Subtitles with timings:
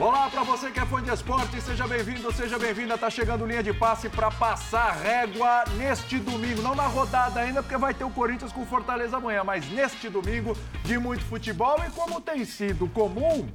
[0.00, 2.96] Olá para você que é fã de esporte, seja bem-vindo, seja bem-vinda.
[2.96, 7.76] Tá chegando linha de passe para passar régua neste domingo, não na rodada ainda, porque
[7.76, 12.18] vai ter o Corinthians com Fortaleza amanhã, mas neste domingo de muito futebol e como
[12.18, 13.46] tem sido comum,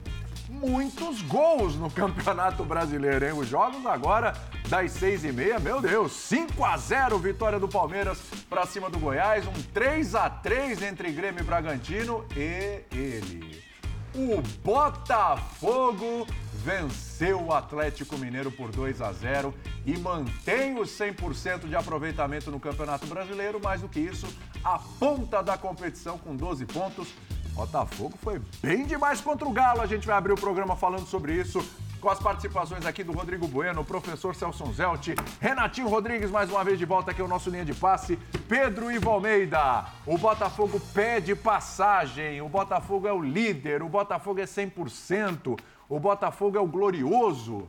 [0.47, 3.33] muitos gols no Campeonato Brasileiro, hein?
[3.33, 4.31] Os jogos agora
[4.69, 8.99] das seis e meia, meu Deus, 5 a 0 vitória do Palmeiras para cima do
[8.99, 13.74] Goiás, um 3 a 3 entre Grêmio e Bragantino e ele
[14.15, 19.53] o Botafogo venceu o Atlético Mineiro por 2 a 0
[19.85, 23.59] e mantém os 100% de aproveitamento no Campeonato Brasileiro.
[23.61, 24.25] Mais do que isso,
[24.63, 27.09] a ponta da competição com 12 pontos.
[27.53, 29.81] Botafogo foi bem demais contra o Galo.
[29.81, 31.65] A gente vai abrir o programa falando sobre isso
[32.05, 35.07] com as participações aqui do Rodrigo Bueno, professor Celso Zelt,
[35.41, 38.15] Renatinho Rodrigues, mais uma vez de volta aqui ao nosso linha de passe,
[38.47, 39.85] Pedro Ivo Almeida.
[40.05, 46.55] O Botafogo pede passagem, o Botafogo é o líder, o Botafogo é 100%, o Botafogo
[46.55, 47.67] é o glorioso.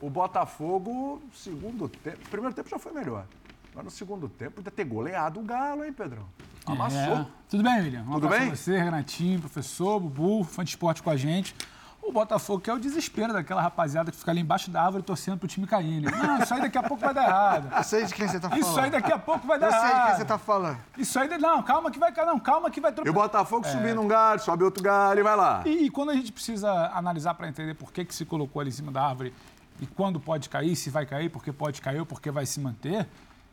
[0.00, 3.24] O Botafogo, segundo tempo, primeiro tempo já foi melhor.
[3.72, 6.26] Mas no segundo tempo ainda ter goleado o Galo, hein, Pedrão?
[6.66, 7.18] Amassou.
[7.18, 7.26] É.
[7.48, 8.02] Tudo bem, William?
[8.02, 8.50] Um Tudo bem?
[8.50, 11.54] você, Renatinho, professor, Bubu, fã de esporte com a gente
[12.02, 15.38] o Botafogo, que é o desespero daquela rapaziada que fica ali embaixo da árvore torcendo
[15.38, 16.00] pro time cair.
[16.00, 16.10] Né?
[16.10, 17.76] Não, isso aí daqui a pouco vai dar errado.
[17.76, 18.62] Eu sei de quem você tá falando.
[18.62, 19.84] Isso aí daqui a pouco vai dar errado.
[19.84, 20.78] Eu sei de quem você tá falando.
[20.98, 23.08] Isso aí, não, calma que vai, não, calma que vai trocar.
[23.08, 23.70] E o Botafogo é.
[23.70, 25.62] subindo um galho, sobe outro galho e vai lá.
[25.66, 28.70] E, e quando a gente precisa analisar para entender por que, que se colocou ali
[28.70, 29.32] em cima da árvore
[29.80, 33.06] e quando pode cair, se vai cair, porque pode cair ou porque vai se manter,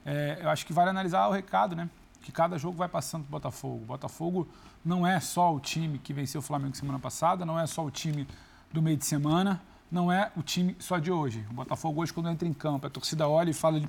[0.06, 1.90] é, eu acho que vale analisar o recado, né?
[2.28, 3.84] Que cada jogo vai passando pro Botafogo.
[3.84, 4.48] O Botafogo
[4.84, 7.90] não é só o time que venceu o Flamengo semana passada, não é só o
[7.90, 8.28] time
[8.70, 11.48] do meio de semana, não é o time só de hoje.
[11.50, 13.82] O Botafogo hoje, quando entra em campo, a torcida olha e fala,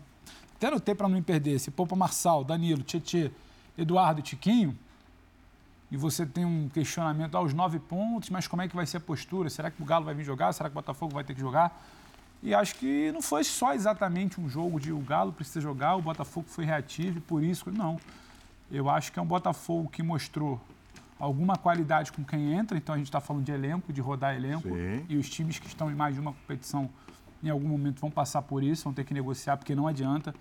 [0.54, 3.32] até no tempo para não me perder, se poupa Marçal, Danilo, Tietê,
[3.76, 4.78] Eduardo Tiquinho,
[5.90, 9.00] e você tem um questionamento aos nove pontos, mas como é que vai ser a
[9.00, 9.50] postura?
[9.50, 10.52] Será que o Galo vai vir jogar?
[10.52, 11.76] Será que o Botafogo vai ter que jogar?
[12.40, 16.02] E acho que não foi só exatamente um jogo de o Galo precisa jogar, o
[16.02, 17.98] Botafogo foi reativo e por isso, não.
[18.70, 20.60] Eu acho que é um Botafogo que mostrou
[21.18, 24.68] alguma qualidade com quem entra, então a gente está falando de elenco, de rodar elenco,
[24.68, 25.04] Sim.
[25.08, 26.88] e os times que estão em mais de uma competição,
[27.42, 30.34] em algum momento vão passar por isso, vão ter que negociar, porque não adianta.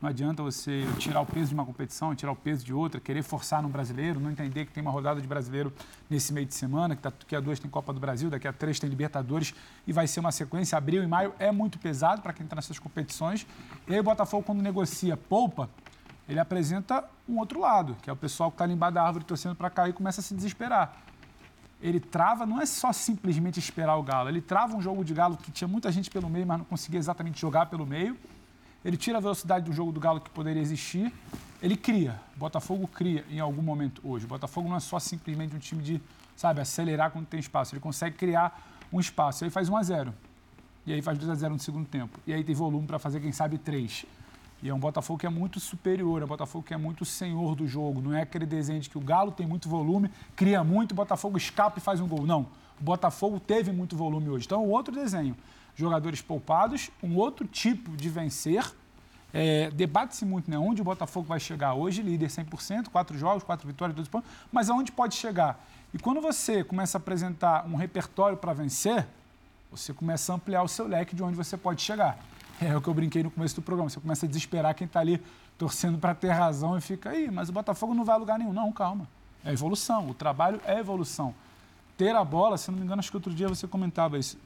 [0.00, 3.22] Não adianta você tirar o peso de uma competição, tirar o peso de outra, querer
[3.22, 5.72] forçar no brasileiro, não entender que tem uma rodada de brasileiro
[6.10, 8.80] nesse meio de semana, que daqui a duas tem Copa do Brasil, daqui a três
[8.80, 9.54] tem Libertadores
[9.86, 10.76] e vai ser uma sequência.
[10.76, 13.46] Abril e maio é muito pesado para quem está nessas competições.
[13.86, 15.70] E aí o Botafogo, quando negocia poupa,
[16.28, 19.24] ele apresenta um outro lado, que é o pessoal que está ali embaixo da árvore
[19.24, 20.96] torcendo para cair e começa a se desesperar.
[21.80, 25.36] Ele trava, não é só simplesmente esperar o Galo, ele trava um jogo de Galo
[25.36, 28.16] que tinha muita gente pelo meio, mas não conseguia exatamente jogar pelo meio.
[28.84, 31.12] Ele tira a velocidade do jogo do Galo que poderia existir.
[31.62, 32.20] Ele cria.
[32.34, 34.24] O Botafogo cria em algum momento hoje.
[34.24, 36.02] O Botafogo não é só simplesmente um time de,
[36.36, 37.74] sabe, acelerar quando tem espaço.
[37.74, 38.60] Ele consegue criar
[38.92, 39.44] um espaço.
[39.44, 40.14] Aí faz 1 a 0
[40.84, 42.18] E aí faz 2 a 0 no segundo tempo.
[42.26, 44.04] E aí tem volume para fazer, quem sabe, 3.
[44.62, 47.56] E é um Botafogo que é muito superior, é um Botafogo que é muito senhor
[47.56, 48.00] do jogo.
[48.00, 51.36] Não é aquele desenho de que o Galo tem muito volume, cria muito, o Botafogo
[51.36, 52.24] escapa e faz um gol.
[52.24, 52.46] Não.
[52.80, 54.46] O Botafogo teve muito volume hoje.
[54.46, 55.36] Então, outro desenho.
[55.74, 58.64] Jogadores poupados, um outro tipo de vencer.
[59.34, 63.66] É, Debate-se muito né, onde o Botafogo vai chegar hoje, líder 100%, quatro jogos, quatro
[63.66, 65.64] vitórias, dois pontos, mas aonde pode chegar?
[65.92, 69.06] E quando você começa a apresentar um repertório para vencer,
[69.70, 72.18] você começa a ampliar o seu leque de onde você pode chegar.
[72.64, 73.90] É o que eu brinquei no começo do programa.
[73.90, 75.20] Você começa a desesperar quem está ali
[75.58, 78.52] torcendo para ter razão e fica aí, mas o Botafogo não vai a lugar nenhum.
[78.52, 79.08] Não, calma.
[79.44, 80.08] É evolução.
[80.08, 81.34] O trabalho é evolução.
[81.96, 84.38] Ter a bola, se não me engano, acho que outro dia você comentava isso.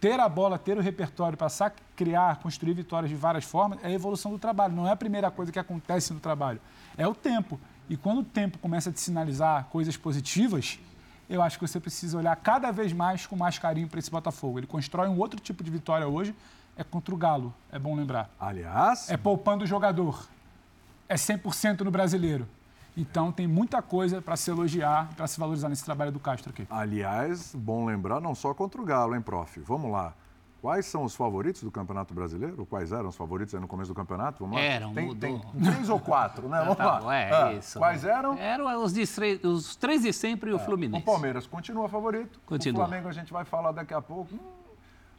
[0.00, 3.86] Ter a bola, ter o repertório, passar a criar, construir vitórias de várias formas, é
[3.86, 4.74] a evolução do trabalho.
[4.74, 6.60] Não é a primeira coisa que acontece no trabalho.
[6.96, 7.58] É o tempo.
[7.88, 10.78] E quando o tempo começa a te sinalizar coisas positivas,
[11.28, 14.58] eu acho que você precisa olhar cada vez mais com mais carinho para esse Botafogo.
[14.58, 16.34] Ele constrói um outro tipo de vitória hoje,
[16.76, 18.30] é contra o Galo, é bom lembrar.
[18.38, 19.10] Aliás.
[19.10, 20.28] É poupando o jogador.
[21.08, 22.46] É 100% no brasileiro.
[22.96, 26.66] Então tem muita coisa para se elogiar, para se valorizar nesse trabalho do Castro aqui.
[26.70, 29.60] Aliás, bom lembrar, não só contra o Galo, hein, prof?
[29.60, 30.14] Vamos lá.
[30.62, 32.66] Quais são os favoritos do Campeonato Brasileiro?
[32.66, 34.42] Quais eram os favoritos aí no começo do campeonato?
[34.42, 34.64] Vamos lá.
[34.64, 35.20] Eram, tem, mudou.
[35.20, 36.58] Tem três ou quatro, né?
[36.64, 37.14] Vamos tá, lá.
[37.14, 37.78] É, ah, isso.
[37.78, 38.36] Quais eram?
[38.36, 39.04] Eram os, de,
[39.44, 41.02] os três de sempre e o é, Fluminense.
[41.02, 42.40] O Palmeiras continua favorito.
[42.46, 42.82] Continua.
[42.82, 44.34] O Flamengo a gente vai falar daqui a pouco.
[44.34, 44.38] Hum,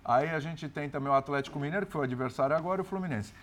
[0.07, 2.86] Aí a gente tem também o Atlético Mineiro, que foi o adversário agora, e o
[2.86, 3.33] Fluminense.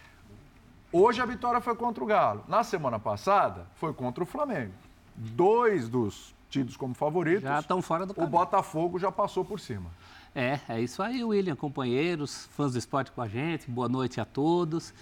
[0.91, 2.43] Hoje a vitória foi contra o Galo.
[2.49, 4.73] Na semana passada, foi contra o Flamengo.
[5.15, 7.43] Dois dos tidos como favoritos.
[7.43, 8.29] Já estão fora do caminho.
[8.29, 9.91] O Botafogo já passou por cima.
[10.35, 13.71] É, é isso aí, William, companheiros, fãs do esporte com a gente.
[13.71, 14.95] Boa noite a todos.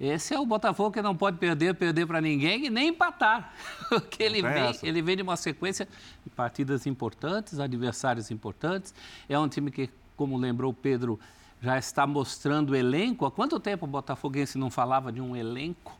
[0.00, 3.52] Esse é o Botafogo que não pode perder, perder para ninguém e nem empatar.
[3.90, 5.86] Porque ele vem, ele vem de uma sequência
[6.24, 8.94] de partidas importantes, adversários importantes.
[9.28, 9.90] É um time que
[10.20, 11.18] como lembrou Pedro,
[11.62, 13.24] já está mostrando elenco.
[13.24, 15.98] Há quanto tempo o Botafoguense não falava de um elenco,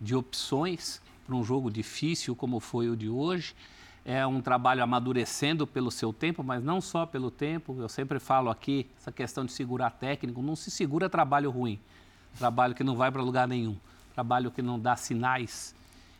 [0.00, 3.54] de opções para um jogo difícil como foi o de hoje?
[4.04, 7.76] É um trabalho amadurecendo pelo seu tempo, mas não só pelo tempo.
[7.78, 11.78] Eu sempre falo aqui, essa questão de segurar técnico, não se segura trabalho ruim,
[12.36, 13.76] trabalho que não vai para lugar nenhum,
[14.12, 15.72] trabalho que não dá sinais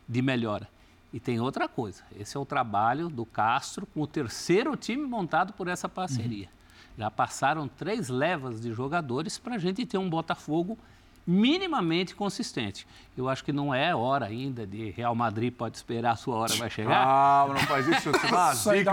[0.07, 0.69] de melhora.
[1.11, 5.51] E tem outra coisa, esse é o trabalho do Castro com o terceiro time montado
[5.51, 6.45] por essa parceria.
[6.45, 6.62] Uhum.
[6.97, 10.77] Já passaram três levas de jogadores para a gente ter um Botafogo
[11.25, 12.85] minimamente consistente.
[13.17, 16.53] Eu acho que não é hora ainda de Real Madrid pode esperar a sua hora
[16.55, 17.05] vai chegar.
[17.05, 18.91] Ah, não faz isso, você dá zica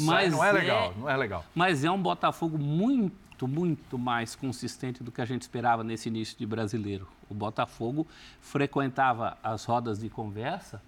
[0.00, 1.44] Mas não é legal, não é legal.
[1.54, 6.38] Mas é um Botafogo muito, muito mais consistente do que a gente esperava nesse início
[6.38, 7.08] de brasileiro.
[7.28, 8.06] O Botafogo
[8.40, 10.80] frequentava as rodas de conversa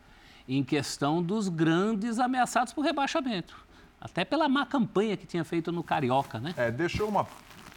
[0.49, 3.57] em questão dos grandes ameaçados por rebaixamento.
[4.03, 6.53] Até pela má campanha que tinha feito no Carioca, né?
[6.57, 7.25] É, deixou uma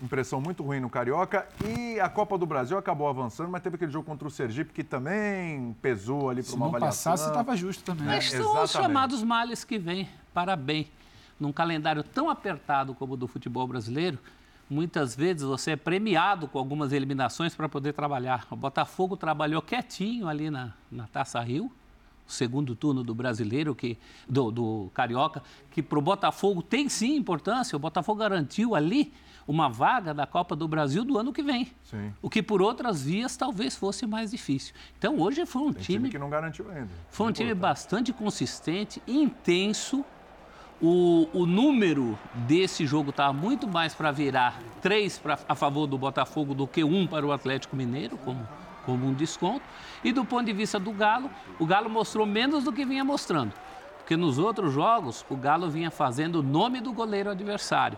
[0.01, 3.91] impressão muito ruim no Carioca e a Copa do Brasil acabou avançando, mas teve aquele
[3.91, 6.91] jogo contra o Sergipe que também pesou ali para uma avaliação.
[6.91, 8.07] Se não passasse, estava justo também.
[8.07, 10.87] Mas é, são os chamados males que vêm para bem.
[11.39, 14.17] Num calendário tão apertado como o do futebol brasileiro,
[14.69, 18.47] muitas vezes você é premiado com algumas eliminações para poder trabalhar.
[18.49, 21.71] O Botafogo trabalhou quietinho ali na, na Taça Rio,
[22.27, 27.75] segundo turno do brasileiro, que, do, do Carioca, que para o Botafogo tem sim importância.
[27.75, 29.13] O Botafogo garantiu ali
[29.47, 31.71] uma vaga da Copa do Brasil do ano que vem.
[31.83, 32.13] Sim.
[32.21, 34.73] O que por outras vias talvez fosse mais difícil.
[34.97, 36.89] Então hoje foi um time, time, que não garantiu ainda.
[37.09, 40.03] Foi um time bastante consistente, intenso.
[40.81, 42.17] O, o número
[42.47, 46.83] desse jogo estava muito mais para virar três pra, a favor do Botafogo do que
[46.83, 48.45] um para o Atlético Mineiro, como
[48.85, 49.63] como um desconto.
[50.03, 51.29] E do ponto de vista do Galo,
[51.59, 53.53] o Galo mostrou menos do que vinha mostrando.
[53.97, 57.97] Porque nos outros jogos, o Galo vinha fazendo o nome do goleiro adversário.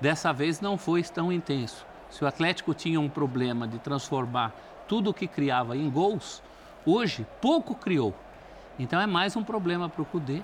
[0.00, 1.86] Dessa vez não foi tão intenso.
[2.10, 4.54] Se o Atlético tinha um problema de transformar
[4.86, 6.42] tudo o que criava em gols,
[6.84, 8.14] hoje pouco criou.
[8.78, 10.42] Então é mais um problema para o Cudê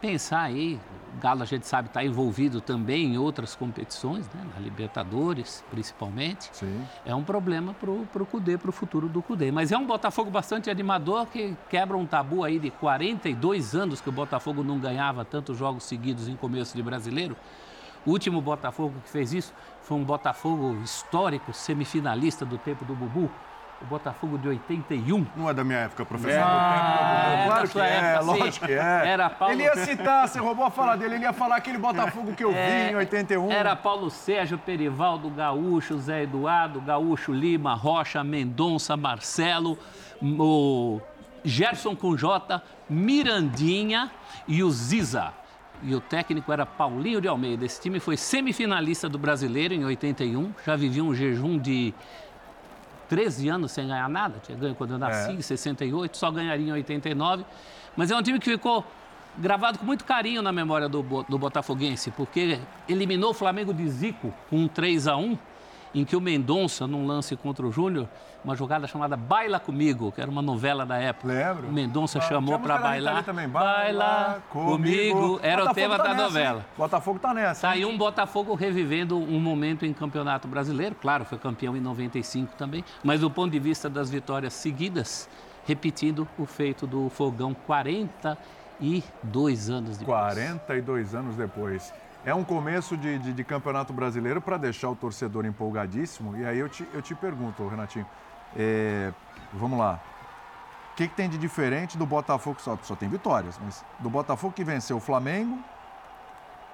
[0.00, 0.78] pensar aí,
[1.18, 4.46] Galo a gente sabe está envolvido também em outras competições, né?
[4.54, 6.48] na Libertadores principalmente.
[6.52, 6.82] Sim.
[7.04, 9.50] É um problema para o Cudê, para o futuro do Cudê.
[9.50, 14.08] Mas é um Botafogo bastante animador que quebra um tabu aí de 42 anos que
[14.08, 17.36] o Botafogo não ganhava tantos jogos seguidos em começo de brasileiro.
[18.06, 23.30] O último Botafogo que fez isso foi um Botafogo histórico, semifinalista do tempo do Bubu,
[23.80, 25.26] o Botafogo de 81.
[25.36, 26.30] Não é da minha época, professor.
[26.30, 28.76] É, é, claro que é, época, lógico que é.
[29.08, 29.54] Era Paulo...
[29.54, 32.52] Ele ia citar, você roubou a fala dele, ele ia falar aquele Botafogo que eu
[32.52, 33.52] é, vi em 81.
[33.52, 39.78] Era Paulo Sérgio, Perivaldo, Gaúcho, Zé Eduardo, Gaúcho, Lima, Rocha, Mendonça, Marcelo,
[40.20, 41.00] o
[41.44, 44.10] Gerson com J, Mirandinha
[44.46, 45.32] e o Ziza.
[45.80, 47.64] E o técnico era Paulinho de Almeida.
[47.64, 51.94] Esse time foi semifinalista do Brasileiro em 81, já vivia um jejum de
[53.08, 55.34] 13 anos sem ganhar nada, tinha ganho quando eu nasci, é.
[55.34, 57.44] em 68, só ganharia em 89.
[57.96, 58.84] Mas é um time que ficou
[59.36, 62.58] gravado com muito carinho na memória do, do Botafoguense, porque
[62.88, 65.38] eliminou o Flamengo de Zico com um 3 a 1
[65.94, 68.08] em que o Mendonça, num lance contra o Júnior,
[68.44, 71.28] uma jogada chamada Baila Comigo, que era uma novela da época.
[71.28, 71.68] Lembro.
[71.68, 73.24] O Mendonça ah, chamou para bailar.
[73.24, 73.48] Também.
[73.48, 75.40] Baila, comigo.
[75.42, 76.58] Era Botafogo o tema tá da nessa, novela.
[76.58, 76.64] Hein?
[76.76, 77.60] Botafogo tá nessa.
[77.62, 80.94] Tá aí um Botafogo revivendo um momento em Campeonato Brasileiro.
[80.94, 82.84] Claro, foi campeão em 95 também.
[83.02, 85.28] Mas do ponto de vista das vitórias seguidas,
[85.66, 90.18] repetindo o feito do Fogão 42 anos depois.
[90.18, 91.92] 42 anos depois.
[92.24, 96.36] É um começo de, de, de campeonato brasileiro para deixar o torcedor empolgadíssimo.
[96.36, 98.06] E aí eu te, eu te pergunto, Renatinho,
[98.56, 99.12] é,
[99.52, 100.00] vamos lá.
[100.92, 104.52] O que, que, tem de diferente do Botafogo, só, só tem vitórias, mas do Botafogo
[104.52, 105.58] que venceu o Flamengo,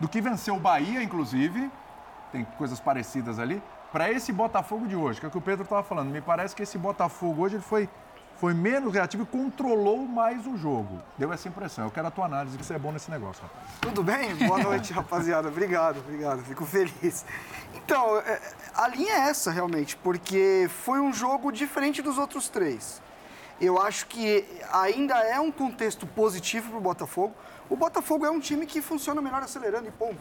[0.01, 1.71] do que venceu o Bahia, inclusive,
[2.33, 5.63] tem coisas parecidas ali, para esse Botafogo de hoje, que é o que o Pedro
[5.63, 6.11] estava falando.
[6.11, 7.89] Me parece que esse Botafogo hoje ele foi
[8.45, 11.01] foi menos reativo e controlou mais o jogo.
[11.17, 11.87] Deu essa impressão.
[11.87, 13.65] Eu quero a tua análise, que você é bom nesse negócio, rapaz.
[13.81, 14.35] Tudo bem?
[14.35, 15.49] Boa noite, rapaziada.
[15.49, 16.43] Obrigado, obrigado.
[16.43, 17.25] Fico feliz.
[17.75, 18.39] Então, é,
[18.75, 23.01] a linha é essa, realmente, porque foi um jogo diferente dos outros três.
[23.59, 27.35] Eu acho que ainda é um contexto positivo para o Botafogo.
[27.71, 30.21] O Botafogo é um time que funciona melhor acelerando e ponto.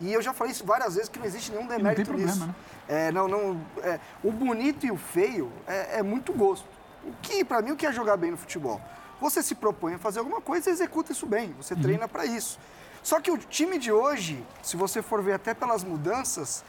[0.00, 2.32] E eu já falei isso várias vezes que não existe nenhum demérito não tem problema,
[2.32, 2.46] nisso.
[2.46, 2.54] Né?
[2.88, 6.77] É, não, não, é, o bonito e o feio é, é muito gosto.
[7.08, 8.80] O que, para mim, o que é jogar bem no futebol?
[9.20, 11.52] Você se propõe a fazer alguma coisa e executa isso bem.
[11.54, 11.82] Você uhum.
[11.82, 12.58] treina para isso.
[13.02, 16.64] Só que o time de hoje, se você for ver até pelas mudanças,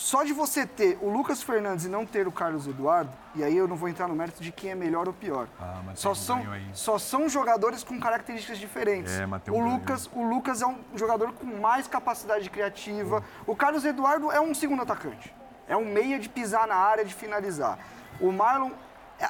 [0.00, 3.54] Só de você ter o Lucas Fernandes e não ter o Carlos Eduardo, e aí
[3.54, 5.46] eu não vou entrar no mérito de quem é melhor ou pior.
[5.60, 9.12] Ah, mas só, um são, só são jogadores com características diferentes.
[9.12, 9.74] É, mas um o, ganho.
[9.74, 13.22] Lucas, o Lucas é um jogador com mais capacidade criativa.
[13.46, 15.34] O Carlos Eduardo é um segundo atacante.
[15.68, 17.78] É um meia de pisar na área, de finalizar.
[18.18, 18.70] O Marlon,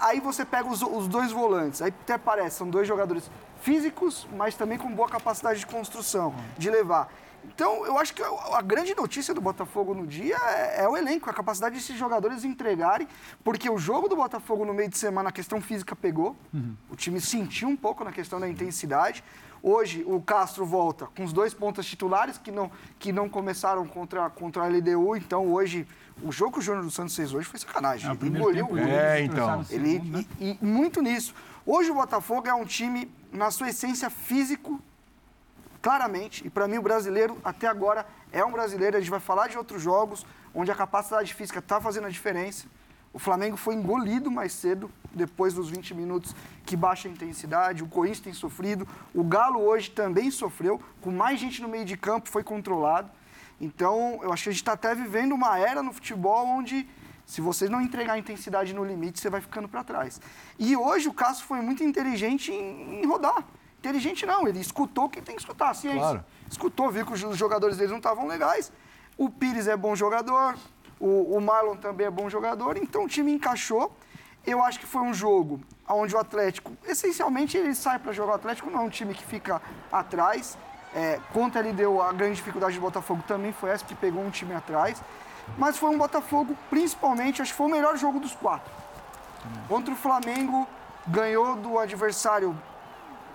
[0.01, 3.31] aí você pega os, os dois volantes, aí até parece, são dois jogadores
[3.63, 7.13] físicos, mas também com boa capacidade de construção, de levar.
[7.45, 11.29] Então, eu acho que a grande notícia do Botafogo no dia é, é o elenco,
[11.29, 13.07] a capacidade desses jogadores entregarem,
[13.43, 16.37] porque o jogo do Botafogo no meio de semana, a questão física pegou,
[16.91, 19.23] o time sentiu um pouco na questão da intensidade.
[19.63, 24.31] Hoje, o Castro volta com os dois pontas titulares que não, que não começaram contra,
[24.31, 25.87] contra a LDU, então hoje,
[26.23, 28.11] o jogo que o Júnior dos Santos fez hoje foi sacanagem.
[28.11, 28.91] É, Ele engoliu tempo, o jogo.
[28.91, 29.65] É, então.
[29.69, 30.25] Ele, né?
[30.39, 31.35] e, e muito nisso.
[31.67, 34.81] Hoje o Botafogo é um time, na sua essência físico,
[35.81, 38.97] claramente, e para mim o brasileiro, até agora, é um brasileiro.
[38.97, 42.67] A gente vai falar de outros jogos onde a capacidade física está fazendo a diferença.
[43.13, 46.35] O Flamengo foi engolido mais cedo, depois dos 20 minutos
[46.65, 47.83] que baixa a intensidade.
[47.83, 48.87] O Corinthians tem sofrido.
[49.13, 53.11] O Galo hoje também sofreu, com mais gente no meio de campo, foi controlado.
[53.61, 56.89] Então, eu acho que a gente está até vivendo uma era no futebol onde,
[57.27, 60.21] se você não entregar a intensidade no limite, você vai ficando para trás.
[60.59, 63.45] E hoje o Cássio foi muito inteligente em, em rodar.
[63.81, 66.01] Inteligente não, ele escutou quem tem que escutar, a ciência.
[66.01, 66.25] Claro.
[66.49, 68.71] Escutou, viu que os jogadores deles não estavam legais.
[69.17, 70.55] O Pires é bom jogador,
[70.99, 73.91] o, o Marlon também é bom jogador, então o time encaixou.
[74.47, 78.35] Eu acho que foi um jogo onde o Atlético, essencialmente, ele sai para jogar o
[78.35, 80.59] Atlético, não é um time que fica atrás.
[80.95, 84.31] É, contra ele deu a grande dificuldade do Botafogo também foi essa, que pegou um
[84.31, 85.03] time atrás.
[85.57, 88.71] Mas foi um Botafogo, principalmente, acho que foi o melhor jogo dos quatro.
[89.69, 90.69] Contra o Flamengo,
[91.07, 92.57] ganhou do adversário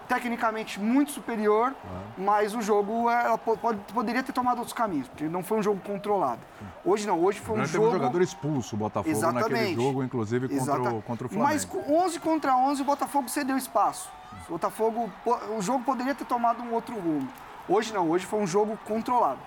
[0.07, 1.73] tecnicamente muito superior,
[2.17, 5.57] mas o jogo é, ela po- pode- poderia ter tomado outros caminhos, porque não foi
[5.59, 6.41] um jogo controlado.
[6.83, 7.85] Hoje não, hoje foi um Grande jogo...
[7.85, 11.49] teve um jogador expulso, o Botafogo, naquele jogo, inclusive contra o, contra o Flamengo.
[11.53, 14.09] Mas com 11 contra 11, o Botafogo cedeu espaço.
[14.47, 15.09] O Botafogo,
[15.57, 17.27] o jogo poderia ter tomado um outro rumo.
[17.67, 19.39] Hoje não, hoje foi um jogo controlado.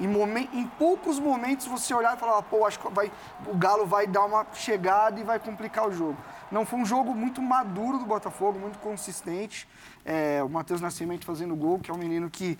[0.00, 3.10] Em, momen- em poucos momentos você olhar e falar, pô, acho que vai,
[3.46, 6.16] o Galo vai dar uma chegada e vai complicar o jogo.
[6.52, 9.68] Não, foi um jogo muito maduro do Botafogo, muito consistente.
[10.10, 12.58] É, o Matheus Nascimento fazendo gol, que é um menino que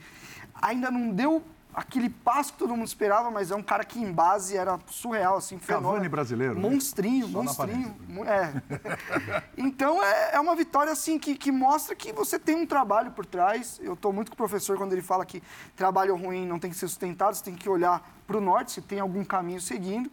[0.61, 4.13] ainda não deu aquele passo que todo mundo esperava, mas é um cara que em
[4.13, 6.11] base era surreal, assim, Cavani fenômeno.
[6.11, 6.61] brasileiro, né?
[6.61, 7.97] Monstrinho, na monstrinho.
[8.27, 8.53] É.
[9.57, 13.25] então é, é uma vitória assim que, que mostra que você tem um trabalho por
[13.25, 13.81] trás.
[13.83, 15.43] Eu estou muito com o professor quando ele fala que
[15.77, 18.83] trabalho ruim não tem que ser sustentado, você tem que olhar para o norte, se
[18.83, 20.11] tem algum caminho seguindo.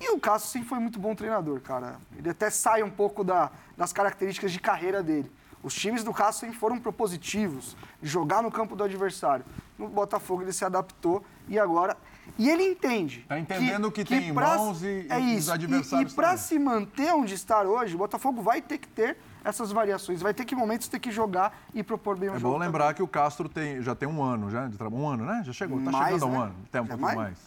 [0.00, 1.96] E o Cássio sempre foi muito bom treinador, cara.
[2.16, 5.30] Ele até sai um pouco da- das características de carreira dele.
[5.62, 9.44] Os times do sempre foram propositivos, jogar no campo do adversário.
[9.78, 11.96] No Botafogo ele se adaptou e agora.
[12.38, 13.24] E ele entende.
[13.28, 15.52] Tá entendendo que tem pra- irmãos e- é e os isso.
[15.52, 16.42] adversários E, para também.
[16.42, 20.20] se manter onde está hoje, o Botafogo vai ter que ter essas variações.
[20.20, 22.52] Vai ter que, momentos, ter que jogar e propor bem o É jogo.
[22.54, 25.02] bom lembrar que o Castro tem, já tem um ano, já, de trabalho.
[25.02, 25.42] Um ano, né?
[25.44, 26.38] Já chegou, tá Mais, chegando a um né?
[26.44, 26.54] ano.
[26.70, 27.18] Tem um É pouquinho mais.
[27.18, 27.38] Mais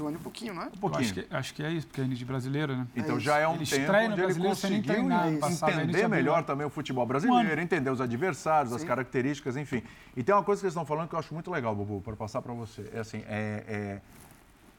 [0.00, 0.66] um ano e pouquinho, não é?
[0.66, 1.02] Um pouquinho.
[1.02, 2.86] acho que, acho que é isso, porque é de brasileiro, né?
[2.96, 6.70] Então É já é um Ele tempo onde ele conseguiu treinar, entender melhor também o
[6.70, 7.60] futebol Um brasileiro, ano.
[7.62, 9.82] entender os adversários, as características, enfim.
[10.16, 12.16] E tem uma coisa que eles estão falando que eu acho muito legal, Bubu, para
[12.16, 12.90] passar para você.
[12.92, 14.00] É assim, é, é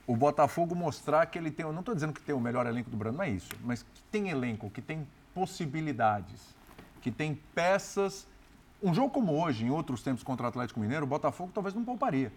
[0.07, 2.89] o Botafogo mostrar que ele tem, eu não estou dizendo que tem o melhor elenco
[2.89, 6.55] do Brasil, não é isso, mas que tem elenco, que tem possibilidades,
[7.01, 8.27] que tem peças.
[8.83, 11.83] Um jogo como hoje, em outros tempos contra o Atlético Mineiro, o Botafogo talvez não
[11.85, 12.31] pouparia.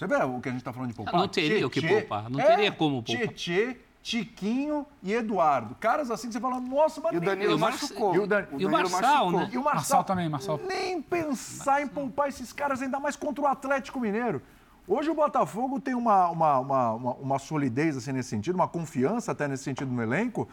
[0.00, 1.12] Você vê o que a gente está falando de poupar?
[1.14, 3.28] não teria o que poupar, não teria como poupar.
[3.34, 5.74] Tietê, Tiquinho e Eduardo.
[5.78, 8.14] Caras assim que você fala, nossa, mas E o Danilo E o machucou.
[8.14, 9.40] e o Dan- e o Marçal, machucou.
[9.40, 9.50] né?
[9.52, 10.58] E o Marçal, Marçal também, Marçal.
[10.66, 14.40] Nem pensar em poupar esses caras, ainda mais contra o Atlético Mineiro.
[14.88, 19.32] Hoje o Botafogo tem uma, uma, uma, uma, uma solidez assim, nesse sentido, uma confiança
[19.32, 20.48] até nesse sentido no elenco,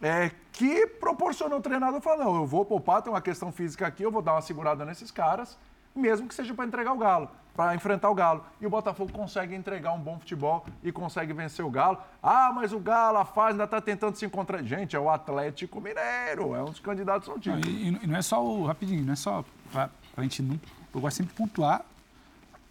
[0.00, 4.02] é, que proporcionou o treinador falar, não, eu vou poupar, tem uma questão física aqui,
[4.02, 5.58] eu vou dar uma segurada nesses caras,
[5.94, 8.44] mesmo que seja para entregar o Galo, para enfrentar o Galo.
[8.60, 11.98] E o Botafogo consegue entregar um bom futebol e consegue vencer o Galo.
[12.22, 14.62] Ah, mas o Galo, a fase ainda está tentando se encontrar.
[14.62, 17.66] Gente, é o Atlético Mineiro, é um dos candidatos ao título.
[17.66, 18.66] e, e não é só o.
[18.66, 19.44] Rapidinho, não é só.
[19.72, 20.60] Pra, pra gente não.
[20.94, 21.84] Eu gosto sempre de pontuar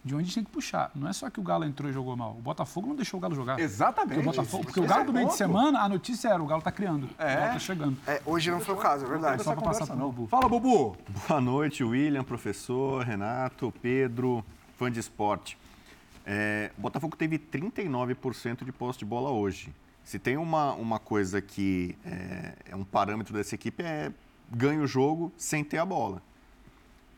[0.06, 0.92] de onde a gente tem que puxar.
[0.94, 2.30] Não é só que o Galo entrou e jogou mal.
[2.30, 3.58] O Botafogo não deixou o Galo jogar.
[3.58, 4.14] Exatamente.
[4.14, 6.40] Porque o, Botafogo, porque o Esse Galo é do meio de semana, a notícia era:
[6.40, 7.04] o Galo tá criando.
[7.04, 7.96] O Galo tá chegando.
[8.06, 9.42] É, hoje não foi o caso, é verdade.
[9.42, 10.06] Só pra passar pro não.
[10.12, 10.28] Bubu.
[10.28, 10.96] Fala, Bubu.
[11.28, 14.44] Boa noite, William, professor, Renato, Pedro,
[14.76, 15.58] fã de esporte.
[16.24, 19.72] É, Botafogo teve 39% de posse de bola hoje.
[20.04, 24.12] Se tem uma, uma coisa que é, é um parâmetro dessa equipe é
[24.50, 26.22] ganha o jogo sem ter a bola.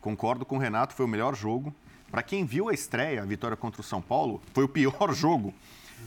[0.00, 1.74] Concordo com o Renato, foi o melhor jogo.
[2.10, 5.52] Para quem viu a estreia, a vitória contra o São Paulo, foi o pior jogo.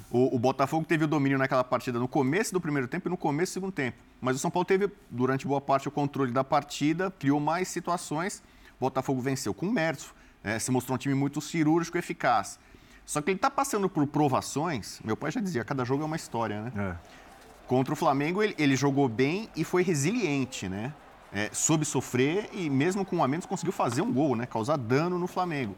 [0.09, 3.17] O, o, Botafogo teve o domínio naquela partida no começo do primeiro tempo e no
[3.17, 3.97] começo do segundo tempo.
[4.19, 8.41] Mas o São Paulo teve, durante boa parte, o controle da partida, criou mais situações.
[8.77, 12.59] O Botafogo venceu com mérito, é, se mostrou um time muito cirúrgico e eficaz.
[13.05, 14.99] Só que ele está passando por provações.
[15.03, 16.71] Meu pai já dizia: cada jogo é uma história, né?
[16.75, 16.95] É.
[17.67, 20.93] Contra o Flamengo, ele, ele, jogou bem e foi resiliente, né?
[21.33, 24.45] É, soube sofrer e, mesmo com um a menos, conseguiu fazer um gol, né?
[24.45, 25.75] Causar dano no Flamengo.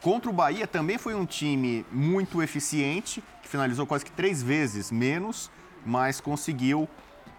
[0.00, 4.90] Contra o Bahia também foi um time muito eficiente, que finalizou quase que três vezes
[4.90, 5.50] menos,
[5.84, 6.88] mas conseguiu,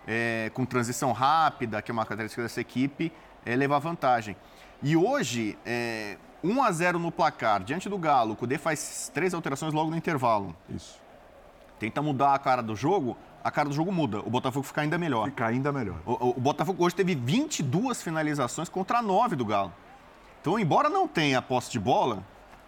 [0.08, 3.12] é, com transição rápida, que é uma característica dessa equipe,
[3.46, 4.36] é, levar vantagem.
[4.82, 9.34] E hoje, é, 1 a 0 no placar, diante do Galo, o Cudê faz três
[9.34, 10.56] alterações logo no intervalo.
[10.70, 11.00] Isso.
[11.79, 14.20] Tenta mudar a cara do jogo, a cara do jogo muda.
[14.20, 15.25] O Botafogo fica ainda melhor.
[15.25, 15.98] Fica ainda melhor.
[16.06, 19.74] O, o, o Botafogo hoje teve 22 finalizações contra 9 do Galo.
[20.41, 22.24] Então, embora não tenha posse de bola,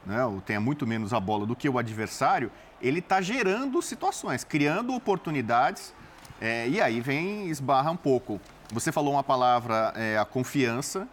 [0.06, 4.44] né, ou tenha muito menos a bola do que o adversário, ele está gerando situações,
[4.44, 5.94] criando oportunidades,
[6.42, 8.40] é, e aí vem, esbarra um pouco.
[8.72, 11.08] Você falou uma palavra, é, a confiança,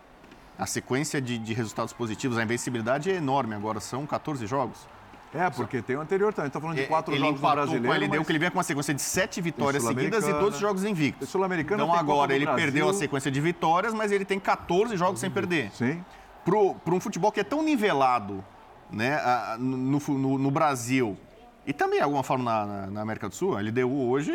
[0.58, 4.86] a sequência de, de, resultados positivos, a invencibilidade é enorme agora, são 14 jogos.
[5.34, 6.46] É, porque tem o anterior também.
[6.46, 7.94] Está falando de é, quatro ele jogos no brasileiro.
[7.94, 10.60] Ele deu que ele vem com uma sequência de sete vitórias seguidas e todos os
[10.60, 11.28] jogos invictos.
[11.28, 12.64] Sul-Americano Então agora ele Brasil.
[12.64, 15.70] perdeu a sequência de vitórias, mas ele tem 14 jogos sem perder.
[15.72, 16.02] Sim.
[16.44, 18.42] Para um futebol que é tão nivelado
[18.90, 19.20] né,
[19.58, 21.18] no, no, no Brasil
[21.66, 24.32] e também, de alguma forma, na, na, América do Sul, a LDU hoje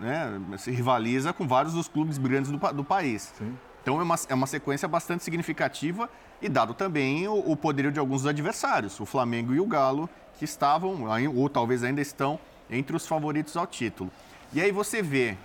[0.00, 3.34] né, se rivaliza com vários dos clubes grandes do, do país.
[3.36, 3.54] Sim.
[3.84, 6.08] Então é uma, é uma sequência bastante significativa
[6.40, 10.44] e dado também o, o poderio de alguns adversários, o Flamengo e o Galo, que
[10.46, 14.10] estavam, ou talvez ainda estão, entre os favoritos ao título.
[14.54, 15.36] E aí você vê,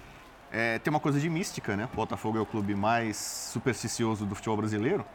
[0.53, 1.89] é, tem uma coisa de mística, né?
[1.91, 5.05] O Botafogo é o clube mais supersticioso do futebol brasileiro.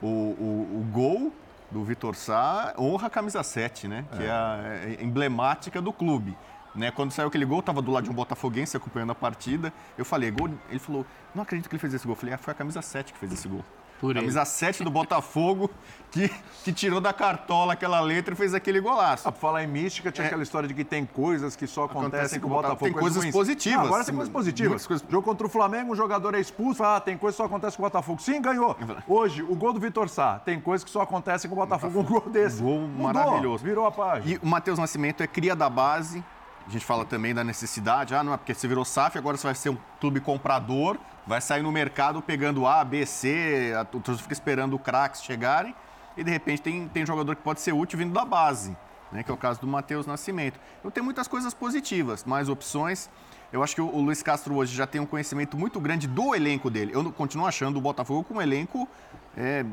[0.00, 1.32] O, o, o gol
[1.72, 4.04] do Vitor Sá honra a camisa 7, né?
[4.16, 6.38] Que é, é a é emblemática do clube.
[6.78, 6.90] Né?
[6.90, 9.72] Quando saiu aquele gol, estava do lado de um botafoguense acompanhando a partida.
[9.96, 10.50] Eu falei, gol.
[10.70, 11.04] Ele falou,
[11.34, 12.12] não acredito que ele fez esse gol.
[12.12, 13.64] Eu falei, ah, foi a camisa 7 que fez esse gol.
[14.00, 14.46] Por camisa ele.
[14.46, 15.70] 7 do Botafogo,
[16.10, 16.30] que,
[16.64, 19.28] que tirou da cartola aquela letra e fez aquele golaço.
[19.28, 20.28] Ah, pra falar em mística, tinha é.
[20.28, 22.84] aquela história de que tem coisas que só acontecem, acontecem com o Botafogo.
[22.84, 23.80] Tem coisas, coisas positivas.
[23.80, 24.86] Ah, agora tem coisas positivas.
[24.86, 25.06] Coisas...
[25.08, 27.82] Jogo contra o Flamengo, um jogador é expulso, ah, tem coisa que só acontece com
[27.82, 28.22] o Botafogo.
[28.22, 28.76] Sim, ganhou.
[29.06, 32.00] Hoje, o gol do Vitor Sá, tem coisas que só acontecem com o Botafogo.
[32.00, 32.62] Um gol desse.
[32.62, 33.64] Um gol Mudou, maravilhoso.
[33.64, 34.34] Virou a página.
[34.34, 36.22] E o Matheus Nascimento é cria da base,
[36.68, 39.46] a gente fala também da necessidade, ah, não é porque você virou SAF, agora você
[39.46, 44.18] vai ser um clube comprador, vai sair no mercado pegando A, B, C, a torcida
[44.18, 45.74] fica esperando craques chegarem
[46.14, 48.76] e de repente tem, tem jogador que pode ser útil vindo da base,
[49.10, 50.60] né, que é o caso do Matheus Nascimento.
[50.78, 53.08] Então tem muitas coisas positivas, mais opções.
[53.50, 56.34] Eu acho que o, o Luiz Castro hoje já tem um conhecimento muito grande do
[56.34, 56.92] elenco dele.
[56.94, 58.86] Eu continuo achando o Botafogo com um elenco
[59.34, 59.64] é,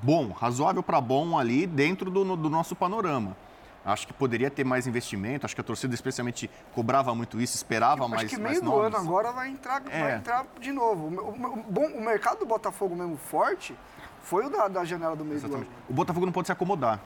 [0.00, 3.36] bom, razoável para bom ali dentro do, do nosso panorama.
[3.84, 5.46] Acho que poderia ter mais investimento.
[5.46, 8.24] Acho que a torcida, especialmente, cobrava muito isso, esperava acho mais.
[8.26, 10.00] Acho que meio do ano agora vai entrar, é.
[10.00, 11.06] vai entrar de novo.
[11.06, 13.74] O, o, o mercado do Botafogo mesmo forte
[14.22, 15.66] foi o da, da janela do meio Exatamente.
[15.66, 15.82] do ano.
[15.88, 17.00] O Botafogo não pode se acomodar.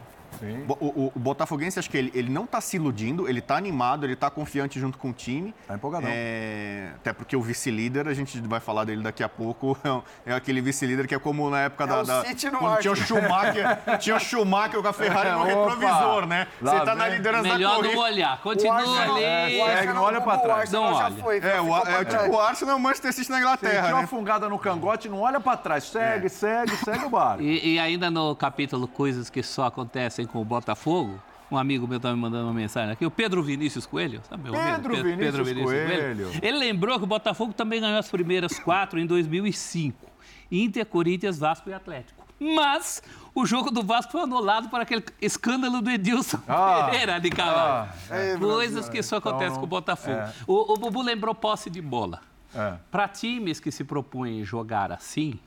[0.68, 4.04] O, o, o, Botafoguense, acho que ele, ele não está se iludindo, ele está animado,
[4.04, 5.54] ele está confiante junto com o time.
[5.62, 6.08] Está empolgadão.
[6.12, 9.76] É, até porque o vice-líder, a gente vai falar dele daqui a pouco,
[10.26, 12.02] é, é aquele vice-líder que é como na época é da.
[12.02, 12.24] da
[12.58, 16.46] quando tinha o Schumacher, tinha o Schumacher com a Ferrari no retrovisor, né?
[16.60, 17.88] Você está na liderança Melhor da corrida.
[17.88, 19.24] Melhor não olhar, continua ali.
[19.24, 20.72] É, não olha para trás.
[20.72, 21.16] Não olha.
[21.16, 23.82] Foi, é, o, é tipo o Arsenal e o Manchester City na Inglaterra.
[23.82, 24.06] Tinha uma né?
[24.06, 25.84] fungada no cangote, não olha para trás.
[25.84, 27.40] Segue, segue, segue o bar.
[27.40, 31.98] E, e ainda no capítulo Coisas que só acontecem com o Botafogo, um amigo meu
[31.98, 35.18] estava me mandando uma mensagem aqui, o Pedro Vinícius Coelho, sabe meu Pedro, Pedro, Vinícius,
[35.18, 36.26] Pedro Vinícius Coelho.
[36.26, 36.40] Coelho.
[36.42, 40.10] Ele lembrou que o Botafogo também ganhou as primeiras quatro em 2005.
[40.50, 42.22] Inter, Corinthians, Vasco e Atlético.
[42.38, 43.02] Mas
[43.34, 47.90] o jogo do Vasco foi anulado por aquele escândalo do Edilson ah, Pereira de Cavalho.
[48.10, 50.16] Ah, é, Coisas que só acontecem então, com o Botafogo.
[50.16, 50.32] É.
[50.46, 52.20] O, o Bubu lembrou posse de bola.
[52.54, 52.74] É.
[52.90, 55.38] Para times que se propõem jogar assim,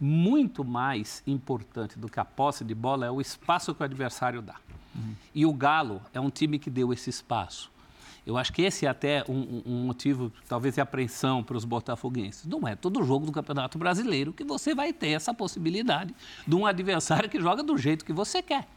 [0.00, 4.40] muito mais importante do que a posse de bola é o espaço que o adversário
[4.40, 4.56] dá.
[4.94, 5.14] Uhum.
[5.34, 7.70] E o Galo é um time que deu esse espaço.
[8.26, 12.46] Eu acho que esse é até um, um motivo, talvez, de apreensão para os botafoguenses.
[12.46, 16.14] Não é todo jogo do Campeonato Brasileiro que você vai ter essa possibilidade
[16.46, 18.68] de um adversário que joga do jeito que você quer.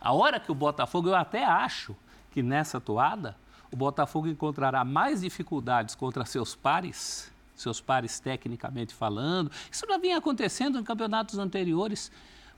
[0.00, 1.94] A hora que o Botafogo, eu até acho
[2.30, 3.36] que nessa toada,
[3.72, 7.29] o Botafogo encontrará mais dificuldades contra seus pares,
[7.60, 9.50] seus pares tecnicamente falando.
[9.70, 12.10] Isso já vinha acontecendo em campeonatos anteriores.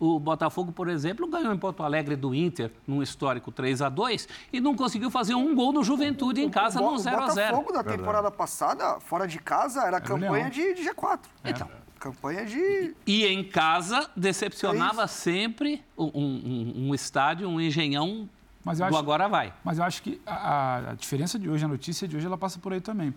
[0.02, 4.28] O Botafogo, por exemplo, ganhou em Porto Alegre do Inter, num histórico 3 a 2
[4.52, 7.60] e não conseguiu fazer um gol no Juventude em casa, no 0 a 0 O
[7.60, 11.20] Botafogo da temporada passada, fora de casa, era, era campanha de, de, G4.
[11.44, 11.50] É.
[11.50, 11.70] Então.
[12.00, 12.96] Campanha de.
[13.06, 18.28] E em casa, decepcionava é sempre um, um, um estádio, um engenhão
[18.64, 19.54] Mas eu do acho, agora vai.
[19.62, 22.58] mas eu acho que a, a diferença de hoje, a notícia de hoje, ela passa
[22.58, 23.14] por aí também.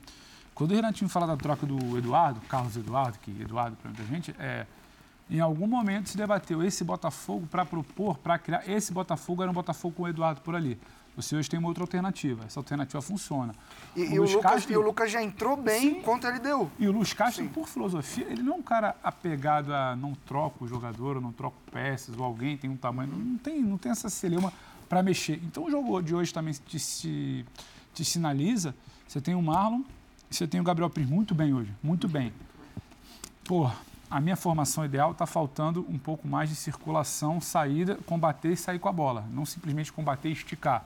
[0.56, 4.34] Quando o Renatinho fala da troca do Eduardo, Carlos Eduardo, que Eduardo para muita gente,
[4.40, 4.66] é,
[5.30, 8.68] em algum momento se debateu esse Botafogo para propor, para criar.
[8.68, 10.80] Esse Botafogo era um Botafogo com o Eduardo por ali.
[11.18, 12.44] Você hoje tem uma outra alternativa.
[12.46, 13.54] Essa alternativa funciona.
[13.96, 16.70] E, e o Luiz Lucas, Castro- e o Lucas já entrou bem contra ele deu.
[16.80, 17.50] e o Luiz Castro, Sim.
[17.50, 21.32] por filosofia, ele não é um cara apegado a não troco o jogador, ou não
[21.32, 23.12] troco peças, ou alguém tem um tamanho.
[23.14, 24.52] Não tem, não tem essa celeuma
[24.90, 25.40] para mexer.
[25.44, 27.46] Então o jogo de hoje também te, te,
[27.94, 28.76] te sinaliza.
[29.08, 29.84] Você tem o Marlon e
[30.36, 32.34] você tem o Gabriel Pires muito bem hoje, muito bem.
[33.46, 33.72] Pô,
[34.10, 38.80] a minha formação ideal está faltando um pouco mais de circulação, saída, combater e sair
[38.80, 39.26] com a bola.
[39.32, 40.86] Não simplesmente combater e esticar.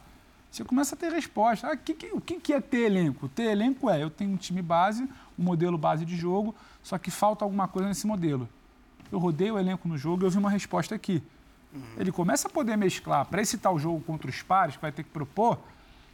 [0.51, 1.67] Você começa a ter resposta.
[1.67, 3.27] Ah, que, que, o que, que é ter elenco?
[3.29, 5.03] Ter elenco é, eu tenho um time base,
[5.37, 8.47] um modelo base de jogo, só que falta alguma coisa nesse modelo.
[9.11, 11.23] Eu rodei o elenco no jogo e eu vi uma resposta aqui.
[11.97, 13.25] Ele começa a poder mesclar.
[13.25, 15.59] Para esse tal jogo contra os pares, que vai ter que propor,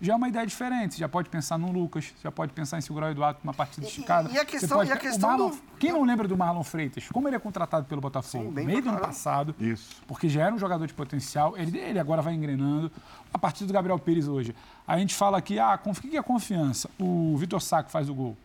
[0.06, 0.94] já é uma ideia diferente.
[0.96, 3.54] Você já pode pensar no Lucas, já pode pensar em segurar o Eduardo com uma
[3.54, 4.30] partida E- esticada.
[4.30, 6.64] e a Você questão- pode e a questão Marlon- do- Quem não lembra do Marlon
[6.64, 7.08] Freitas?
[7.12, 8.46] Como ele é contratado pelo Botafogo?
[8.56, 9.56] Sim, meio do ano passado.
[9.60, 10.02] Isso.
[10.08, 11.58] Porque já era um jogador de potencial.
[11.58, 12.92] Ele, ele agora vai engrenando.
[13.34, 14.56] A partir do Gabriel Pires hoje.
[14.88, 16.90] A gente fala aqui, ah, conf- o que é confiança?
[17.00, 18.38] O Vitor que faz o gol.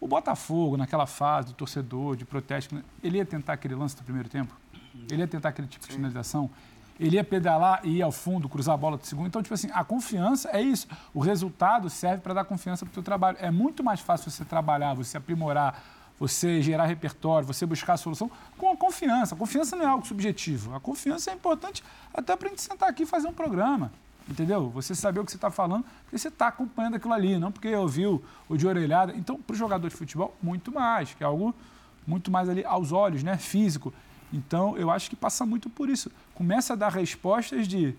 [0.00, 4.28] O Botafogo, naquela fase do torcedor, de protesto, ele ia tentar aquele lance do primeiro
[4.30, 4.54] tempo?
[5.10, 6.50] Ele ia tentar aquele tipo de finalização?
[7.00, 9.26] Ele ia pedalar e ir ao fundo, cruzar a bola do segundo?
[9.26, 10.86] Então, tipo assim, a confiança é isso.
[11.14, 13.38] O resultado serve para dar confiança para o teu trabalho.
[13.40, 15.82] É muito mais fácil você trabalhar, você aprimorar,
[16.18, 19.34] você gerar repertório, você buscar a solução com a confiança.
[19.34, 20.74] A confiança não é algo subjetivo.
[20.74, 21.82] A confiança é importante
[22.12, 23.90] até para a gente sentar aqui e fazer um programa.
[24.28, 24.68] Entendeu?
[24.68, 27.74] Você saber o que você está falando, porque você está acompanhando aquilo ali, não porque
[27.74, 29.14] ouviu o de orelhada.
[29.16, 31.54] Então, para o jogador de futebol, muito mais, que é algo
[32.06, 33.38] muito mais ali aos olhos, né?
[33.38, 33.90] Físico.
[34.32, 36.10] Então, eu acho que passa muito por isso.
[36.34, 37.94] Começa a dar respostas de.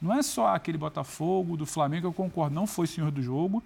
[0.00, 3.62] Não é só aquele Botafogo do Flamengo, eu concordo, não foi senhor do jogo,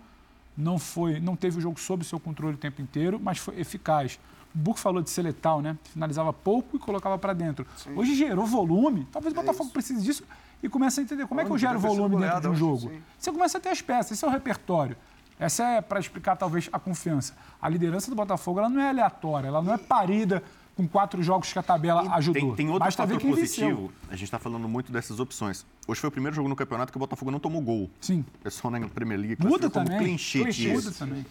[0.56, 4.20] não foi, não teve o jogo sob seu controle o tempo inteiro, mas foi eficaz.
[4.54, 5.76] O Burco falou de ser letal, né?
[5.92, 7.66] Finalizava pouco e colocava para dentro.
[7.94, 9.06] Hoje gerou volume.
[9.12, 10.24] Talvez o Botafogo precise disso
[10.62, 12.90] e comece a entender como é que eu Onde gero volume dentro de um jogo.
[12.90, 13.02] sim.
[13.18, 14.96] Você começa a ter as peças, esse é o repertório.
[15.38, 17.36] Essa é para explicar talvez a confiança.
[17.62, 20.42] A liderança do Botafogo ela não é aleatória, ela não é parida
[20.78, 22.40] com quatro jogos que a tabela ajudou.
[22.50, 23.66] Tem, tem outro Basta fator positivo.
[23.68, 23.92] venceu.
[24.08, 25.66] A gente está falando muito dessas opções.
[25.88, 27.90] Hoje foi o primeiro jogo no campeonato que o Botafogo não tomou gol.
[28.00, 28.24] Sim.
[28.36, 29.98] O pessoal na Premier League Muda também.
[29.98, 30.42] clean sheet.
[30.44, 30.72] Clean sheet.
[30.76, 30.84] isso.
[30.86, 31.26] Muda também.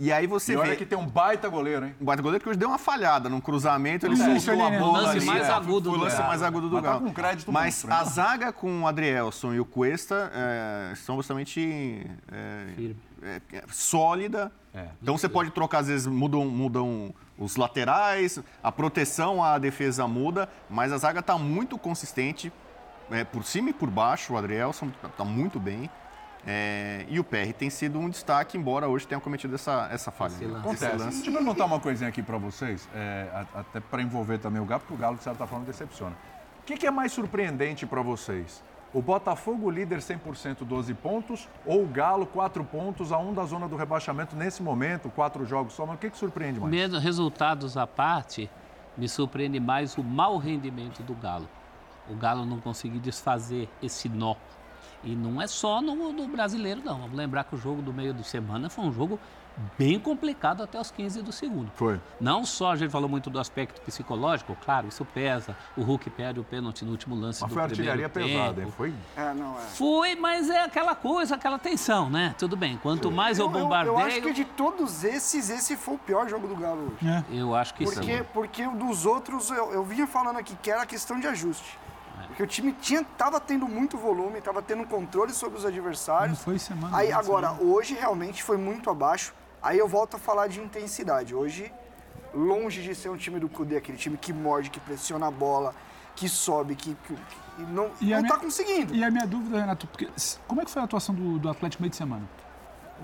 [0.00, 0.76] E aí você E olha vê...
[0.76, 1.94] que tem um baita goleiro, hein?
[2.00, 4.78] O guarda goleiro que hoje deu uma falhada num cruzamento, ele Isso, soltou a é.
[4.78, 5.50] bola O lance ali, mais é.
[5.50, 6.28] agudo Foi o do lance Galo.
[6.28, 7.04] mais agudo do Mas tá Galo.
[7.04, 7.96] com crédito Mas monstro, hein?
[8.00, 12.96] a zaga com o Adrielson e o Cuesta é, são bastante é, Firme.
[13.22, 13.40] é,
[14.78, 14.88] é.
[15.02, 20.48] Então você pode trocar, às vezes mudam, mudam os laterais, a proteção, a defesa muda,
[20.70, 22.52] mas a zaga está muito consistente,
[23.10, 24.34] é, por cima e por baixo.
[24.34, 25.90] O Adrielson está muito bem.
[26.46, 30.32] É, e o PR tem sido um destaque, embora hoje tenha cometido essa, essa falha.
[30.32, 30.62] Esse né?
[30.72, 31.16] Esse lance.
[31.16, 34.80] Deixa eu perguntar uma coisinha aqui pra vocês, é, até pra envolver também o Galo,
[34.80, 36.16] porque o Galo, de certa forma, decepciona.
[36.60, 38.62] O que, que é mais surpreendente pra vocês?
[38.92, 43.68] O Botafogo líder 100%, 12 pontos, ou o Galo 4 pontos, a um da zona
[43.68, 46.70] do rebaixamento nesse momento, quatro jogos só, mas o que, que surpreende mais?
[46.70, 48.50] Mesmo resultados à parte,
[48.96, 51.48] me surpreende mais o mau rendimento do Galo.
[52.08, 54.34] O Galo não conseguir desfazer esse nó.
[55.04, 56.98] E não é só no, no brasileiro, não.
[56.98, 59.20] Vamos lembrar que o jogo do meio de semana foi um jogo
[59.78, 61.70] bem complicado até os 15 do segundo.
[61.74, 62.00] Foi.
[62.20, 65.56] Não só a gente falou muito do aspecto psicológico, claro, isso pesa.
[65.76, 68.26] O Hulk perde o pênalti no último lance Mas do foi primeiro artilharia tempo.
[68.26, 68.72] pesada, hein?
[68.76, 68.94] Foi.
[69.16, 69.62] É, não, é.
[69.62, 72.34] Foi, mas é aquela coisa, aquela tensão, né?
[72.38, 75.76] Tudo bem, quanto mais eu, Eu, eu, bombardeio, eu acho que de todos esses, esse
[75.76, 77.08] foi o pior jogo do Galo hoje.
[77.08, 77.24] É.
[77.30, 77.94] eu acho que sim.
[77.94, 81.78] Porque, porque o dos outros, eu, eu vinha falando aqui que era questão de ajuste.
[82.38, 86.40] Porque o time tinha, tava tendo muito volume, tava tendo controle sobre os Não adversários.
[86.40, 86.96] foi semana.
[86.96, 87.14] Aí né?
[87.14, 89.34] agora, hoje realmente foi muito abaixo.
[89.62, 91.34] Aí eu volto a falar de intensidade.
[91.34, 91.72] Hoje,
[92.34, 95.74] longe de ser um time do Cudê, aquele time que morde, que pressiona a bola,
[96.14, 98.94] que sobe, que, que- que não, E não minha- tá conseguindo.
[98.94, 100.08] E a minha dúvida, Renato, porque,
[100.46, 102.28] como é que foi a atuação do, do Atlético meio de semana?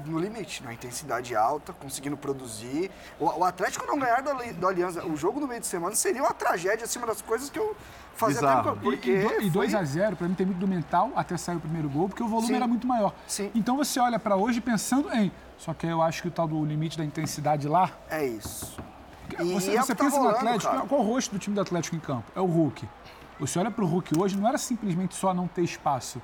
[0.06, 2.90] no limite, na intensidade alta, conseguindo produzir.
[3.20, 6.20] O, o Atlético não ganhar da, do Aliança, o jogo no meio de semana seria
[6.20, 7.76] uma tragédia acima das coisas que eu
[8.16, 8.70] Bizarro.
[8.70, 8.82] tempo.
[8.82, 11.36] Porque e, do- e 2 foi- a 0 para mim tem muito do mental até
[11.36, 12.54] sair o primeiro gol, porque o volume Sim.
[12.54, 13.12] era muito maior.
[13.26, 13.50] Sim.
[13.54, 15.30] Então você olha para hoje pensando em.
[15.58, 17.90] Só que eu acho que o tal do limite da intensidade lá.
[18.10, 18.76] É isso.
[19.32, 20.86] E, você é o você que tá pensa no rolando, Atlético, cara.
[20.86, 22.30] qual o rosto do time do Atlético em campo?
[22.36, 22.86] É o Hulk.
[23.40, 26.20] Você olha para o Hulk hoje, não era simplesmente só não ter espaço.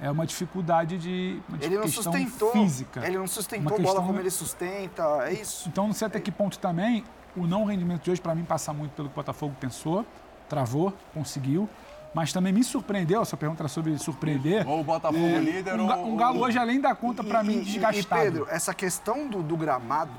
[0.00, 1.40] É uma dificuldade de.
[1.48, 2.52] Uma Ele não questão sustentou.
[2.52, 3.06] física.
[3.06, 5.02] Ele não sustentou a bola como ele sustenta.
[5.26, 5.68] É isso.
[5.68, 7.02] Então, não sei até que ponto também
[7.34, 10.04] o não rendimento de hoje, para mim, passa muito pelo que o Botafogo pensou,
[10.48, 11.68] travou, conseguiu.
[12.14, 14.66] Mas também me surpreendeu, essa pergunta era sobre surpreender.
[14.66, 16.12] Ou o Botafogo É, líder um, ou...
[16.12, 17.98] um Galo hoje, além da conta, para mim, desgastado.
[17.98, 20.12] E Pedro, essa questão do, do gramado,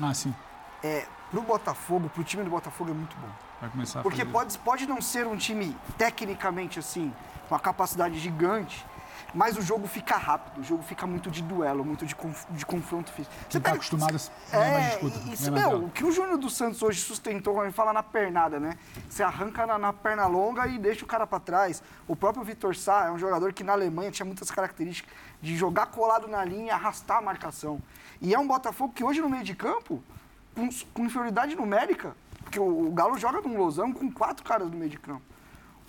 [0.00, 0.34] Ah, sim.
[0.84, 3.28] é, pro Botafogo, pro time do Botafogo é muito bom.
[3.62, 4.30] Vai começar a Porque fazer.
[4.30, 7.12] pode, pode não ser um time tecnicamente assim,
[7.48, 8.84] com a capacidade gigante,
[9.34, 12.64] mas o jogo fica rápido, o jogo fica muito de duelo, muito de, conf- de
[12.64, 13.34] confronto físico.
[13.48, 16.38] Quem tá acostumado a ganhar mais É, disputa, isso, mais meu, o que o Júnior
[16.38, 18.76] dos Santos hoje sustentou, quando ele fala na pernada, né?
[19.08, 21.82] Você arranca na, na perna longa e deixa o cara pra trás.
[22.06, 25.12] O próprio Vitor Sá é um jogador que na Alemanha tinha muitas características
[25.42, 27.80] de jogar colado na linha e arrastar a marcação.
[28.20, 30.02] E é um Botafogo que hoje no meio de campo,
[30.54, 34.76] com, com inferioridade numérica, porque o, o Galo joga num losão com quatro caras no
[34.76, 35.22] meio de campo.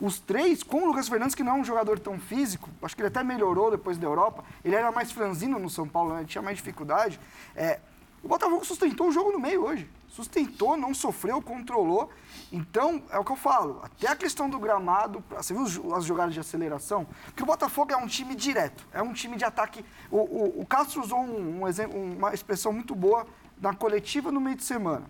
[0.01, 3.01] Os três, com o Lucas Fernandes, que não é um jogador tão físico, acho que
[3.01, 6.23] ele até melhorou depois da Europa, ele era mais franzino no São Paulo, né?
[6.25, 7.19] tinha mais dificuldade.
[7.55, 7.79] É,
[8.23, 9.89] o Botafogo sustentou o jogo no meio hoje.
[10.07, 12.09] Sustentou, não sofreu, controlou.
[12.51, 16.33] Então, é o que eu falo, até a questão do gramado, você viu as jogadas
[16.33, 17.05] de aceleração?
[17.25, 19.85] Porque o Botafogo é um time direto, é um time de ataque.
[20.09, 23.27] O, o- o Castro usou um, um exemplo, uma expressão muito boa
[23.61, 25.05] na coletiva no meio de semana.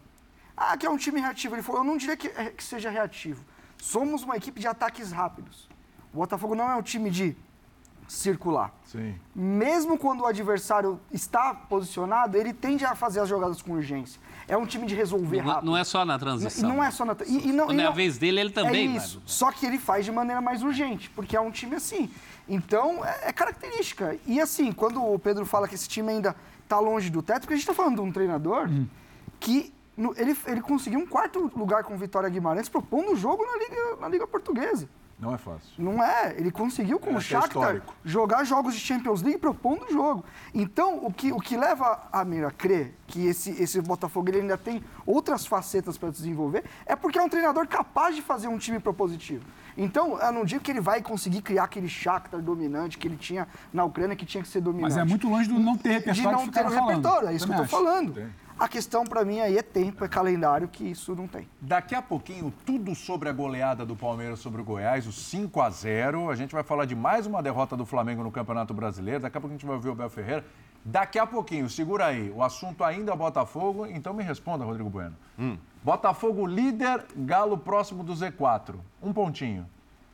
[0.58, 1.56] Ah, que é um time reativo.
[1.56, 3.44] Ele falou, eu não diria que, é- que seja reativo.
[3.82, 5.68] Somos uma equipe de ataques rápidos.
[6.14, 7.36] O Botafogo não é um time de
[8.08, 8.74] circular.
[8.86, 9.16] Sim.
[9.36, 14.20] Mesmo quando o adversário está posicionado, ele tende a fazer as jogadas com urgência.
[14.48, 15.66] É um time de resolver Não, rápido.
[15.68, 16.68] não é só na transição.
[16.68, 17.16] não é só na...
[17.28, 19.22] E, e não, Quando e é a não- vez dele, ele também É isso.
[19.28, 22.10] Só que ele faz de maneira mais urgente, porque é um time assim.
[22.48, 24.18] Então, é, é característica.
[24.26, 27.54] E assim, quando o Pedro fala que esse time ainda está longe do teto, porque
[27.54, 28.68] a gente está falando de um treinador
[29.40, 33.46] que no- ele, ele conseguiu um quarto lugar com o Vitória Guimarães propondo o jogo
[33.46, 34.88] na Liga, na Liga Portuguesa.
[35.20, 35.70] Não é fácil.
[35.78, 36.34] Não é.
[36.38, 40.24] Ele conseguiu com É, o é Shakhtar jogar jogos de Champions League propondo o jogo.
[40.54, 44.40] Então, o que, o que leva a mim a crer que esse, esse Botafogo ele
[44.40, 48.58] ainda tem outras facetas para desenvolver é porque é um treinador capaz de fazer um
[48.58, 49.44] time propositivo.
[49.78, 53.46] Então, eu não digo que ele vai conseguir criar aquele Shakhtar dominante que ele tinha
[53.74, 54.94] na Ucrânia, que tinha que ser dominante.
[54.94, 57.28] Mas é muito longe do não ter de repertório não que ter o repertório.
[57.28, 58.14] É isso que eu Também estou falando.
[58.14, 58.30] Tem.
[58.60, 61.48] A questão para mim aí é tempo, é calendário, que isso não tem.
[61.62, 65.70] Daqui a pouquinho, tudo sobre a goleada do Palmeiras sobre o Goiás, o 5 a
[65.70, 69.22] 0 A gente vai falar de mais uma derrota do Flamengo no Campeonato Brasileiro.
[69.22, 70.46] Daqui a pouco a gente vai ouvir o Bel Ferreira.
[70.84, 72.30] Daqui a pouquinho, segura aí.
[72.32, 75.16] O assunto ainda é Botafogo, então me responda, Rodrigo Bueno.
[75.82, 78.76] Botafogo líder, Galo próximo do Z4.
[79.02, 79.64] Um pontinho.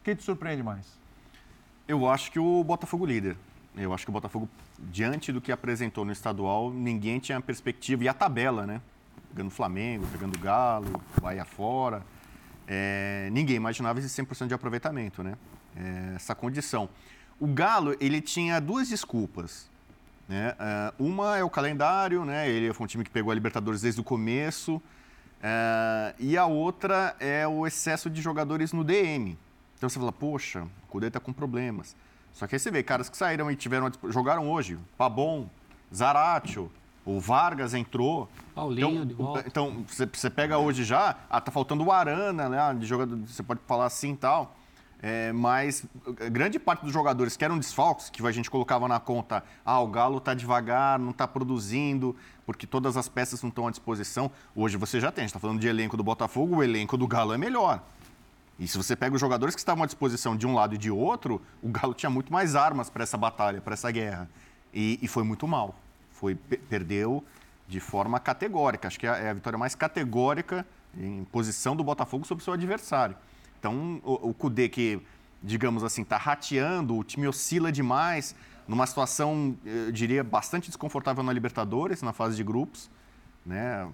[0.01, 0.99] O que te surpreende mais?
[1.87, 3.35] Eu acho que o Botafogo líder.
[3.77, 4.47] Eu acho que o Botafogo,
[4.79, 8.05] diante do que apresentou no estadual, ninguém tinha perspectiva.
[8.05, 8.81] E a tabela, né?
[9.29, 12.01] Pegando o Flamengo, pegando o Galo, Bahia fora.
[12.67, 15.35] É, ninguém imaginava esse 100% de aproveitamento, né?
[15.75, 16.89] É, essa condição.
[17.37, 19.69] O Galo, ele tinha duas desculpas.
[20.27, 20.55] Né?
[20.57, 22.49] É, uma é o calendário, né?
[22.49, 24.81] Ele foi um time que pegou a Libertadores desde o começo.
[25.43, 29.37] É, e a outra é o excesso de jogadores no DM.
[29.77, 31.93] Então você fala, poxa, o Cudê tá com problemas.
[32.35, 35.49] Só que aí você vê, caras que saíram e tiveram, jogaram hoje, Pabon,
[35.93, 36.69] Zaratio,
[37.05, 38.29] o Vargas entrou.
[38.53, 39.43] Paulinho então, de volta.
[39.47, 42.75] Então, você, pega hoje já, ah, tá faltando o Arana, né?
[42.77, 44.53] De jogador, você pode falar assim e tal.
[45.01, 45.85] É, mas
[46.19, 49.79] eh, grande parte dos jogadores que eram desfalques, que a gente colocava na conta, ah,
[49.79, 54.29] o Galo tá devagar, não tá produzindo, porque todas as peças não estão à disposição.
[54.53, 57.07] Hoje você já tem, a gente tá falando de elenco do Botafogo, o elenco do
[57.07, 57.81] Galo é melhor.
[58.57, 60.89] E se você pega os jogadores que estavam à disposição de um lado e de
[60.89, 64.29] outro, o Galo tinha muito mais armas para essa batalha, para essa guerra.
[64.73, 65.75] E, e foi muito mal.
[66.11, 67.23] Foi, pe- perdeu
[67.67, 68.87] de forma categórica.
[68.87, 70.65] Acho que é a- é a vitória mais categórica
[70.97, 73.17] em posição do Botafogo sobre o seu adversário.
[73.59, 75.01] Então, o, o Cudê, que,
[75.43, 81.33] digamos assim, está rateando, o time oscila demais, numa situação, eu diria, bastante desconfortável na
[81.33, 82.89] Libertadores, na fase de grupos.
[83.45, 83.85] Né?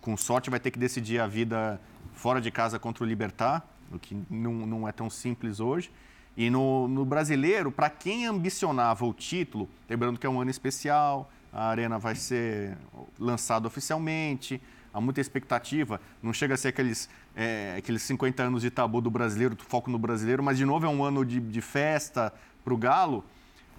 [0.00, 1.80] Com sorte, vai ter que decidir a vida
[2.12, 3.64] fora de casa contra o Libertar,
[3.98, 5.90] que não, não é tão simples hoje.
[6.36, 11.30] E no, no brasileiro, para quem ambicionava o título, lembrando que é um ano especial,
[11.52, 12.76] a Arena vai ser
[13.18, 14.60] lançada oficialmente,
[14.92, 16.00] há muita expectativa.
[16.20, 19.90] Não chega a ser aqueles, é, aqueles 50 anos de tabu do brasileiro, do foco
[19.90, 22.32] no brasileiro, mas de novo é um ano de, de festa
[22.64, 23.24] para o Galo.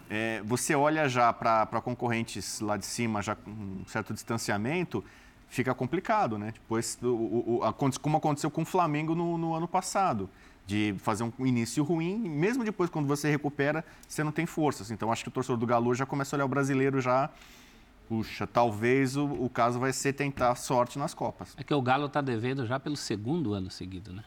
[0.09, 5.03] É, você olha já para concorrentes lá de cima, já com um certo distanciamento,
[5.47, 6.51] fica complicado, né?
[6.53, 10.29] Depois, o, o, o- como aconteceu com o Flamengo no, no ano passado,
[10.67, 14.89] de fazer um início ruim, mesmo depois, quando você recupera, você não tem forças.
[14.89, 17.29] Então, acho que o torcedor do Galo já começa a olhar o brasileiro já.
[18.09, 21.53] Puxa, talvez o, o caso vai ser tentar sorte nas Copas.
[21.57, 24.23] É que o Galo está devendo já pelo segundo ano seguido, né?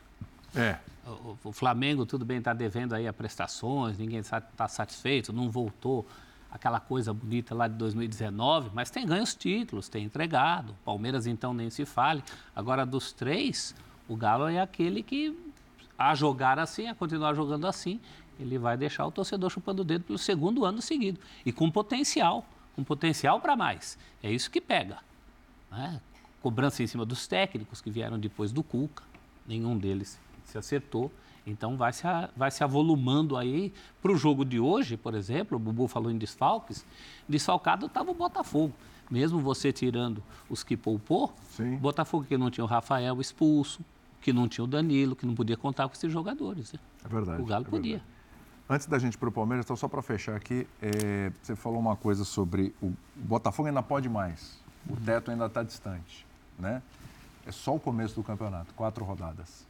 [0.54, 0.76] É.
[1.06, 6.06] O, o Flamengo, tudo bem, está devendo aí a prestações, ninguém está satisfeito, não voltou
[6.50, 10.74] aquela coisa bonita lá de 2019, mas tem ganho os títulos, tem entregado.
[10.84, 12.22] Palmeiras, então, nem se fale.
[12.54, 13.74] Agora, dos três,
[14.08, 15.36] o Galo é aquele que
[15.98, 18.00] a jogar assim, a continuar jogando assim,
[18.38, 21.20] ele vai deixar o torcedor chupando o dedo pelo segundo ano seguido.
[21.44, 23.98] E com potencial, com potencial para mais.
[24.22, 24.98] É isso que pega.
[25.70, 26.00] Né?
[26.40, 29.02] Cobrança em cima dos técnicos que vieram depois do Cuca,
[29.46, 31.12] nenhum deles se acertou.
[31.50, 32.02] Então vai se,
[32.36, 36.18] vai se avolumando aí para o jogo de hoje, por exemplo, o Bubu falou em
[36.18, 36.84] desfalques,
[37.28, 38.74] desfalcado estava o Botafogo.
[39.10, 41.76] Mesmo você tirando os que poupou, Sim.
[41.76, 43.80] Botafogo que não tinha o Rafael expulso,
[44.20, 46.74] que não tinha o Danilo, que não podia contar com esses jogadores.
[46.74, 46.78] Né?
[47.04, 47.42] É verdade.
[47.42, 47.92] O Galo é podia.
[47.92, 48.18] verdade.
[48.68, 51.80] Antes da gente ir para o Palmeiras, então só para fechar aqui, é, você falou
[51.80, 56.26] uma coisa sobre o Botafogo ainda pode mais, o teto ainda está distante,
[56.58, 56.82] né?
[57.46, 59.66] É só o começo do campeonato, quatro rodadas.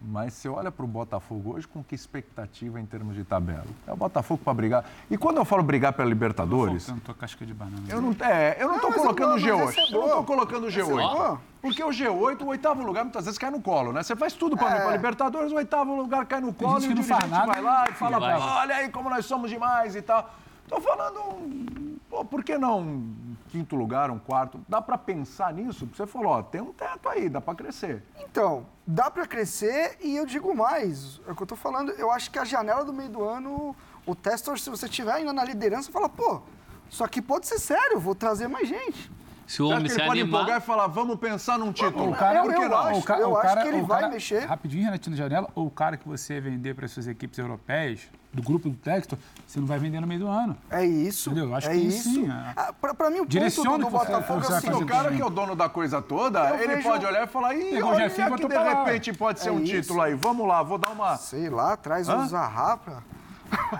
[0.00, 3.64] Mas você olha para o Botafogo hoje, com que expectativa em termos de tabela?
[3.86, 4.84] É o Botafogo para brigar.
[5.10, 7.82] E quando eu falo brigar pela Libertadores, Faltando tua casca de banana.
[7.88, 9.68] eu não, é, eu não é colocando o bom, mas G8.
[9.68, 10.94] essa é eu não tô colocando o Essa é G8.
[11.12, 11.40] boa.
[11.62, 14.02] Porque o G8, o oitavo lugar, muitas vezes cai no colo, né?
[14.02, 14.88] Você faz tudo para É.
[14.88, 17.92] a Libertadores, o oitavo lugar cai no colo e o não dirigente vai lá e
[17.94, 18.38] fala, vai.
[18.38, 20.28] olha aí como nós somos demais e tal.
[20.68, 21.83] Tô falando, um-
[22.14, 24.64] pô, por que não um quinto lugar, um quarto?
[24.68, 25.88] Dá para pensar nisso?
[25.92, 28.04] Você falou, ó, tem um teto aí, dá para crescer.
[28.20, 31.20] Então, dá para crescer e eu digo mais.
[31.26, 31.90] É o que eu tô falando.
[31.92, 33.74] Eu acho que a janela do meio do ano,
[34.06, 36.40] o Testor, se você estiver ainda na liderança, fala, pô,
[36.88, 39.10] isso aqui pode ser sério, vou trazer mais gente.
[39.46, 42.10] Se o homem que se pode empolgar e animar, falar, vamos pensar num título?
[42.10, 42.78] O cara, Eu- por que eu não?
[42.78, 42.98] acho.
[42.98, 44.44] o ca- eu o acho cara- que ele o vai cara- mexer.
[44.46, 48.00] Rapidinho, Renatinho, na janela, ou o cara que você vender para suas equipes europeias,
[48.32, 50.56] do grupo do Textor, você não vai vender no meio do ano.
[50.68, 51.30] É isso.
[51.30, 51.50] Entendeu?
[51.50, 52.08] Eu acho é que isso.
[52.10, 52.52] sim, é.
[52.56, 54.70] Ah, pra, pra mim, o Direciona ponto do, o do Botafogo é vai assim.
[54.72, 57.26] o cara que é o dono da coisa toda, Eu ele vejo- pode olhar e
[57.28, 58.64] falar, ih, Pegou olha e que de lá.
[58.84, 59.72] repente pode ser É um isso.
[59.82, 60.14] título aí.
[60.14, 61.16] Vamos lá, vou dar uma...
[61.16, 63.02] Sei lá, traz Zaha pra...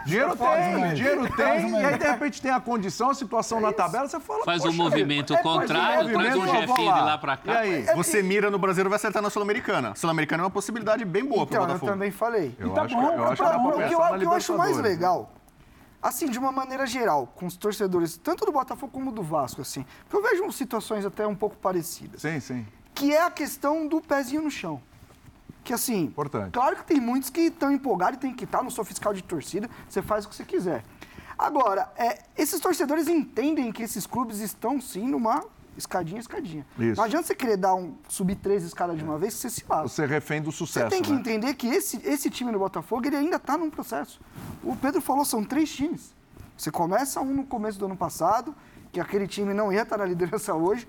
[0.06, 1.98] Dinheiro Faz tem, dinheiro tem, e aí.
[1.98, 4.44] de repente tem a condição, a situação na tabela, você fala.
[4.44, 7.64] faz um "Poxa, movimento é, faz um contrário, traz vamos Jefinho de lá pra cá.
[7.66, 7.94] E aí?
[7.96, 9.94] Você mira no Brasileiro vai acertar na Sul-Americana.
[9.94, 11.92] Sul-Americana é uma possibilidade bem boa para Então, o eu Botafogo.
[11.92, 12.54] também falei.
[12.58, 14.56] Eu tá acho, bom, que- eu acho que Pra- o que eu, que eu acho
[14.56, 14.82] mais Libertadores.
[14.82, 15.32] legal,
[16.02, 19.84] assim, de uma maneira geral, com os torcedores, tanto do Botafogo como do Vasco, assim,
[20.08, 22.66] porque eu vejo situações até um pouco parecidas, Sim, sim.
[22.94, 24.80] que é a questão do pezinho no chão.
[25.64, 26.52] Que assim, Importante.
[26.52, 29.22] claro que tem muitos que estão empolgados e tem que estar, não sou fiscal de
[29.24, 30.84] torcida, você faz o que você quiser.
[31.38, 35.42] Agora, é, esses torcedores entendem que esses clubes estão sim numa
[35.76, 36.64] escadinha, escadinha.
[36.78, 36.96] Isso.
[36.96, 39.64] Não adianta você querer dar um, subir três escadas de uma vez que você se
[39.68, 39.88] lasca.
[39.88, 41.18] Você é refém do Você sucesso, tem que né?
[41.18, 44.20] entender que esse, esse time no Botafogo ele ainda está num processo.
[44.62, 46.14] O Pedro falou, são três times.
[46.56, 48.54] Você começa um no começo do ano passado,
[48.92, 50.86] que aquele time não ia estar na liderança hoje.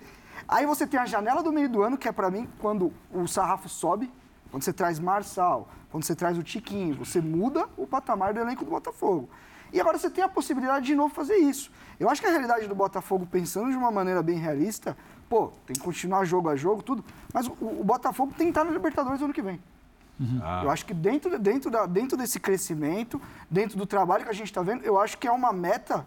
[0.47, 3.25] Aí você tem a janela do meio do ano, que é para mim quando o
[3.25, 4.11] sarrafo sobe,
[4.51, 8.63] quando você traz Marçal, quando você traz o Tiquinho, você muda o patamar do elenco
[8.63, 9.29] do Botafogo.
[9.73, 11.71] E agora você tem a possibilidade de novo fazer isso.
[11.99, 14.95] Eu acho que a realidade do Botafogo, pensando de uma maneira bem realista,
[15.27, 17.03] pô, tem que continuar jogo a jogo, tudo,
[17.33, 19.59] mas o, o Botafogo tem que estar na Libertadores ano que vem.
[20.41, 20.61] Ah.
[20.63, 24.47] Eu acho que dentro, dentro, da, dentro desse crescimento, dentro do trabalho que a gente
[24.47, 26.05] está vendo, eu acho que é uma meta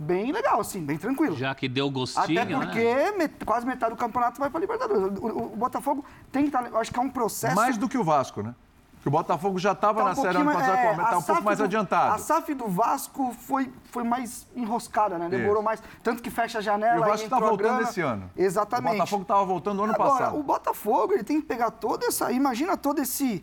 [0.00, 1.36] bem legal, assim, bem tranquila.
[1.36, 3.12] Já que deu gostinho, Até porque né?
[3.12, 5.18] met- quase metade do campeonato vai para Libertadores.
[5.20, 6.66] O, o- o Botafogo tem que estar.
[6.66, 7.54] eu acho que é um processo.
[7.54, 8.54] Mais do que o Vasco, né?
[8.94, 11.22] Porque o Botafogo já estava tá na um série pouquinho ano passado, é, está um
[11.22, 12.14] pouco mais do- adiantado.
[12.14, 15.26] A SAF do Vasco foi, foi mais enroscada, né?
[15.28, 15.62] Demorou Isso.
[15.62, 15.82] mais.
[16.02, 16.96] Tanto que fecha a janela.
[16.96, 18.30] E o Vasco está voltando esse ano.
[18.36, 18.92] Exatamente.
[18.94, 20.38] O Botafogo estava voltando ano Agora, passado.
[20.38, 22.30] o Botafogo, ele tem que pegar toda essa.
[22.30, 23.42] Imagina toda esse,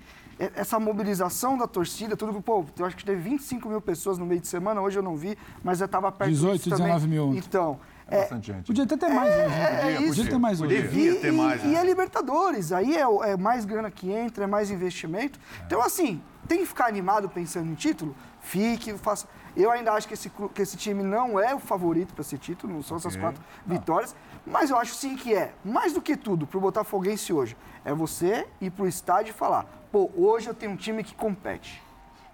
[0.56, 4.26] essa mobilização da torcida, tudo que, pô, eu acho que teve 25 mil pessoas no
[4.26, 6.86] meio de semana, hoje eu não vi, mas eu estava perto 18, disso também.
[6.86, 7.40] 19 mil ontem.
[7.40, 7.80] Então.
[8.10, 8.68] É é, bastante gente.
[8.68, 9.50] Podia até ter mais hoje.
[9.50, 9.66] né?
[9.66, 10.30] é Podia isso.
[10.30, 10.82] ter mais hoje.
[10.82, 11.76] Devia ter mais, E, né?
[11.76, 15.38] é Libertadores, aí é, é mais grana que entra, é mais investimento.
[15.66, 18.16] Então, assim, tem que ficar animado pensando em título?
[18.40, 19.28] Fique, faça.
[19.58, 22.72] Eu ainda acho que esse, que esse time não é o favorito para esse título,
[22.72, 24.16] não são essas quatro vitórias,
[24.48, 28.48] mas eu acho sim que é, mais do que tudo, pro Botafoguense hoje, é você
[28.62, 31.84] ir pro estádio e falar, pô, hoje eu tenho um time que compete.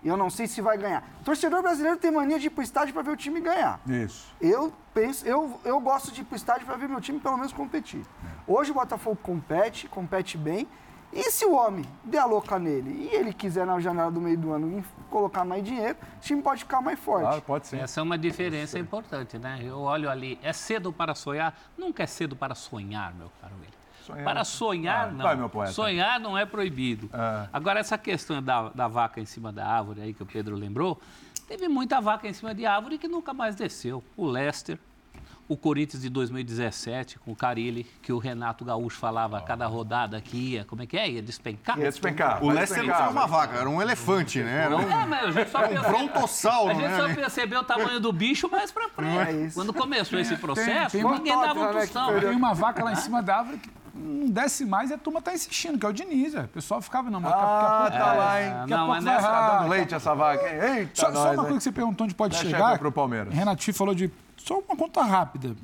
[0.04, 1.04] E eu não sei se vai ganhar.
[1.22, 3.80] O torcedor brasileiro tem mania de ir pro estádio para ver o time ganhar.
[3.88, 4.36] Isso.
[4.40, 7.54] Eu penso, eu, eu gosto de ir pro estádio para ver meu time pelo menos
[7.54, 8.06] competir.
[8.46, 10.68] Hoje o Botafogo compete, compete bem.
[11.16, 14.38] E se o homem der a louca nele e ele quiser na janela do meio
[14.38, 17.22] do ano colocar mais dinheiro, o time pode ficar mais forte.
[17.22, 17.78] Claro, pode ser.
[17.78, 19.60] Essa é uma diferença importante, né?
[19.64, 21.56] Eu olho ali, é cedo para sonhar?
[21.78, 23.74] Nunca é cedo para sonhar, meu caro William.
[24.04, 25.24] Sonhar- Para sonhar, Ah, não.
[25.24, 25.72] vai, meu poeta.
[25.72, 27.10] Sonhar não é proibido.
[27.14, 27.48] Ah.
[27.54, 31.00] Agora, essa questão da, da vaca em cima da árvore aí que o Pedro lembrou,
[31.48, 34.04] teve muita vaca em cima de árvore que nunca mais desceu.
[34.18, 34.78] O Leicester,
[35.54, 40.20] o Corinthians de 2017, com o Carilli, que o Renato Gaúcho falava a cada rodada
[40.22, 41.10] que ia, como é que é?
[41.12, 41.78] Ia despencar?
[41.80, 42.44] Ia despencar.
[42.44, 44.66] O vai Leicester não uma vaca, era um elefante, né?
[44.66, 46.98] Era um, É, mas a gente só um percebe- brontossauro, A gente né?
[46.98, 49.30] só percebeu o tamanho do bicho mais pra frente.
[49.30, 49.56] É isso.
[49.56, 52.06] Quando começou esse processo, tem uma ninguém dava um né, que tostão.
[52.12, 54.98] foi- Tem uma vaca lá em cima da árvore que não desce mais e a
[54.98, 56.34] turma tá insistindo, que é o Diniz.
[56.34, 56.42] É.
[56.42, 58.50] O pessoal ficava, não, mas Ah, a pouco tá vai, lá, hein?
[58.50, 60.78] daqui a Não, pouco mas vai nessa- Tá errar, dando leite essa vaca, hein?
[60.80, 61.38] Eita, Só, só nós, uma hein?
[61.38, 62.66] coisa que você perguntou onde pode Dá chegar.
[62.70, 63.34] checa pro Palmeiras.
[63.34, 64.12] Renato Chi falou de.
[64.44, 65.56] Só uma conta rápida.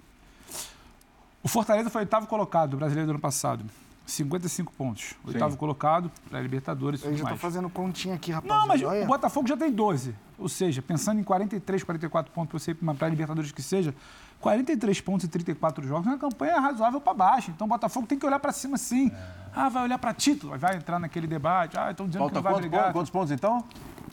[1.44, 3.66] O Fortaleza foi oitavo colocado do brasileiro do ano passado.
[4.06, 5.14] 55 pontos.
[5.24, 7.40] Oitavo colocado para Libertadores e tudo já mais.
[7.40, 8.62] fazendo continha aqui, rapaziada.
[8.62, 9.04] Não, mas Olha.
[9.04, 10.16] o Botafogo já tem 12.
[10.40, 13.94] Ou seja, pensando em 43, 44 pontos para você ir para uma pré-Libertadores que seja,
[14.40, 17.52] 43 pontos em 34 jogos é uma campanha razoável para baixo.
[17.52, 19.12] Então o Botafogo tem que olhar para cima sim.
[19.54, 21.78] Ah, vai olhar para título, vai entrar naquele debate.
[21.78, 22.94] Ah, estão dizendo que Falta não vai quantos, brigar.
[22.94, 23.64] quantos pontos, então?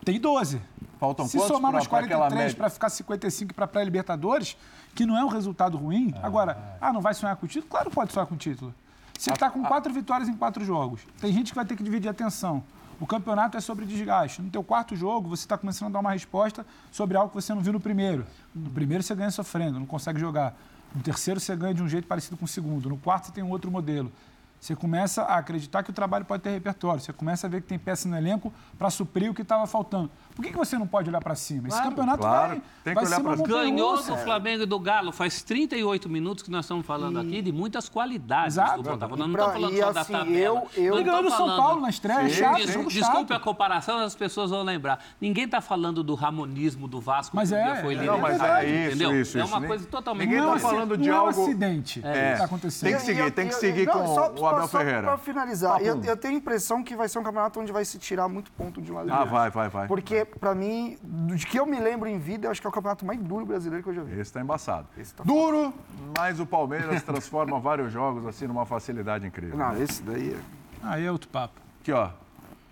[0.07, 0.63] Tem 12.
[1.01, 2.57] Faltam Se somar mais pra aquela 43 média?
[2.57, 4.57] para ficar 55 para pré-Libertadores,
[4.95, 6.15] que não é um resultado ruim.
[6.23, 7.69] Agora, ah, não vai sonhar com o título?
[7.69, 8.73] Claro que pode sonhar com o título.
[9.19, 11.01] Você está com quatro vitórias em quatro jogos.
[11.21, 12.63] Tem gente que vai ter que dividir a atenção.
[13.01, 14.41] O campeonato é sobre desgaste.
[14.41, 17.53] No teu quarto jogo, você está começando a dar uma resposta sobre algo que você
[17.53, 18.25] não viu no primeiro.
[18.55, 20.57] No primeiro você ganha sofrendo, não consegue jogar.
[20.95, 22.89] No terceiro você ganha de um jeito parecido com o segundo.
[22.89, 24.13] No quarto você tem um outro modelo.
[24.61, 27.01] Você começa a acreditar que o trabalho pode ter repertório.
[27.01, 30.11] Você começa a ver que tem peça no elenco para suprir o que estava faltando.
[30.37, 31.67] Por que, que você não pode olhar para cima?
[31.67, 32.49] Esse campeonato claro.
[32.51, 35.11] vai, Tem que vai olhar ser uma pra- Ganhou do Flamengo e do Galo.
[35.11, 38.83] Faz 38 minutos que nós estamos falando aqui de muitas qualidades Exato.
[38.83, 39.17] do Botafogo.
[39.17, 40.63] Nós não estamos falando e só da assim, tabela.
[40.77, 42.73] eu- eu- ganhou do São Paulo na estreia, Sim, chato, sim.
[42.73, 45.03] jogo Desculpe a comparação, as pessoas vão lembrar.
[45.21, 48.07] Ninguém está falando do ramonismo do Vasco Mas que é, foi é líder.
[48.07, 49.21] Não, mas verdade, é isso, entendeu?
[49.21, 49.51] isso, É isso.
[49.51, 51.31] uma Nem- coisa totalmente Ninguém tá é um falando de é algo...
[51.31, 52.33] acidente que É.
[52.35, 52.89] está acontecendo.
[52.91, 55.03] Tem que seguir, E tem que seguir com só- o Abel só Ferreira.
[55.03, 56.09] Pra finalizar, eu, Papum.
[56.09, 58.83] eu tenho a impressão que vai ser um campeonato onde vai se tirar muito ponto
[58.83, 59.87] de um lado e do Ah, vai, vai, vai.
[59.87, 62.71] Porque, pra mim, do de que eu me lembro em vida, eu acho que é
[62.71, 64.19] o campeonato mais duro brasileiro que eu já vi.
[64.19, 64.87] Esse tá embaçado.
[64.97, 65.73] Esse tá Duro,
[66.17, 69.57] mas o Palmeiras transforma vários jogos assim numa facilidade incrível.
[69.57, 70.41] Não, esse daí é...
[70.83, 71.61] Aí é outro papo.
[71.81, 72.11] Aqui, ó.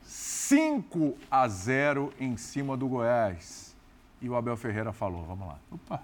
[0.04, 3.74] 5 a 0 em cima do Goiás.
[4.20, 5.58] E o Abel Ferreira falou, vamos lá.
[5.70, 6.02] Opa.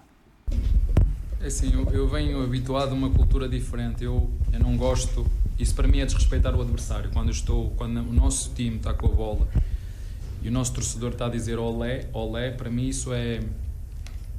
[1.39, 4.03] É assim, eu, eu venho habituado a uma cultura diferente.
[4.03, 5.25] Eu, eu não gosto.
[5.57, 7.09] Isso para mim é desrespeitar o adversário.
[7.11, 9.47] Quando eu estou, quando o nosso time está com a bola
[10.41, 13.41] e o nosso torcedor está a dizer olé, olé, para mim isso é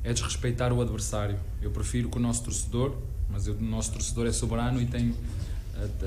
[0.05, 1.37] é desrespeitar o adversário.
[1.63, 2.97] Eu prefiro que o nosso torcedor,
[3.31, 5.15] mas o nosso torcedor é soberano e tem
[5.77, 6.07] a,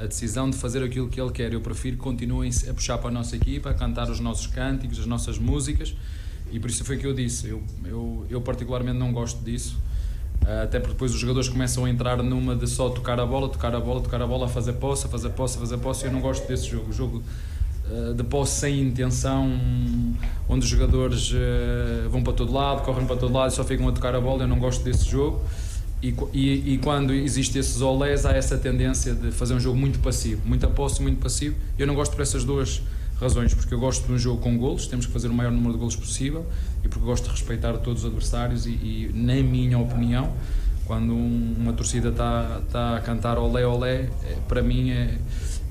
[0.00, 1.52] a- a decisão de fazer aquilo que ele quer.
[1.52, 5.00] Eu prefiro que continuem a puxar para a nossa equipa, a cantar os nossos cânticos,
[5.00, 5.92] as nossas músicas.
[6.52, 7.48] E por isso foi que eu disse.
[7.48, 9.76] Eu, eu, eu particularmente não gosto disso.
[10.46, 13.48] Ah, Até porque depois os jogadores começam a entrar numa de só tocar a bola,
[13.48, 16.04] tocar a bola, tocar a bola, fazer posse, a fazer posse, a fazer posse.
[16.06, 16.90] Eu não gosto desse jogo.
[16.90, 17.22] O jogo
[18.16, 19.50] de posse sem intenção,
[20.48, 23.88] onde os jogadores ah, vão para todo lado, correm para todo lado e só ficam
[23.88, 24.42] a tocar a bola.
[24.44, 25.40] Eu não gosto desse jogo.
[26.02, 29.98] E, e, e quando existe esses olés, há essa tendência de fazer um jogo muito
[29.98, 31.56] passivo, muita posse, muito passivo.
[31.78, 32.80] Eu não gosto por essas duas
[33.20, 35.72] razões, porque eu gosto de um jogo com golos, temos que fazer o maior número
[35.72, 36.46] de golos possível,
[36.84, 38.64] e porque gosto de respeitar todos os adversários.
[38.64, 40.32] E, e na minha opinião,
[40.86, 45.18] quando um- uma torcida está tá a cantar olé, olé, é, para mim é,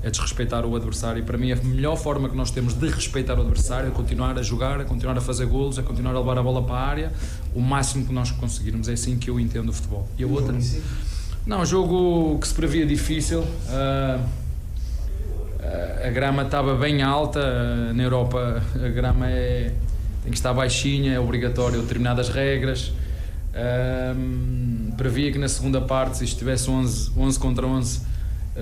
[0.02, 1.20] é desrespeitar o adversário.
[1.20, 4.38] E para mim, a melhor forma que nós temos de respeitar o adversário é continuar
[4.38, 6.86] a jogar, a continuar a fazer golos, a continuar a levar a bola para a
[6.86, 7.12] área,
[7.54, 8.88] o máximo que nós conseguirmos.
[8.88, 10.08] É assim que eu entendo o futebol.
[10.18, 10.56] E a outra.
[11.46, 13.44] Não, jogo que se previa difícil.
[13.70, 14.20] ah,
[16.06, 17.40] a grama estava bem alta.
[17.40, 19.72] ah, na Europa, a grama é,
[20.22, 22.92] tem que estar baixinha, é obrigatório determinadas regras.
[23.54, 28.02] Ahm, previa que na segunda parte, se estivesse 11, 11 contra 11, eh,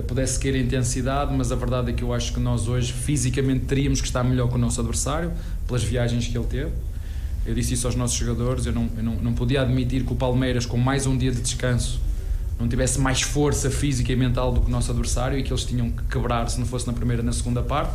[0.02, 3.66] pudesse cair a intensidade, mas a verdade é que eu acho que nós hoje fisicamente
[3.66, 5.32] teríamos que estar melhor que o nosso adversário,
[5.66, 6.72] pelas viagens que ele teve.
[7.46, 10.16] Eu disse isso aos nossos jogadores, eu não, eu não, não podia admitir que o
[10.16, 12.00] Palmeiras, com mais um dia de descanso,
[12.58, 15.64] não tivesse mais força física e mental do que o nosso adversário e que eles
[15.64, 17.94] tinham que quebrar se não fosse na primeira na segunda parte.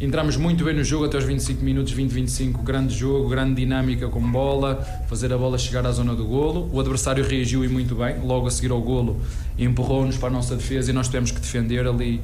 [0.00, 4.20] Entramos muito bem no jogo até os 25 minutos, 20-25, grande jogo, grande dinâmica com
[4.30, 4.76] bola,
[5.08, 6.70] fazer a bola chegar à zona do golo.
[6.72, 9.20] O adversário reagiu e muito bem, logo a seguir ao golo
[9.58, 12.20] empurrou-nos para a nossa defesa e nós tivemos que defender ali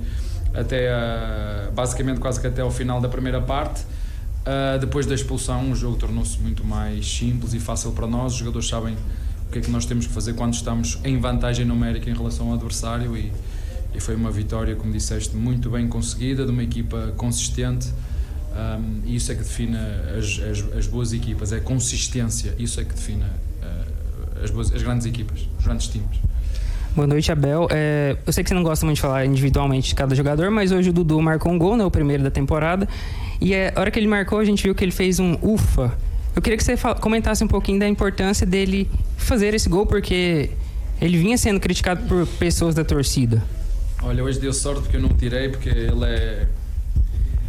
[0.55, 3.81] até a- basicamente quase que até ao final da primeira parte.
[4.47, 8.35] Uh, depois da expulsão, o jogo tornou-se muito mais simples e fácil para nós.
[8.35, 8.95] Os jogadores sabem
[9.49, 12.49] o que é que nós temos que fazer quando estamos em vantagem numérica em relação
[12.49, 13.33] ao adversário e,
[13.95, 17.89] e foi uma vitória, como disseste, muito bem conseguida, de uma equipa consistente.
[18.55, 19.77] Um, e isso é que define
[20.17, 22.55] as, as, as boas equipas, é consistência.
[22.59, 26.19] Isso é que define uh, as, boas, as grandes equipas, os grandes times.
[26.95, 27.67] Boa noite, Abel.
[27.71, 30.71] É, eu sei que você não gosta muito de falar individualmente de cada jogador, mas
[30.71, 32.89] hoje o Dudu marcou um gol, né, o primeiro da temporada.
[33.41, 35.93] E é, a hora que ele marcou, a gente viu que ele fez um ufa.
[36.37, 40.51] Eu queria que você comentasse um pouquinho da importância dele fazer esse gol, porque
[41.01, 43.43] ele vinha sendo criticado por pessoas da torcida.
[44.07, 46.47] Olha, hoje deu sorte porque eu não tirei, porque ele é.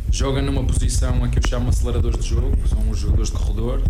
[0.09, 3.81] joga numa posição a que eu chamo aceleradores de jogo, são os jogadores de corredor,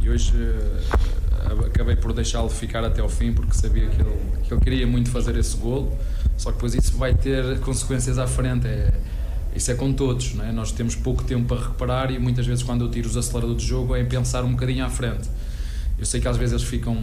[0.00, 4.54] e hoje eh, acabei por deixá-lo ficar até ao fim porque sabia que ele, que
[4.54, 5.94] ele queria muito fazer esse golo.
[6.38, 8.66] Só que depois isso vai ter consequências à frente.
[8.66, 8.94] É,
[9.54, 10.52] isso é com todos, não é?
[10.52, 13.68] Nós temos pouco tempo para recuperar e muitas vezes quando eu tiro os aceleradores de
[13.68, 15.28] jogo é pensar um bocadinho à frente.
[15.98, 16.96] Eu sei que às vezes eles ficam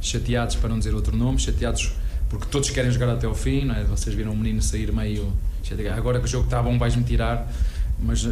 [0.00, 1.92] chateados, para não dizer outro nome, chateados
[2.28, 3.84] porque todos querem jogar até ao fim, não é?
[3.84, 5.32] Vocês viram um menino sair meio
[5.94, 7.46] agora que o jogo está bom vais-me tirar
[8.00, 8.30] mas uh,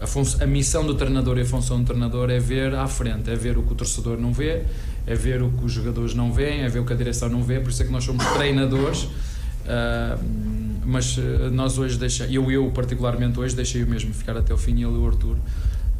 [0.00, 3.34] a, a, missão do treinador e a função do treinador é ver à frente, é
[3.34, 4.62] ver o que o torcedor não vê,
[5.06, 7.42] é ver o que os jogadores não veem, é ver o que a direção não
[7.42, 9.02] vê, por isso é que nós somos treinadores.
[9.02, 14.54] Uh, mas uh, nós hoje deixamos, eu, eu particularmente hoje, deixei o mesmo ficar até
[14.54, 15.36] o fim, ele e o Arthur,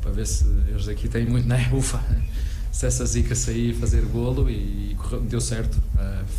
[0.00, 1.70] para ver se eles aqui têm muito, né?
[1.74, 2.00] Ufa,
[2.70, 4.96] se essa zica sair fazer golo e, e
[5.28, 5.76] deu certo,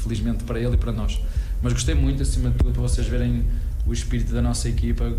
[0.03, 1.19] felizmente para ele e para nós.
[1.61, 3.45] Mas gostei muito, acima de tudo, para vocês verem
[3.85, 5.13] o espírito da nossa equipa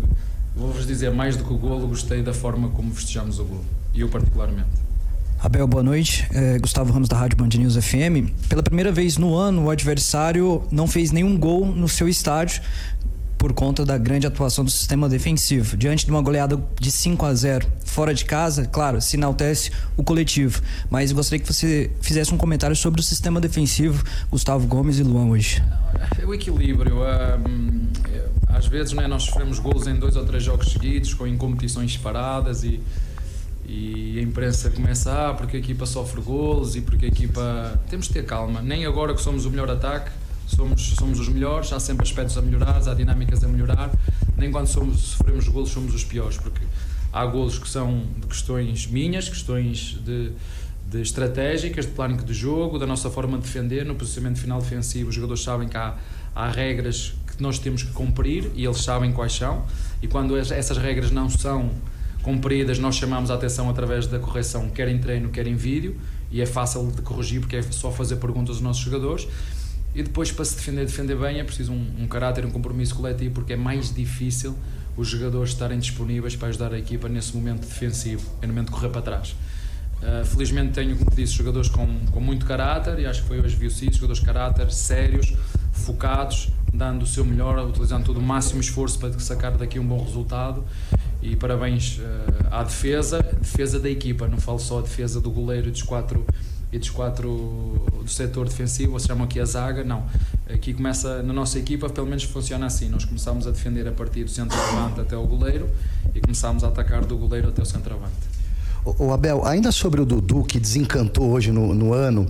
[0.55, 3.65] Vou-vos dizer, mais do que o golo, gostei da forma como festejamos o golo.
[3.93, 4.69] E eu particularmente.
[5.37, 6.25] Abel, boa noite.
[6.33, 8.31] É, Gustavo Ramos da Rádio Band News FM.
[8.47, 12.61] Pela primeira vez no ano, o adversário não fez nenhum gol no seu estádio
[13.45, 15.77] por conta da grande atuação do sistema defensivo.
[15.77, 20.03] Diante de uma goleada de 5 a 0 fora de casa, claro, se enaltece o
[20.03, 20.59] coletivo.
[20.89, 25.27] Mas gostaria que você fizesse um comentário sobre o sistema defensivo, Gustavo Gomes e Luan
[25.27, 25.61] hoje.
[26.19, 27.03] É o equilíbrio.
[27.03, 27.85] Um,
[28.47, 32.63] às vezes né, nós sofremos gols em dois ou três jogos seguidos, com competições paradas
[32.63, 32.81] e,
[33.63, 37.79] e a imprensa começa, ah, porque a equipa sofre gols e porque a equipa.
[37.91, 38.63] Temos de ter calma.
[38.63, 40.09] Nem agora que somos o melhor ataque,
[40.47, 43.91] somos, somos os melhores, há sempre aspectos a melhorar, há dinâmicas a melhorar.
[44.37, 46.61] Nem quando somos, sofremos gols somos os piores, porque
[47.11, 50.31] há gols que são de questões minhas, questões de,
[50.89, 53.85] de estratégicas, de plano de jogo, da nossa forma de defender.
[53.85, 55.95] No posicionamento final defensivo, os jogadores sabem que há,
[56.35, 59.65] há regras que nós temos que cumprir e eles sabem quais são.
[60.01, 61.71] E quando essas regras não são
[62.21, 65.95] cumpridas, nós chamamos a atenção através da correção, quer em treino, quer em vídeo,
[66.31, 69.27] e é fácil de corrigir porque é só fazer perguntas aos nossos jogadores.
[69.95, 73.35] E depois, para se defender, defender bem, é preciso um, um caráter, um compromisso coletivo,
[73.35, 74.53] porque é mais difícil
[74.97, 78.73] os jogadores estarem disponíveis para ajudar a equipa nesse momento defensivo, é no momento de
[78.73, 79.35] correr para trás.
[80.01, 83.55] Uh, felizmente tenho, como disse, jogadores com, com muito caráter, e acho que foi hoje
[83.55, 85.33] viu-se isso, jogadores de caráter, sérios,
[85.71, 90.03] focados, dando o seu melhor, utilizando todo o máximo esforço para sacar daqui um bom
[90.03, 90.65] resultado.
[91.21, 92.01] E parabéns uh,
[92.51, 96.25] à defesa, defesa da equipa, não falo só a defesa do goleiro e dos quatro
[96.77, 100.05] dos quatro do setor defensivo, ou se chamam aqui a zaga, não.
[100.47, 102.89] Aqui começa, na nossa equipa, pelo menos funciona assim.
[102.89, 105.69] Nós começamos a defender a partir do centroavante até o goleiro
[106.13, 108.35] e começamos a atacar do goleiro até o centroavante.
[108.99, 112.29] O Abel, ainda sobre o Dudu, que desencantou hoje no, no ano,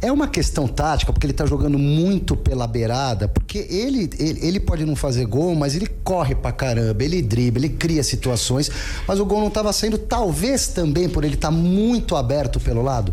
[0.00, 4.60] é uma questão tática, porque ele está jogando muito pela beirada, porque ele, ele, ele,
[4.60, 8.70] pode não fazer gol, mas ele corre pra caramba, ele dribla, ele cria situações,
[9.06, 12.82] mas o gol não estava saindo, talvez também por ele estar tá muito aberto pelo
[12.82, 13.12] lado?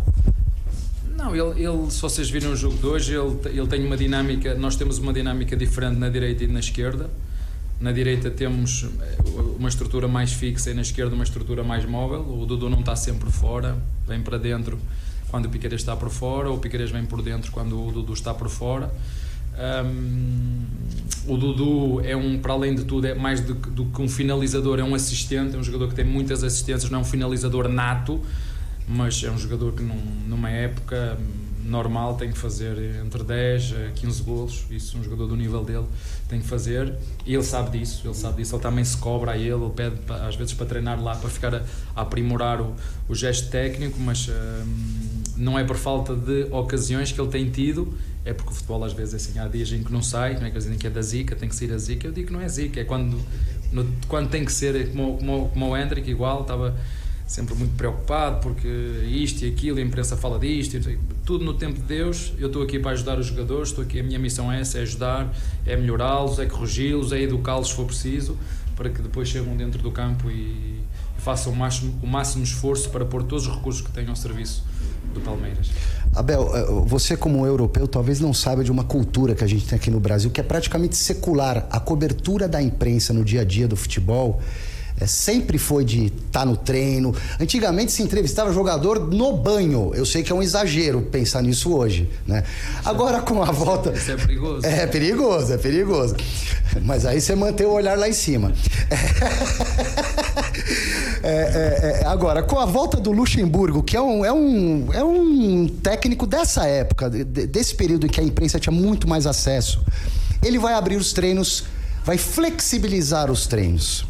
[1.24, 4.56] Não, ele, ele, se vocês viram o jogo de hoje, ele, ele tem uma dinâmica,
[4.56, 7.10] nós temos uma dinâmica diferente na direita e na esquerda.
[7.80, 9.18] Na direita temos eh,
[9.58, 12.20] uma estrutura mais fixa e na esquerda uma estrutura mais móvel.
[12.30, 14.78] O Dudu não está sempre fora, vem para dentro
[15.32, 18.12] quando o Piqueires está por fora, ou o Piqueires vem por dentro quando o Dudu
[18.12, 18.94] está por fora.
[19.86, 20.66] Um,
[21.26, 24.78] o Dudu é um, para além de tudo, é mais do, do, que um finalizador,
[24.78, 28.20] é um assistente, é um jogador que tem muitas assistências, não é um finalizador nato,
[28.88, 31.18] mas é um jogador que num, numa época
[31.66, 35.86] normal tem que fazer entre 10 a 15 golos, isso um jogador do nível dele
[36.28, 36.94] tem que fazer
[37.26, 39.96] e ele sabe disso, ele sabe disso, ele também se cobra a ele, ele pede
[40.28, 41.64] às vezes para treinar lá para ficar a,
[41.96, 42.76] a aprimorar o,
[43.08, 47.94] o gesto técnico, mas hum, não é por falta de ocasiões que ele tem tido,
[48.26, 50.46] é porque o futebol às vezes é assim, há dias em que não sai, não
[50.46, 52.34] é que dizem que é da zica, tem que sair a zica, eu digo que
[52.34, 53.20] não é zica, é quando,
[53.72, 56.76] no, quando tem que ser, como, como, como o Hendrick igual, estava
[57.26, 58.68] sempre muito preocupado porque
[59.08, 60.80] isto e aquilo, a imprensa fala disto,
[61.26, 62.34] tudo no tempo de Deus.
[62.38, 64.82] Eu estou aqui para ajudar os jogadores, estou aqui, a minha missão é essa, é
[64.82, 65.34] ajudar,
[65.66, 68.38] é melhorá-los, é corrigi-los, é educá-los se for preciso,
[68.76, 72.90] para que depois cheguem dentro do campo e, e façam o máximo, o máximo esforço
[72.90, 74.64] para pôr todos os recursos que tenham ao serviço
[75.14, 75.70] do Palmeiras.
[76.16, 79.76] Abel, eh, você como europeu talvez não saiba de uma cultura que a gente tem
[79.76, 81.68] aqui no Brasil que é praticamente secular.
[81.70, 84.42] A cobertura da imprensa no dia a dia do futebol
[85.04, 87.14] é, sempre foi de estar tá no treino.
[87.40, 89.92] Antigamente se entrevistava jogador no banho.
[89.94, 92.44] Eu sei que é um exagero pensar nisso hoje, né?
[92.86, 93.92] Agora com a volta.
[93.92, 94.66] Isso é perigoso.
[94.66, 96.16] É perigoso, é perigoso.
[96.82, 98.54] Mas aí você mantém o olhar lá em cima.
[101.26, 105.02] É, é, é, agora, com a volta do Luxemburgo, que é um, é um, é
[105.02, 109.82] um técnico dessa época, desse período em que a imprensa tinha muito mais acesso,
[110.44, 111.64] ele vai abrir os treinos,
[112.04, 114.06] vai flexibilizar os treinos.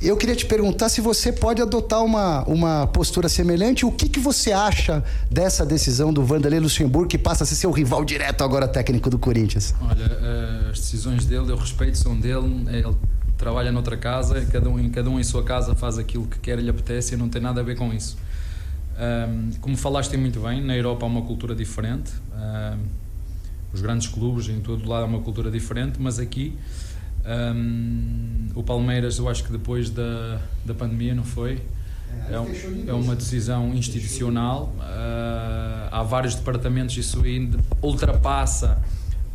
[0.00, 3.86] Eu queria te perguntar se você pode adotar uma, uma postura semelhante.
[3.86, 7.70] O que, que você acha dessa decisão do Vanderlei Luxemburgo, que passa a ser seu
[7.70, 9.74] rival direto agora técnico do Corinthians?
[9.80, 12.66] Olha, eh, as decisões dele, eu respeito, são dele.
[12.68, 12.94] Ele
[13.38, 16.62] trabalha noutra casa, cada um, cada um em sua casa faz aquilo que quer e
[16.62, 18.18] lhe apetece e não tem nada a ver com isso.
[18.98, 22.12] Um, como falaste muito bem, na Europa há uma cultura diferente.
[22.34, 22.78] Um,
[23.72, 26.54] os grandes clubes em todo lado há uma cultura diferente, mas aqui
[27.26, 31.60] um, o Palmeiras, eu acho que depois da, da pandemia, não foi?
[32.30, 32.48] É, um,
[32.88, 34.72] é uma decisão institucional.
[34.78, 38.78] Uh, há vários departamentos, isso ainda ultrapassa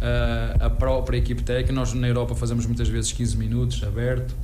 [0.01, 1.73] uh, a própria equipe técnica.
[1.73, 4.35] Nós na Europa fazemos muitas vezes 15 minutos aberto,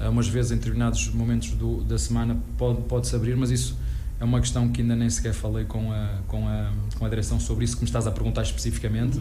[0.00, 3.76] uh, umas vezes em determinados momentos do, da semana pode, pode-se abrir, mas isso
[4.20, 7.40] é uma questão que ainda nem sequer falei com a, com a, com a direção
[7.40, 9.18] sobre isso que me estás a perguntar especificamente,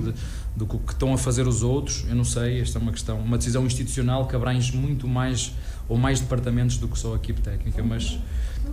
[0.55, 3.37] do que estão a fazer os outros, eu não sei, esta é uma questão, uma
[3.37, 5.51] decisão institucional que abrange muito mais
[5.89, 8.19] ou mais departamentos do que só a equipe técnica, mas,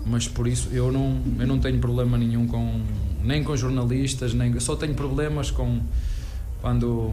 [0.07, 2.83] mas por isso eu não, eu não tenho problema nenhum com,
[3.23, 5.81] nem com jornalistas, nem, só tenho problemas com
[6.61, 7.13] quando,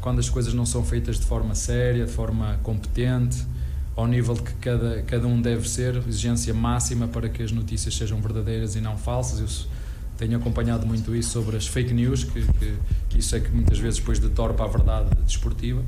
[0.00, 3.46] quando as coisas não são feitas de forma séria, de forma competente,
[3.94, 8.20] ao nível que cada, cada um deve ser, exigência máxima para que as notícias sejam
[8.20, 9.40] verdadeiras e não falsas.
[9.40, 9.68] Eu
[10.16, 12.76] tenho acompanhado muito isso sobre as fake news, que, que,
[13.10, 15.82] que isso é que muitas vezes depois detorpa a verdade desportiva,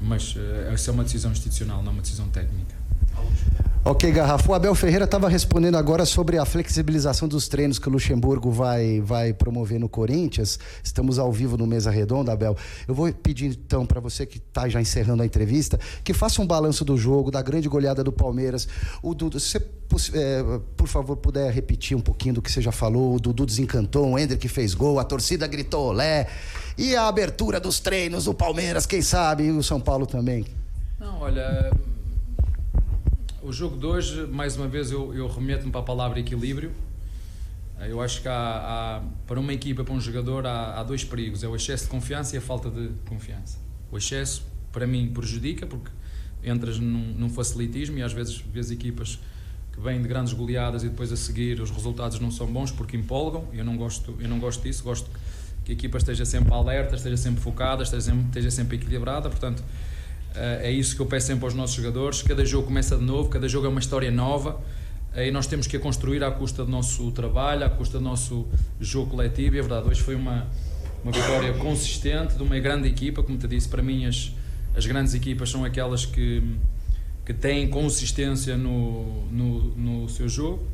[0.00, 0.40] mas uh,
[0.72, 2.74] essa é uma decisão institucional, não uma decisão técnica.
[3.84, 4.48] Ok, Garrafa.
[4.48, 9.00] O Abel Ferreira estava respondendo agora sobre a flexibilização dos treinos que o Luxemburgo vai,
[9.00, 10.56] vai promover no Corinthians.
[10.84, 12.56] Estamos ao vivo no Mesa Redonda, Abel.
[12.86, 16.46] Eu vou pedir então para você que está já encerrando a entrevista, que faça um
[16.46, 18.68] balanço do jogo, da grande goleada do Palmeiras.
[19.02, 22.70] O Dudu, se você, é, por favor, puder repetir um pouquinho do que você já
[22.70, 23.16] falou.
[23.16, 26.28] O Dudu desencantou, o Hendrick fez gol, a torcida gritou olé.
[26.78, 30.46] E a abertura dos treinos do Palmeiras, quem sabe, e o São Paulo também.
[31.00, 31.72] Não, olha
[33.42, 36.72] o jogo de hoje, mais uma vez, eu, eu remeto-me para a palavra equilíbrio.
[37.80, 41.04] Eh, eu acho que há, há, para uma equipa, para um jogador, há, há, dois
[41.04, 43.58] perigos: é o excesso de confiança e a falta de confiança.
[43.90, 45.90] O excesso, para mim, prejudica, porque
[46.44, 49.18] entras num, num facilitismo e às vezes vês equipas
[49.72, 52.96] que vêm de grandes goleadas e depois a seguir os resultados não são bons porque
[52.96, 53.48] empolgam.
[53.52, 54.84] Eu não gosto, eu não gosto disso.
[54.84, 55.10] Gosto
[55.64, 59.28] que a equipa esteja sempre alerta, esteja sempre focada, esteja sempre, esteja sempre equilibrada.
[59.28, 59.62] Portanto
[60.34, 62.22] é isso que eu peço sempre aos nossos jogadores.
[62.22, 64.60] Cada jogo começa de novo, cada jogo é uma história nova
[65.14, 68.46] e nós temos que a construir à custa do nosso trabalho, à custa do nosso
[68.80, 69.56] jogo coletivo.
[69.56, 70.46] E é verdade, hoje foi uma,
[71.04, 73.22] uma vitória consistente de uma grande equipa.
[73.22, 74.32] Como te disse, para mim, as,
[74.74, 76.42] as grandes equipas são aquelas que,
[77.26, 80.66] que têm consistência no, no, no seu jogo.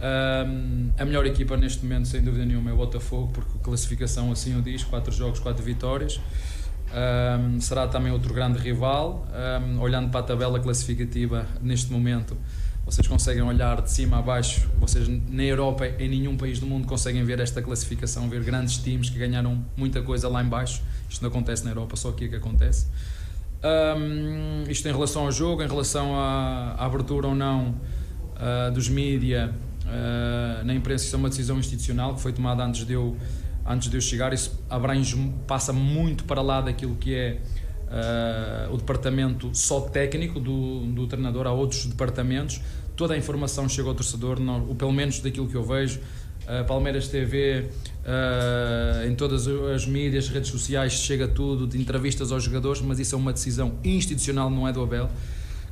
[0.00, 4.58] Um, a melhor equipa neste momento, sem dúvida nenhuma, é o Botafogo, porque classificação assim
[4.58, 6.18] o diz: 4 jogos, 4 vitórias.
[6.92, 9.26] Um, será também outro grande rival.
[9.62, 12.36] Um, olhando para a tabela classificativa neste momento,
[12.84, 14.68] vocês conseguem olhar de cima a baixo.
[14.80, 19.08] Vocês na Europa, em nenhum país do mundo, conseguem ver esta classificação, ver grandes times
[19.08, 20.82] que ganharam muita coisa lá em baixo.
[21.08, 22.88] Isto não acontece na Europa, só aqui é que acontece.
[23.62, 28.88] Um, isto em relação ao jogo, em relação à, à abertura ou não uh, dos
[28.88, 33.16] mídia uh, na imprensa, isso é uma decisão institucional que foi tomada antes de eu
[33.70, 35.16] antes de eu chegar, isso abrange,
[35.46, 37.40] passa muito para lá daquilo que é
[37.90, 42.60] uh, o departamento só técnico do, do treinador, há outros departamentos.
[42.96, 46.00] Toda a informação chega ao torcedor, não, pelo menos daquilo que eu vejo.
[46.42, 52.32] Uh, Palmeiras TV, uh, ah, em todas as mídias, redes sociais, chega tudo, de entrevistas
[52.32, 55.08] aos jogadores, mas isso é uma decisão institucional, não é do Abel.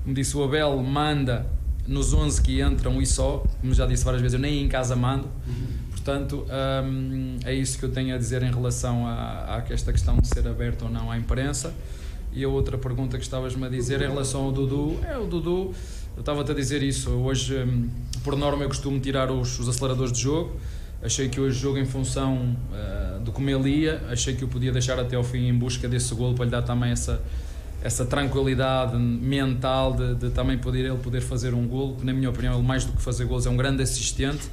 [0.03, 1.47] Como disse, o Abel manda
[1.89, 4.95] nos 11 que entram e só, como já disse várias vezes, eu nem em casa
[4.95, 5.29] mando.
[5.91, 6.47] Portanto,
[6.85, 10.29] um, é isso que eu tenho a dizer em relação a, a esta questão de
[10.29, 11.73] ser aberto ou não à imprensa.
[12.33, 15.75] E a outra pergunta que estavas-me a dizer em relação ao Dudu, é o Dudu,
[16.15, 17.89] eu estava-te a dizer isso, hoje, um,
[18.23, 20.57] por norma, eu costumo tirar os, os, aceleradores de jogo,
[21.03, 24.71] achei que hoje jogo em função uh, do como ele ia, achei que eu podia
[24.71, 27.23] deixar até ao fim em busca desse golo para lhe dar também essa,
[27.83, 32.29] essa tranquilidade mental de, de também poder ele poder fazer um golo, que na minha
[32.29, 34.49] opinião ele mais do que fazer golos é um grande assistente,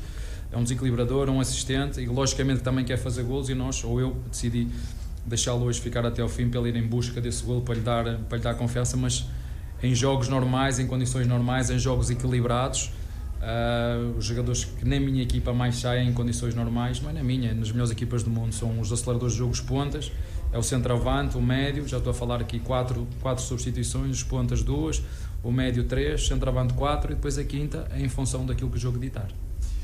[0.52, 4.16] é um desequilibrador, um assistente e logicamente também quer fazer gols e nós, ou eu,
[4.30, 4.68] decidi
[5.26, 7.82] deixá-lo hoje ficar até ao fim para ele ir em busca desse gol para lhe
[7.82, 9.26] dar, para lhe dar confiança, mas
[9.82, 12.92] em jogos normais, em condições normais, em jogos equilibrados,
[13.42, 17.24] uh, os jogadores que na minha equipa mais saem em condições normais, não é na
[17.24, 20.12] minha, nas melhores equipas do mundo, são os aceleradores de jogos pontas,
[20.56, 24.64] é o centroavante, o médio, já estou a falar aqui quatro, quatro substituições, os pontas
[24.64, 25.04] duas,
[25.44, 28.80] o médio três, centroavante quatro e depois a quinta é em função daquilo que o
[28.80, 29.28] jogo ditar.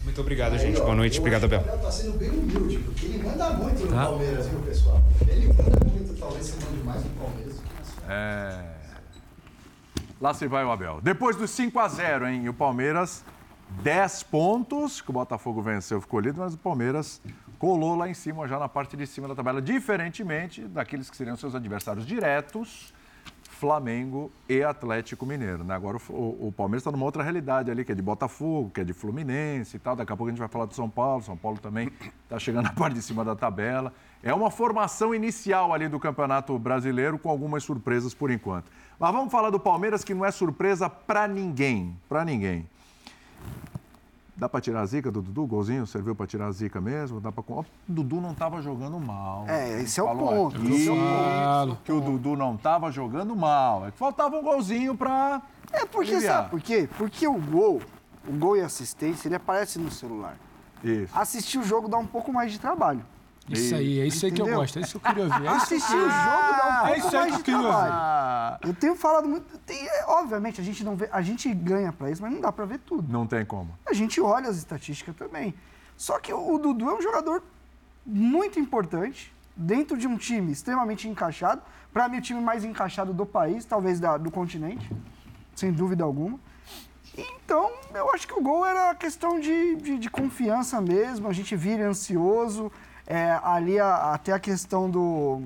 [0.06, 0.80] Muito obrigado, gente.
[0.80, 1.20] Boa noite.
[1.20, 1.60] Obrigado, Abel.
[1.60, 4.06] Ele tá sendo bem humilde, porque ele manda muito no tá.
[4.06, 5.04] Palmeiras, viu, pessoal?
[5.28, 8.64] Ele manda muito, talvez você mande mais no Palmeiras do que na É.
[10.22, 11.02] Lá se vai o Abel.
[11.04, 12.46] Depois do 5 a 0 hein?
[12.46, 13.26] E o Palmeiras,
[13.84, 17.22] 10 pontos, que o Botafogo venceu, ficou líder, mas o Palmeiras
[17.62, 21.36] colou lá em cima, já na parte de cima da tabela, diferentemente daqueles que seriam
[21.36, 22.92] seus adversários diretos,
[23.44, 25.64] Flamengo e Atlético Mineiro.
[25.64, 25.76] Né?
[25.76, 28.82] Agora o, o, o Palmeiras está numa outra realidade ali, que é de Botafogo, que
[28.82, 29.96] é de Fluminense e tal.
[29.96, 31.22] Daqui a pouco a gente vai falar do São Paulo.
[31.22, 31.92] São Paulo também
[32.24, 33.94] está chegando na parte de cima da tabela.
[34.24, 38.72] É uma formação inicial ali do Campeonato Brasileiro, com algumas surpresas por enquanto.
[38.98, 41.96] Mas vamos falar do Palmeiras, que não é surpresa para ninguém.
[42.10, 42.68] Para ninguém.
[44.36, 45.46] Dá para tirar a zica do Dudu?
[45.46, 47.20] Golzinho serviu para tirar a zica mesmo?
[47.20, 47.44] Dá pra...
[47.48, 49.46] O Dudu não estava jogando mal.
[49.48, 50.58] É, esse é o Falou ponto.
[50.58, 51.84] aqui Esse é o ponto.
[51.84, 53.86] Que o Dudu não estava jogando mal.
[53.86, 55.42] É que faltava um golzinho para.
[55.72, 56.38] É porque, aliviar.
[56.38, 56.90] sabe por quê?
[56.98, 57.82] Porque o gol,
[58.28, 60.38] o gol e assistência, ele aparece no celular.
[60.84, 61.18] Isso.
[61.18, 63.06] Assistir o jogo dá um pouco mais de trabalho.
[63.50, 65.48] Isso aí, é isso aí que eu gosto, é isso que eu queria ver.
[65.48, 67.58] É isso Assistir o jogo dá um É pouco isso aí mais que de eu
[67.58, 68.60] queria trabalho.
[68.68, 69.58] Eu tenho falado muito.
[69.60, 72.52] tem- é, obviamente, a gente não vê, a gente ganha pra isso, mas não dá
[72.52, 73.12] pra ver tudo.
[73.12, 73.78] não tem como.
[73.86, 75.54] A gente olha as estatísticas também.
[75.98, 77.44] Só que o, o Dudu é um jogador
[78.06, 81.62] muito importante dentro de um time extremamente encaixado.
[81.92, 84.90] Para mim, o time mais encaixado do país, talvez da- do continente,
[85.56, 86.40] sem dúvida alguma.
[87.18, 91.28] Então, eu acho que o gol era questão de, de, de confiança mesmo.
[91.28, 92.72] A gente vira ansioso.
[93.08, 95.42] É, ali a- até a questão do,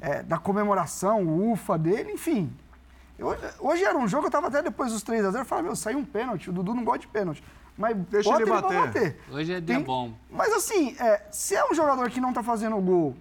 [0.00, 2.52] é, da comemoração, o ufa dele, enfim.
[3.18, 5.64] Eu- hoje era um jogo, eu tava até depois dos 3 a 0 eu falei,
[5.64, 7.42] meu, saiu um pênalti, o Dudu não gosta de pênalti.
[7.78, 9.20] Mas Deixa bota ele pra bater.
[9.30, 10.12] Hoje é dia Tem- bom.
[10.30, 13.14] Mas assim, é, se é um jogador que não tá fazendo gol,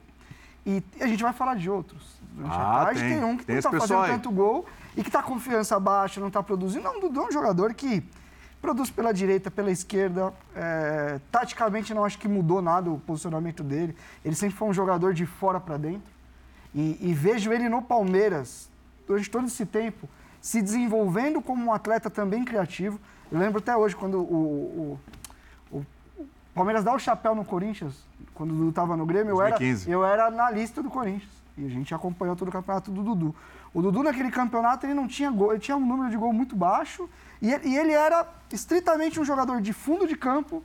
[0.65, 2.15] e a gente vai falar de outros.
[2.31, 3.09] Durante Ah, a tarde tem.
[3.15, 4.11] tem um que Tem não tá pessoal fazendo aí.
[4.11, 6.83] tanto gol e que tá confiança baixa, não tá produzindo.
[6.83, 8.03] Não, o Dudu é um jogador que
[8.65, 10.33] produz pela direita, pela esquerda.
[10.55, 13.95] é, taticamente não acho que mudou nada o posicionamento dele.
[14.23, 16.11] Ele sempre foi um jogador de fora para dentro.
[16.73, 18.67] E, e vejo ele no Palmeiras,
[19.07, 20.09] durante todo esse tempo,
[20.41, 22.99] se desenvolvendo como um atleta também criativo.
[23.31, 24.99] Eu lembro até hoje, quando o,
[25.71, 25.85] o, o
[26.55, 27.93] Palmeiras dá o chapéu no Corinthians,
[28.33, 29.91] quando o Dudu estava no Grêmio, eu era, 2015.
[29.91, 31.31] eu era analista do Corinthians.
[31.55, 33.35] E a gente acompanhou todo o campeonato do Dudu.
[33.73, 36.55] O Dudu, naquele campeonato, ele não tinha gol, ele tinha um número de gol muito
[36.55, 37.07] baixo.
[37.41, 40.63] E ele, e ele era estritamente um jogador de fundo de campo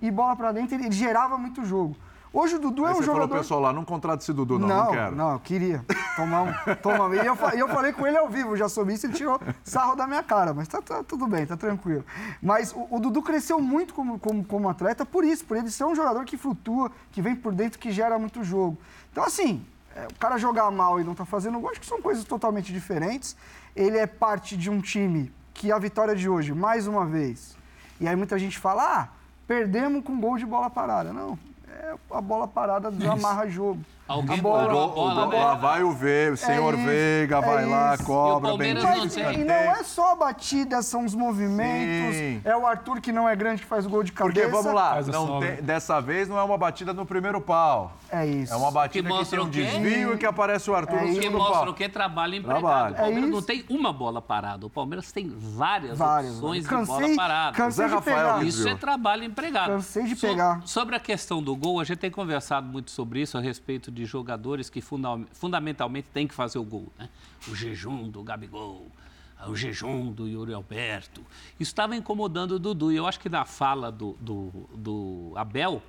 [0.00, 1.96] e bola para dentro, ele gerava muito jogo.
[2.34, 3.38] Hoje o Dudu é Aí um você falou, jogador.
[3.40, 5.14] pessoal, lá, não contrata esse Dudu, não, não, Não, quero.
[5.16, 5.84] não, eu queria.
[6.16, 6.52] Tomar um,
[6.82, 7.14] tomar um.
[7.14, 10.06] E eu, eu falei com ele ao vivo, já soube isso, ele tirou sarro da
[10.06, 12.02] minha cara, mas tá, tá tudo bem, tá tranquilo.
[12.42, 15.84] Mas o, o Dudu cresceu muito como, como, como atleta por isso, por ele ser
[15.84, 18.78] um jogador que flutua, que vem por dentro, que gera muito jogo.
[19.10, 19.62] Então, assim,
[19.94, 22.72] é, o cara jogar mal e não tá fazendo gol, acho que são coisas totalmente
[22.72, 23.36] diferentes.
[23.76, 27.56] Ele é parte de um time que a vitória de hoje, mais uma vez,
[28.00, 29.08] e aí muita gente fala, ah,
[29.46, 31.12] perdemos com gol de bola parada.
[31.12, 31.38] Não,
[31.68, 33.80] é a bola parada desamarra jogo.
[34.12, 35.44] Alguém A bola- parou a bola, né?
[35.44, 39.32] Lá vai o Ve- o senhor isso, Veiga, é vai lá, cobra, bem Palmeiras não
[39.32, 42.16] e não é só a batida, são os movimentos.
[42.16, 42.40] Sim.
[42.44, 44.62] É o Arthur que não é grande que faz o gol de Porque, cabeça.
[44.62, 47.92] vamos lá, a não tem- dessa vez não é uma batida no primeiro pau.
[48.10, 48.52] É isso.
[48.52, 51.00] É uma batida Que que, mostra tem um desvio e que aparece o Arthur É
[51.02, 51.16] no isso.
[51.20, 51.70] Que segundo mostra pau.
[51.70, 51.88] o que?
[51.88, 52.60] Trabalho empregado.
[52.60, 52.94] Trabalho.
[52.94, 53.46] O Palmeiras É não isso.
[53.46, 54.66] tem uma bola parada.
[54.66, 56.34] O Palmeiras tem várias, Várias.
[56.34, 57.56] opções de Cansei- bola parada.
[57.56, 58.44] cansei Zé de Rafael pegar.
[58.44, 59.68] Isso é trabalho empregado.
[59.68, 60.60] Cansei de So- pegar.
[60.64, 64.01] Sobre a questão do gol, a gente tem conversado muito sobre isso a respeito de
[64.08, 66.92] jogadores que funda- fundamentalmente têm que fazer o gol.
[66.98, 67.08] Né?
[67.48, 68.86] O jejum do Gabigol,
[69.46, 71.20] o jejum do Yuri Alberto.
[71.58, 72.92] Isso estava incomodando o Dudu.
[72.92, 75.82] E eu acho que na fala do, do, do Abel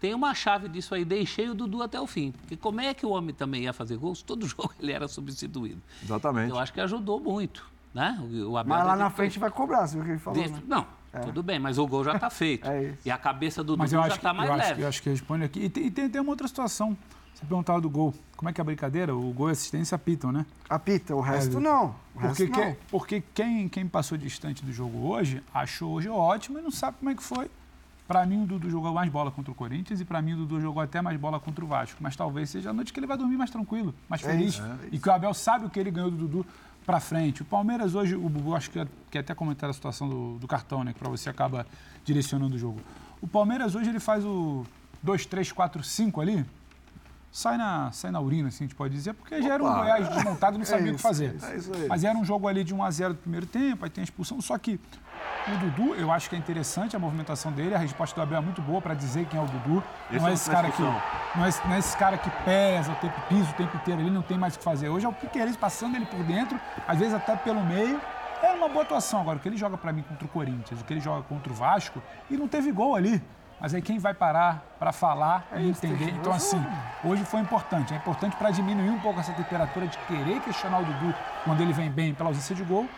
[0.00, 1.04] tem uma chave disso aí.
[1.04, 2.32] Deixei o Dudu até o fim.
[2.32, 4.20] Porque como é que o homem também ia fazer gols?
[4.22, 5.80] Todo jogo ele era substituído.
[6.02, 6.50] Exatamente.
[6.50, 7.70] Eu acho que ajudou muito.
[7.94, 8.18] Né?
[8.20, 10.40] O, o Abel Mas lá na frente vai cobrar, você viu o que ele falou?
[10.42, 10.62] Né?
[10.66, 10.86] Não,
[11.24, 12.66] tudo bem, mas o gol já está feito.
[12.66, 12.98] É isso.
[13.04, 14.74] E a cabeça do Dudu já acho, está mais eu, acho, leve.
[14.76, 15.60] que- eu acho que responde aqui.
[15.60, 16.96] E tem, e tem, tem uma outra situação.
[17.42, 18.14] Você perguntava do gol.
[18.36, 19.14] Como é que é a brincadeira?
[19.14, 20.46] O gol e a assistência apitam, né?
[20.68, 21.94] Apita, o resto É, não.
[22.14, 22.76] O resto Porque, não.
[22.90, 27.10] porque quem, quem passou distante do jogo hoje, achou hoje ótimo e não sabe como
[27.10, 27.50] é que foi.
[28.06, 30.60] Para mim, o Dudu jogou mais bola contra o Corinthians e para mim, o Dudu
[30.60, 31.96] jogou até mais bola contra o Vasco.
[32.00, 34.54] Mas talvez seja a noite que ele vai dormir mais tranquilo, mais É feliz.
[34.54, 36.46] isso, e que o Abel sabe o que ele ganhou do Dudu
[36.84, 37.42] para frente.
[37.42, 40.82] O Palmeiras hoje, o Bubu, acho que, que até comentaram a situação do, do cartão,
[40.84, 40.92] né?
[40.92, 41.64] Que para você acaba
[42.04, 42.80] direcionando o jogo.
[43.20, 44.66] O Palmeiras hoje ele faz o
[45.02, 46.44] 2, 3, 4, 5 ali.
[47.32, 49.78] Sai na, sai na urina, assim, a gente pode dizer, porque já era um Opa.
[49.78, 51.34] Goiás desmontado, não sabia o que isso, fazer.
[51.42, 51.88] é isso aí.
[51.88, 54.04] Mas era um jogo ali de 1 a 0 do primeiro tempo, aí tem a
[54.04, 54.38] expulsão.
[54.42, 54.78] Só que
[55.48, 58.40] o Dudu, eu acho que é interessante a movimentação dele, a resposta do Abel é
[58.42, 59.82] muito boa para dizer quem é o Dudu.
[60.10, 60.92] Esse não é não esse cara que não
[61.46, 64.22] é, não é esse cara que pesa o tempo piso o tempo inteiro, ele não
[64.22, 64.90] tem mais o que fazer.
[64.90, 67.98] Hoje é o Piqueires passando ele por dentro, às vezes até pelo meio.
[68.42, 70.84] É uma boa atuação agora, o que ele joga para mim contra o Corinthians, o
[70.84, 73.22] que ele joga contra o Vasco, e não teve gol ali.
[73.62, 76.08] Mas aí quem vai parar para falar e entender?
[76.08, 76.60] Então, assim,
[77.04, 77.94] hoje foi importante.
[77.94, 81.72] É importante para diminuir um pouco essa temperatura de querer questionar o Dudu quando ele
[81.72, 82.88] vem bem pela ausência de gol.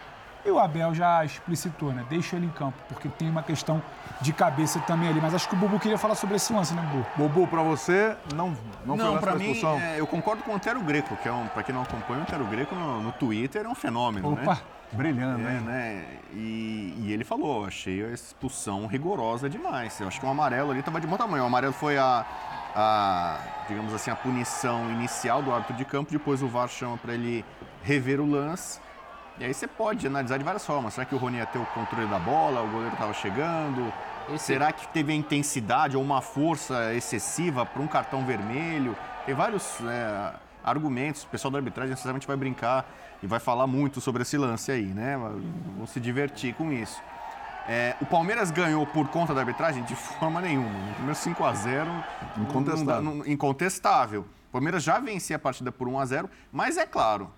[0.43, 2.07] E o Abel já explicitou, né?
[2.09, 3.83] Deixa ele em campo, porque tem uma questão
[4.21, 5.21] de cabeça também ali.
[5.21, 7.07] Mas acho que o Bubu queria falar sobre esse lance, né, Bubu?
[7.17, 8.57] Bubu, para você, não,
[8.87, 9.81] não, Não, foi pra lance mim, expulsão?
[9.81, 12.23] é, eu concordo com o Antero Greco, que é um, pra quem não acompanha, o
[12.23, 14.59] Antero Greco no, no Twitter é um fenômeno, Opa, né?
[14.93, 16.05] Brilhando, É, né?
[16.33, 19.99] E, e ele falou, achei a expulsão rigorosa demais.
[20.01, 21.43] Eu acho que o amarelo ali estava de bom tamanho.
[21.43, 22.25] O amarelo foi a,
[22.77, 23.39] a,
[23.69, 27.45] digamos assim, a punição inicial do árbitro de campo, depois o VAR chama para ele
[27.83, 28.79] rever o lance.
[29.39, 30.95] E aí você pode analisar de várias formas.
[30.95, 33.93] Será que o Rony ia ter o controle da bola, o goleiro estava chegando?
[34.33, 38.97] Esse- Será que teve a intensidade ou uma força excessiva para um cartão vermelho?
[39.27, 40.33] Tem vários é,
[40.63, 41.25] argumentos.
[41.25, 42.87] O pessoal da arbitragem necessariamente vai brincar
[43.23, 45.19] e vai falar muito sobre esse lance aí, né?
[45.77, 47.03] Vão se divertir com isso.
[47.69, 49.83] É, o Palmeiras ganhou por conta da arbitragem?
[49.85, 50.69] De forma nenhuma.
[50.71, 51.91] No primeiro 5 a 0
[52.39, 53.03] Incontestável.
[53.03, 54.21] não não- incontestável.
[54.49, 57.29] O Palmeiras já vencia a partida por 1 a 0 mas é claro,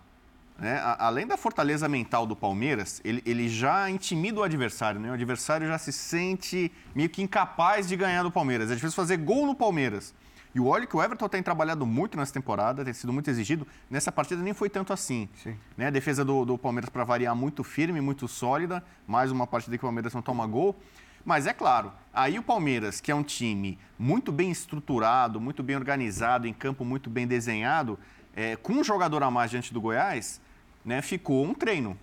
[0.59, 5.11] né, a- além da fortaleza mental do Palmeiras, ele, ele já intimida o adversário, né?
[5.11, 8.71] O adversário já se sente meio que incapaz de ganhar do Palmeiras.
[8.71, 10.15] É difícil fazer gol no Palmeiras.
[10.55, 13.67] E o olho que o Everton tem trabalhado muito nessa temporada, tem sido muito exigido.
[13.91, 15.29] Nessa partida nem foi tanto assim.
[15.77, 15.89] Né?
[15.89, 18.83] A defesa do, do Palmeiras, para variar, muito firme, muito sólida.
[19.07, 20.75] Mais uma partida que o Palmeiras não toma gol.
[21.23, 25.75] Mas é claro, aí o Palmeiras, que é um time muito bem estruturado, muito bem
[25.77, 27.99] organizado, em campo muito bem desenhado,
[28.35, 30.41] é, com um jogador a mais diante do Goiás,
[30.87, 31.99] né, ficou um treino.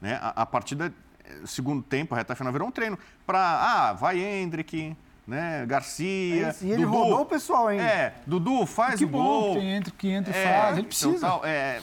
[0.00, 0.18] Né?
[0.22, 0.90] A, a partida,
[1.24, 2.98] eh, segundo tempo, a reta final virou um treino.
[3.26, 6.46] Para, ah, vai Hendrick, né, Garcia.
[6.48, 6.96] É e ele Dudu.
[6.96, 7.82] rodou o pessoal ainda.
[7.82, 9.54] É, Dudu, faz que o bom gol.
[9.56, 10.78] que entra, que entra e É, faz.
[10.78, 11.26] Ele então, precisa.
[11.26, 11.80] tal, é,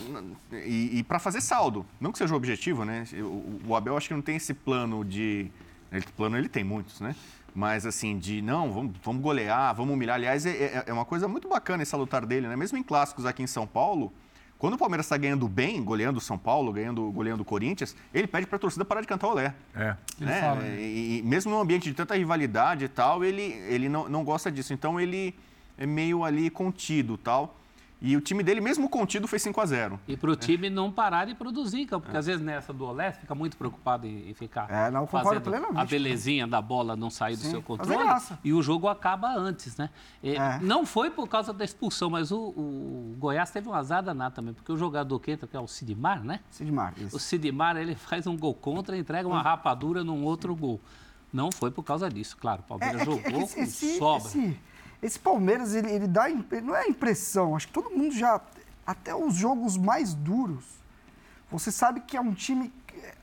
[0.51, 1.85] e para fazer saldo.
[2.01, 3.03] Não que seja o objetivo, né?
[3.15, 5.51] O, o Abel acho que não tem esse plano de.
[5.91, 7.15] Ele, plano ele tem muitos, né?
[7.55, 10.15] Mas assim, de não, vamos, vamos golear, vamos humilhar.
[10.15, 12.55] Aliás, é, é- é uma coisa muito bacana esse salutar dele, né?
[12.55, 14.11] Mesmo em clássicos aqui em São Paulo,
[14.57, 18.25] quando o Palmeiras está ganhando bem, goleando o São Paulo, ganhando, goleando o Corinthians, ele
[18.25, 19.53] pede para a torcida parar de cantar olé.
[19.75, 19.95] É.
[20.19, 20.41] Ele né?
[20.41, 20.81] fala, né?
[20.81, 24.51] E, e mesmo num ambiente de tanta rivalidade e tal, ele, ele não, não gosta
[24.51, 24.73] disso.
[24.73, 25.35] Então ele
[25.77, 27.55] é meio ali contido tal.
[27.99, 30.91] E o time dele, mesmo contido, fez 5 a 0 E para o time não
[30.91, 34.91] parar de produzir, porque às vezes nessa do Olé fica muito preocupado em, ficar É,
[34.91, 35.79] não, fazendo plenamente.
[35.79, 39.33] a belezinha da bola não sair do Sim, seu fazer controle e o jogo acaba
[39.35, 39.89] antes, né?
[40.23, 40.59] É, É.
[40.61, 44.53] Não foi por causa da expulsão, mas o, o Goiás teve um azar danado também,
[44.53, 46.39] porque o jogador que entra, que é o Sidmar, né?
[46.51, 47.19] Sidmar, O isso.
[47.19, 50.79] Sidmar, ele faz um gol contra e entrega uma rapadura num outro gol.
[51.33, 52.61] Não foi por causa disso, claro.
[52.61, 53.55] O É, Palmeiras é é jogou esse,
[53.93, 54.27] com sobra.
[54.27, 54.59] esse,
[55.01, 56.25] esse Palmeiras, ele, ele dá.
[56.63, 58.41] Não é impressão, acho que todo mundo já.
[58.85, 60.63] Até os jogos mais duros,
[61.51, 62.73] você sabe que é um time.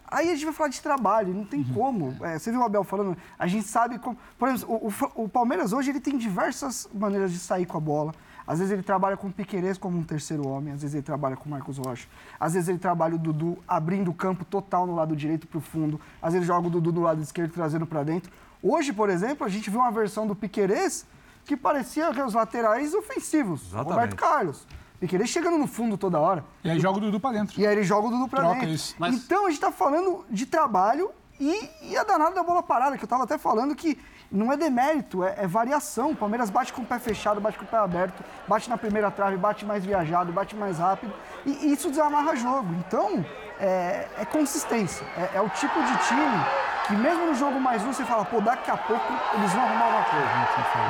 [0.07, 2.14] Aí a gente vai falar de trabalho, não tem como.
[2.25, 4.16] É, você viu o Abel falando, a gente sabe como.
[4.39, 7.81] Por exemplo, o, o o Palmeiras hoje ele tem diversas maneiras de sair com a
[7.81, 8.14] bola.
[8.47, 11.35] Às vezes ele trabalha com o Piquerez como um terceiro homem, às vezes ele trabalha
[11.35, 12.07] com o Marcos Rocha,
[12.39, 15.62] às vezes ele trabalha o Dudu abrindo o campo total no lado direito para o
[15.62, 18.31] fundo, às vezes joga o Dudu do lado esquerdo trazendo para dentro.
[18.62, 21.07] Hoje, por exemplo, a gente viu uma versão do Piquerez
[21.45, 23.90] que parecia que os laterais ofensivos, Exatamente.
[23.92, 24.66] Roberto Carlos.
[25.01, 26.45] Piquerez chegando no fundo toda hora.
[26.62, 27.61] E aí joga o Dudu pra dentro.
[27.61, 28.70] E aí ele joga o Dudu pra Troca dentro.
[28.70, 28.95] isso.
[28.99, 32.97] Mas- Então a gente tá falando de trabalho e, e a danada da bola parada,
[32.97, 33.99] que eu tava até falando que
[34.32, 36.12] não é demérito, é, é variação.
[36.12, 39.11] O Palmeiras bate com o pé fechado, bate com o pé aberto, bate na primeira
[39.11, 41.12] trave, bate mais viajado, bate mais rápido.
[41.45, 42.72] E, e isso desamarra jogo.
[42.86, 43.24] Então,
[43.61, 45.07] é, é consistência.
[45.16, 46.44] É, é o tipo de time
[46.86, 49.84] que mesmo no jogo mais um, você fala, pô, daqui a pouco eles vão arrumar
[49.86, 50.26] alguma coisa.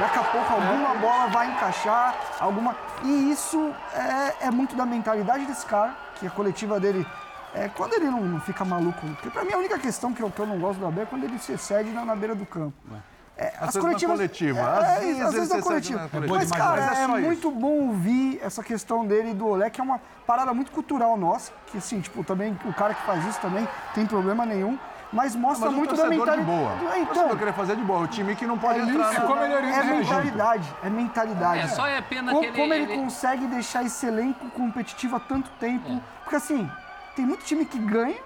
[0.00, 2.76] Daqui a pouco alguma bola vai encaixar, alguma...
[3.02, 7.06] E isso é, é muito da mentalidade desse cara, que a coletiva dele...
[7.54, 9.06] É, quando ele não, não fica maluco...
[9.06, 11.06] Porque pra mim a única questão que eu, que eu não gosto do Abel é
[11.06, 12.74] quando ele se excede na, na beira do campo.
[13.37, 16.11] É, Às vezes na coletiva, É, às é, vezes às vezes excede coletiva.
[16.28, 17.09] Mas, cara, é é, isso.
[17.18, 21.16] muito bom ouvir essa questão dele e do Olé, que é uma parada muito cultural
[21.16, 24.78] nossa, que assim, tipo, também o cara que faz isso também tem problema nenhum,
[25.12, 26.78] mas mostra Mas muito da torcedor de mentalidade.
[26.80, 26.93] boa.
[26.95, 28.01] É, então, querer fazer de boa.
[28.01, 29.99] O time que não pode é entrar isso, é regime.
[29.99, 31.61] mentalidade, é mentalidade.
[31.61, 35.16] É, só é pena como, que ele- como ele, ele- consegue deixar esse elenco competitivo
[35.16, 35.91] há tanto tempo.
[35.91, 36.01] É.
[36.22, 36.70] Porque assim,
[37.16, 38.18] tem muito time que ganha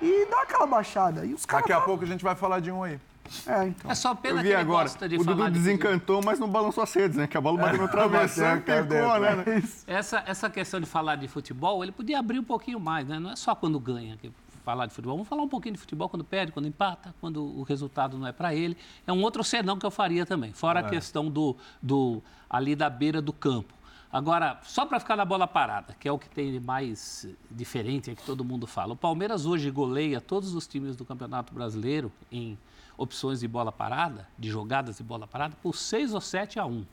[0.00, 1.24] e dá aquela baixada.
[1.24, 1.64] E os caras.
[1.64, 2.98] Daqui a tá- pouco a gente vai falar de um aí.
[3.46, 3.90] É, então.
[3.90, 6.38] É só pena Eu que ele agora, gosta de o falar Dudu de desencantou, mas
[6.38, 7.26] não balançou as redes, né?
[7.26, 9.62] Que a bola bateu no travessão pegou, dentro, né?
[9.86, 13.18] Essa, essa questão de falar de futebol, ele podia abrir um pouquinho mais, né?
[13.18, 14.30] Não é só quando ganha que
[14.66, 15.16] falar de futebol.
[15.16, 18.32] Vamos falar um pouquinho de futebol quando perde, quando empata, quando o resultado não é
[18.32, 18.76] para ele.
[19.06, 20.52] É um outro senão que eu faria também.
[20.52, 22.20] Fora a questão do, do
[22.50, 23.76] ali da beira do campo.
[24.12, 28.14] Agora, só para ficar na bola parada, que é o que tem mais diferente, é
[28.14, 28.94] que todo mundo fala.
[28.94, 32.56] O Palmeiras hoje goleia todos os times do Campeonato Brasileiro em
[32.96, 36.84] opções de bola parada, de jogadas de bola parada, por 6 ou 7 a 1.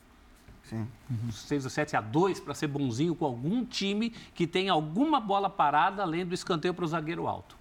[0.64, 0.88] Sim.
[1.30, 5.50] 6 ou 7 a 2 para ser bonzinho com algum time que tem alguma bola
[5.50, 7.56] parada além do escanteio para o zagueiro alto,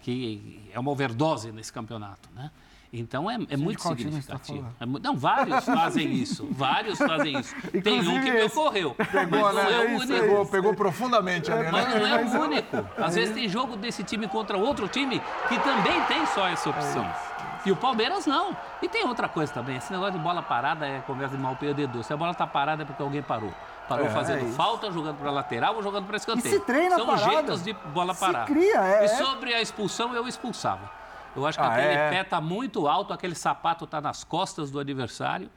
[0.00, 2.50] que é uma overdose nesse campeonato, né?
[2.92, 4.66] Então é, é muito tá significativo.
[4.80, 6.48] É não, vários fazem isso.
[6.50, 7.54] Vários fazem isso.
[7.84, 8.94] Tem um que me ocorreu.
[8.94, 9.72] Pegou, mas não né?
[9.72, 10.20] é o Isso, único.
[10.20, 11.98] pegou, pegou profundamente ali, Mas né?
[11.98, 12.76] não é o único.
[12.96, 17.06] Às vezes tem jogo desse time contra outro time que também tem só essa opção.
[17.68, 18.56] E o Palmeiras não.
[18.80, 19.76] E tem outra coisa também.
[19.76, 22.02] Esse negócio de bola parada é conversa de mal perdedor.
[22.02, 23.52] Se a bola tá parada é porque alguém parou.
[23.86, 26.54] Parou É, fazendo é falta, jogando para lateral ou jogando para escanteio.
[26.54, 27.30] se treina São parada.
[27.30, 28.46] jeitos de bola parada.
[28.46, 30.90] cria, é- E é- sobre a expulsão, eu expulsava.
[31.36, 32.10] Eu acho que Ah, aquele é?
[32.10, 35.50] pé tá muito alto, aquele sapato tá nas costas do adversário.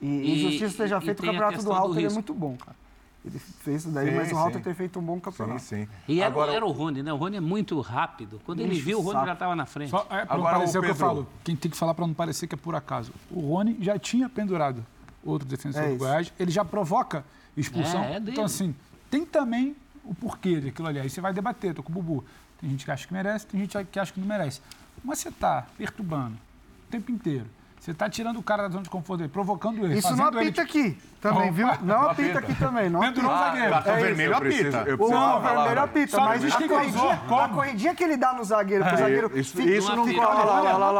[0.00, 2.56] E, e E- justiça seja e feita, o campeonato do questão do é muito bom,
[2.56, 2.76] cara.
[3.24, 4.62] Ele fez isso daí, Sim, mas o Halter sim.
[4.64, 5.60] tem feito um bom Sim, campeonato.
[5.62, 5.88] sim.
[6.08, 7.12] E era, Agora, era o Rony, né?
[7.12, 8.40] O Rony é muito rápido.
[8.44, 9.26] Quando ele viu, o Rony saco.
[9.26, 9.90] já estava na frente.
[9.90, 11.28] Só, é, não Agora, parecer o o que eu Pedro- falo.
[11.44, 13.12] Quem tem que falar para não parecer que é por acaso.
[13.30, 14.84] O Rony já tinha pendurado
[15.24, 15.96] outro defensor É do.
[15.98, 16.32] Goiás.
[16.36, 17.24] Ele já provoca
[17.56, 18.02] expulsão.
[18.02, 18.32] É, é dele.
[18.32, 18.74] então, assim,
[19.08, 20.98] tem também o porquê daquilo ali.
[20.98, 22.24] Aí você vai debater, tô com o Bubu.
[22.60, 24.60] Tem gente que acha que merece, tem gente que acha que não merece.
[25.04, 27.46] Mas você tá perturbando o tempo inteiro.
[27.82, 29.98] Você está tirando o cara da zona de conforto dele, provocando ele.
[29.98, 30.60] Isso não apita ele...
[30.60, 31.66] aqui também, viu?
[31.82, 32.88] Não apita aqui também.
[32.88, 33.70] Não O zagueiro.
[33.70, 34.86] Cartão é vermelho apita.
[35.00, 38.96] O vermelho apita, mas a corridinha, a corridinha que ele dá no zagueiro, pro é,
[38.96, 40.44] zagueiro Isso, isso não cola.
[40.44, 40.90] Lá,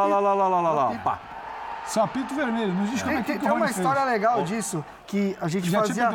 [0.73, 1.21] lá.
[1.87, 5.47] Só apito vermelho, nos diz como é que Tem uma história legal disso, que a
[5.47, 6.09] gente fazia...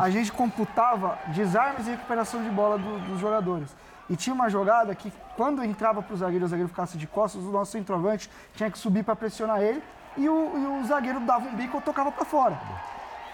[0.00, 3.74] A gente computava desarmes e recuperação de bola dos jogadores.
[4.08, 7.42] E tinha uma jogada que, quando entrava para o zagueiro, o zagueiro ficasse de costas,
[7.42, 9.82] o nosso centroavante tinha que subir para pressionar ele
[10.16, 12.58] e o, e o zagueiro dava um bico ou tocava para fora.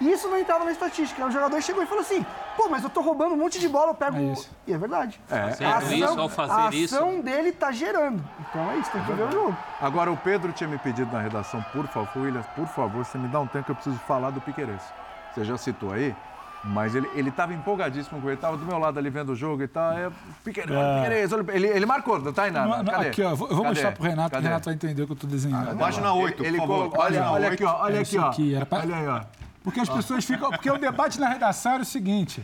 [0.00, 1.26] E isso não entrava na estatística.
[1.26, 2.24] O jogador chegou e falou assim:
[2.56, 4.16] pô, mas eu tô roubando um monte de bola, eu pego.
[4.16, 4.48] É o-" isso.
[4.64, 5.20] E é verdade.
[5.26, 8.22] Fazendo isso, ao fazer a isso- ação dele tá gerando.
[8.38, 9.56] Então é isso, tem que ver o jogo.
[9.80, 13.26] Agora, o Pedro tinha me pedido na redação, por favor, William, por favor, você me
[13.26, 14.82] dá um tempo que eu preciso falar do Piqueires.
[15.34, 16.14] Você já citou aí,
[16.68, 19.62] mas ele ele estava empolgadíssimo com ele, estava do meu lado ali vendo o jogo
[19.62, 19.92] e tal.
[19.92, 20.10] É,
[20.44, 22.84] Piqueires, o- ele, ele marcou, não tá aí nada.
[22.90, 23.08] Cadê?
[23.08, 23.30] aqui, ó.
[23.30, 23.62] Eu vou, Cadê?
[23.64, 24.46] mostrar pro Renato, que o Cadê?
[24.48, 25.76] Renato vai entender o que eu tô desenhando.
[25.78, 26.76] Página 8, Ele por favor.
[26.78, 27.54] colocou- olha, Página olha 8.
[27.54, 28.26] aqui, ó, olha É aqui, ó.
[28.28, 29.20] aqui, pra- Olha aí, ó.
[29.64, 30.50] Porque as pessoas ficam.
[30.50, 32.42] Porque o debate na redação era o seguinte: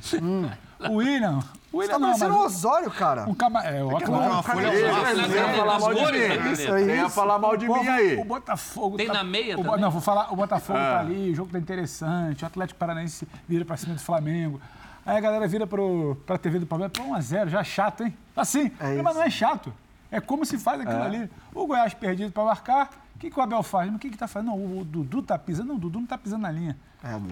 [0.91, 1.39] o William.
[1.73, 3.25] O Você William tá não, parecendo mas um Osório, cara.
[3.29, 4.27] um cama, é, o Coloca óculos.
[4.33, 4.71] uma folha.
[4.71, 6.53] Você ia falar mal de mim.
[6.53, 7.11] Isso Você ia isso.
[7.11, 8.17] falar mal de O mim aí.
[8.21, 8.97] O Botafogo.
[8.97, 9.81] Tem tá- na meia o, também?
[9.81, 10.33] Não, vou falar.
[10.33, 10.83] O Botafogo Ah.
[10.83, 12.45] tá ali, o jogo tá interessante.
[12.45, 14.61] O Atlético Paranaense vira pra cima do Flamengo.
[15.07, 18.17] Aí a galera vira pro, pra TV do Palmeiras, pô, 1x0, já é chato, hein?
[18.37, 19.73] Assim, É mas não é chato.
[20.11, 21.29] É como se faz aquilo ali.
[21.53, 22.89] O Goiás perdido pra marcar.
[23.25, 23.87] O que, que o Abel faz?
[23.87, 24.51] Mas o que, que tá fazendo?
[24.51, 25.69] Não, o, o Dudu tá pisando.
[25.69, 26.77] Não, o Dudu não tá pisando na linha.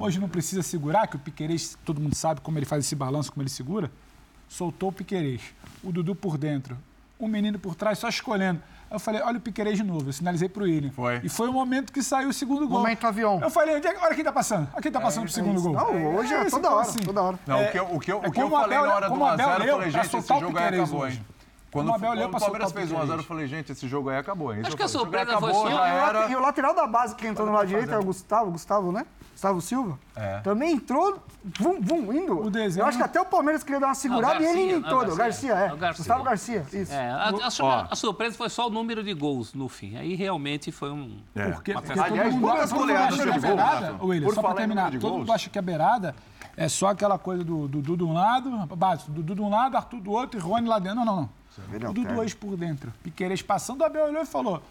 [0.01, 3.30] Hoje não precisa segurar, que o Piquerez, todo mundo sabe como ele faz esse balanço,
[3.30, 3.90] como ele segura.
[4.49, 5.43] Soltou o Piquerez.
[5.84, 6.78] O Dudu por dentro.
[7.18, 8.61] O menino por trás, só escolhendo.
[8.90, 10.09] Aí eu falei, olha o Piquerez de novo.
[10.09, 10.90] Eu sinalizei pro William.
[10.93, 11.20] Foi.
[11.22, 12.78] E foi o momento que saiu o segundo gol.
[12.80, 13.38] Momento avião.
[13.43, 14.68] Eu falei, é que- olha quem tá passando.
[14.72, 15.72] Olha quem tá passando pro segundo gol.
[15.74, 17.38] Não, hoje é isso, toda hora, assim, toda hora.
[17.47, 18.88] Não, É, o que eu, o que eu, é o que eu o falei Abel-
[18.90, 20.40] na hora do como o Abel 1x0, eu leu falei, pra gente, esse soltar o
[20.40, 21.16] jogo aí acabou, hoje.
[21.18, 21.26] hein?
[21.73, 24.18] Quando, o Abel quando pra o Palmeiras fez 1x0, eu falei, gente, esse jogo aí
[24.18, 24.55] acabou.
[24.55, 24.62] hein?
[24.64, 26.29] Acho que a surpresa foi E late- era.
[26.31, 29.07] E o lateral da base que entrou no lado direito é o Gustavo, Gustavo, né?
[29.33, 29.99] Gustavo Silva.
[30.14, 30.41] É.
[30.41, 31.18] Também entrou,
[31.59, 32.39] vum, vum, indo.
[32.43, 34.62] O desenho- Eu acho que até o Palmeiras queria dar uma segurada e ele Garcia,
[34.64, 35.12] indo em não, todo.
[35.12, 35.49] O Garcia.
[35.49, 35.68] Garcia, é.
[35.70, 35.99] É o Garcia.
[36.05, 36.93] Gustavo Garcia, isso.
[36.93, 39.97] É, a, a- a surpresa foi só o número de gols no fim.
[39.97, 41.18] Aí realmente foi um.
[41.35, 41.51] É.
[41.53, 44.05] Porque, porque Aliás, mundo, quantas todo mundo goleadas acha teve que a gol, beirada, Renato?
[44.05, 45.20] ô, William, Por só pra terminar, de todo gols.
[45.23, 46.14] mundo acha que a beirada
[46.57, 48.51] é só aquela coisa do Dudu de um lado,
[49.09, 50.97] Dudu de um lado, Arthur do outro e Rony lá dentro.
[50.99, 51.41] Não, não, não.
[51.73, 52.21] Ele O Dudu alterna.
[52.23, 52.93] hoje por dentro.
[53.03, 54.63] Piqueires passando, o Abel olhou e falou: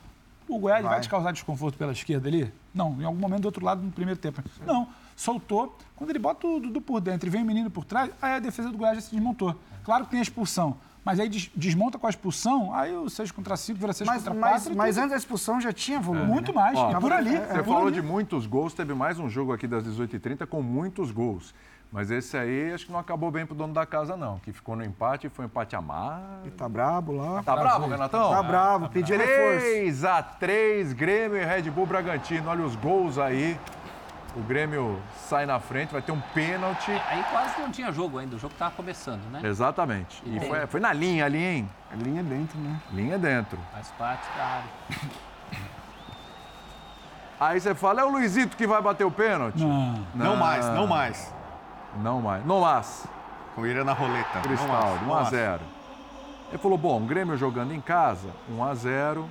[0.48, 0.94] o Goiás vai.
[0.94, 1.02] Vai.
[1.02, 2.52] te causar desconforto pela esquerda ali?
[2.74, 4.42] Não, em algum momento do outro lado no primeiro tempo.
[4.66, 5.78] Não, soltou.
[5.96, 8.40] Quando ele bota o Dudu por dentro e vem o menino por trás, aí a
[8.40, 9.56] defesa do Goiás já se desmontou.
[9.84, 10.78] Claro que tem a expulsão.
[11.04, 14.18] Mas aí des- desmonta com a expulsão, aí o 6 contra 5 vira 6 Mas,
[14.24, 14.76] contra mas, 4.
[14.78, 16.26] mas antes da expulsão já tinha volume.
[16.28, 16.62] Muito né?
[16.62, 16.78] mais.
[16.78, 17.32] Ó, e por ali.
[17.38, 17.93] Você por falou ali.
[17.93, 21.56] de muitos gols, teve mais um jogo aqui das 18h30 com muitos gols.
[21.91, 24.39] Mas esse aí acho que não acabou bem pro dono da casa, não.
[24.39, 26.24] Que ficou no empate, foi um empate amargo.
[26.43, 27.43] Ele tá brabo lá.
[27.43, 28.30] Tá bravo, Renatão?
[28.30, 29.60] Tá bravo, pediu reforço.
[29.66, 32.49] 3 a 3 Grêmio e Red Bull Bragantino.
[32.49, 33.60] Olha os gols aí.
[34.36, 36.92] O Grêmio sai na frente, vai ter um pênalti.
[37.10, 39.42] Aí quase não tinha jogo ainda, o jogo estava começando, né?
[39.44, 40.24] Exatamente.
[40.26, 41.70] E foi, foi na linha ali, hein?
[41.98, 42.80] Linha dentro, né?
[42.92, 43.60] Linha dentro.
[43.74, 44.70] Faz parte da área.
[47.42, 49.60] Aí você fala, é o Luizito que vai bater o pênalti?
[49.60, 50.06] Não.
[50.14, 51.34] Não mais, não mais.
[51.98, 52.46] Não mais.
[52.46, 53.08] Não mais.
[53.56, 54.36] Com ele na roleta.
[54.36, 55.30] Não Cristaldo, mais, não mais.
[55.30, 55.60] 1x0.
[56.50, 59.26] Ele falou, bom, o Grêmio jogando em casa, 1x0.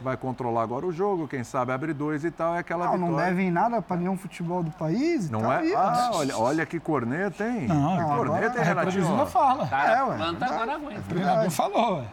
[0.00, 3.12] Vai controlar agora o jogo, quem sabe abre dois e tal, é aquela Não, vitória.
[3.12, 5.28] não devem nada para nenhum futebol do país.
[5.28, 5.66] e Não tal, é?
[5.66, 7.66] e- Ah, olha, olha que corneta, hein?
[7.68, 9.02] Não, que corneta, hein, a Renatinho?
[9.04, 9.66] retrovisora fala.
[9.68, 10.52] Cara, É, ué, planta verdade.
[10.54, 11.00] agora aguenta.
[11.00, 12.04] O treinador falou, ué.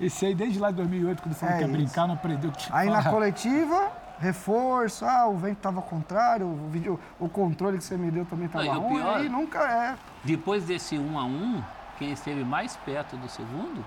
[0.00, 1.76] Esse aí, desde lá de 2008, quando falou É que ia isso.
[1.76, 3.14] brincar, não aprendeu o que tinha Aí que na falar.
[3.14, 3.88] coletiva,
[4.18, 8.46] reforço, ah, o vento estava contrário, o, vídeo, o controle que você me deu também
[8.46, 8.96] estava e ruim.
[8.96, 9.94] pior- Aí nunca é.
[10.24, 11.62] Depois desse 1 a 1
[11.98, 13.84] quem esteve mais perto do segundo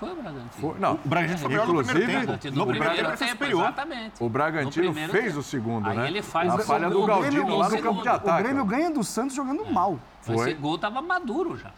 [0.00, 0.50] foi o Bragantino.
[0.52, 2.54] Foi- não, O Bragantino foi melhor no Inclusive, primeiro tempo.
[2.56, 3.62] No no primeiro primeiro tempo tempo, superior.
[3.62, 4.12] exatamente.
[4.24, 5.38] o Bragantino fez tempo.
[5.38, 6.06] o segundo, Aí né?
[6.08, 8.06] ele faz a o falha segundo, do o Galdino lá o no campo de segundo.
[8.06, 8.42] O ataque.
[8.42, 9.98] Grêmio ganha do Santos jogando mal.
[10.22, 10.36] Foi.
[10.50, 11.70] Esse gol tava maduro já.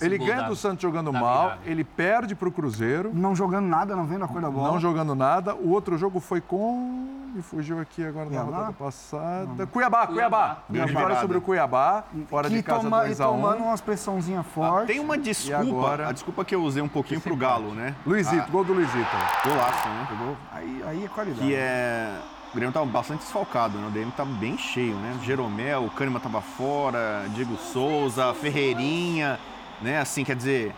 [0.00, 1.60] Ele ganha da- do Santos jogando mal, virada.
[1.66, 4.72] ele perde pro Cruzeiro, Não jogando nada, não vendo a cor da bola.
[4.72, 5.54] não jogando nada.
[5.54, 7.22] O outro jogo foi com.
[7.34, 8.56] Me fugiu aqui agora na Cuiabá?
[8.58, 9.66] rodada passada.
[9.66, 10.58] Cuiabá, Cuiabá.
[10.70, 13.64] Grande Vitória sobre o Cuiabá, fora que de casa toma, e 2 a 1 tomando
[13.64, 14.86] umas pressãozinha forte.
[14.86, 16.08] Tem uma desculpa, agora?
[16.08, 17.94] a desculpa que eu usei um pouquinho pro Galo, né?
[18.06, 18.96] Luizito, gol do Luizito.
[19.44, 20.36] Golaço, né?
[20.52, 21.40] Aí, aí é qualidade.
[21.46, 22.16] Que é.
[22.52, 23.88] O Grêmio tava bastante desfalcado, né?
[23.88, 25.16] O DM tava bem cheio, né?
[25.24, 29.40] Jeromel, o Kahneman tava fora, Diego Souza, Ferreirinha,
[29.82, 29.98] né?
[29.98, 30.74] Assim, quer dizer.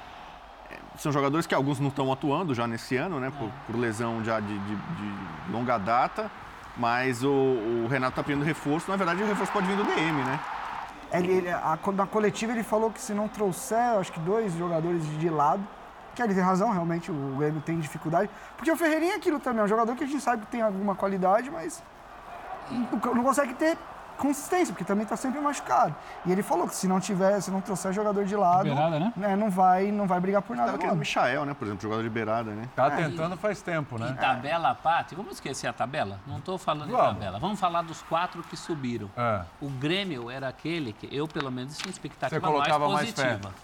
[0.70, 3.30] é, São jogadores que alguns não estão atuando já nesse ano, né?
[3.38, 6.30] Por, por lesão já de, de- de longa data.
[6.76, 8.90] Mas o, o Renato tá pedindo reforço.
[8.90, 10.38] Na verdade, o reforço pode vir do DM, né?
[11.12, 15.02] Ele, ele- a- na coletiva ele falou que se não trouxer, acho que dois jogadores
[15.18, 15.66] de lado,
[16.14, 18.28] que ele tem razão, realmente o Grêmio tem dificuldade.
[18.56, 20.60] Porque o Ferreirinha é aquilo também, é um jogador que a gente sabe que tem
[20.62, 21.82] alguma qualidade, mas
[23.14, 23.78] não consegue ter
[24.16, 25.94] consistência, porque também está sempre machucado.
[26.24, 29.36] E ele falou que se não tiver, se não trouxer jogador de lado, Beirada, né?
[29.36, 30.68] não vai, não vai brigar por nada.
[30.68, 30.98] Tava querendo o.
[30.98, 31.54] Michael, né?
[31.54, 32.68] Por exemplo, jogador de beirada, né?
[32.74, 34.16] Tá tentando faz tempo, Em né?
[34.18, 36.20] tabela à parte, vamos esquecer a tabela?
[36.26, 37.12] Não estou falando Vamos.
[37.12, 37.38] em tabela.
[37.38, 39.10] Vamos falar dos quatro que subiram.
[39.16, 39.42] É.
[39.60, 43.54] O Grêmio era aquele que eu, pelo menos, tinha expectativa Você colocava mais mais positiva.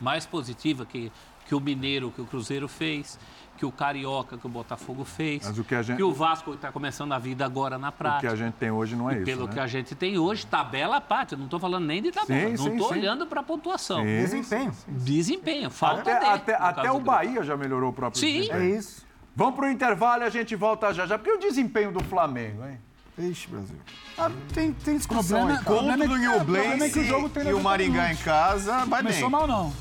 [0.00, 1.12] Mais positiva que,
[1.46, 3.18] que o Mineiro, que o Cruzeiro fez,
[3.56, 6.70] que o Carioca, que o Botafogo fez, Mas o que a gente- o Vasco está
[6.70, 8.32] começando a vida agora na O que prática.
[8.32, 9.52] a gente tem hoje não é E isso, pelo né?
[9.54, 11.32] que a gente tem hoje, tabela à parte.
[11.32, 12.40] Eu não estou falando nem de tabela.
[12.50, 12.94] Sim, não sim, estou sim.
[13.00, 13.98] olhando para a pontuação.
[14.00, 14.04] Sim.
[14.20, 14.72] Desempenho.
[14.88, 15.70] Desempenho.
[15.70, 17.00] Falta Até, de, até, até o.
[17.00, 18.40] Bahia já melhorou o próprio Sim.
[18.40, 18.62] desempenho.
[18.62, 19.06] É isso.
[19.34, 21.18] Vamos pro intervalo e a gente volta já já.
[21.18, 22.78] Porque o desempenho do Flamengo, hein?
[23.18, 23.76] Ixi, Brasil.
[24.18, 26.90] Ah, tem, tem discussão Problema- aí, é Contra o que- New é, o problema é
[26.90, 29.30] que o tem e o 90 Maringá em casa, vai Começou bem.
[29.30, 29.72] mal, não.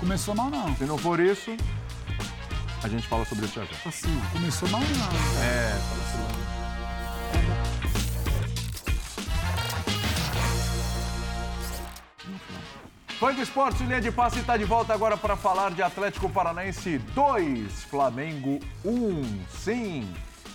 [0.00, 0.74] Começou mal, não.
[0.76, 1.52] Se não for isso,
[2.82, 3.88] a gente fala sobre isso já já.
[3.88, 6.10] Assim, Começou mal, não.
[13.18, 16.96] Fã de Esportes, linha de passe está de volta agora para falar de Atlético Paranaense
[17.14, 19.44] 2, Flamengo 1.
[19.50, 20.10] Sim,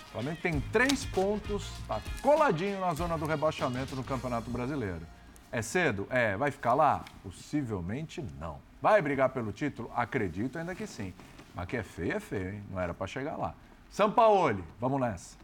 [0.08, 5.06] o Flamengo tem três pontos, está coladinho na zona do rebaixamento no Campeonato Brasileiro.
[5.52, 6.08] É cedo?
[6.10, 6.36] É.
[6.36, 7.04] Vai ficar lá?
[7.22, 8.58] Possivelmente não.
[8.82, 9.90] Vai brigar pelo título?
[9.94, 11.14] Acredito ainda que sim.
[11.56, 12.62] Mas que é feio, é feio, hein?
[12.70, 13.54] Não era para chegar lá.
[13.88, 15.38] Sampaoli, vamos nessa.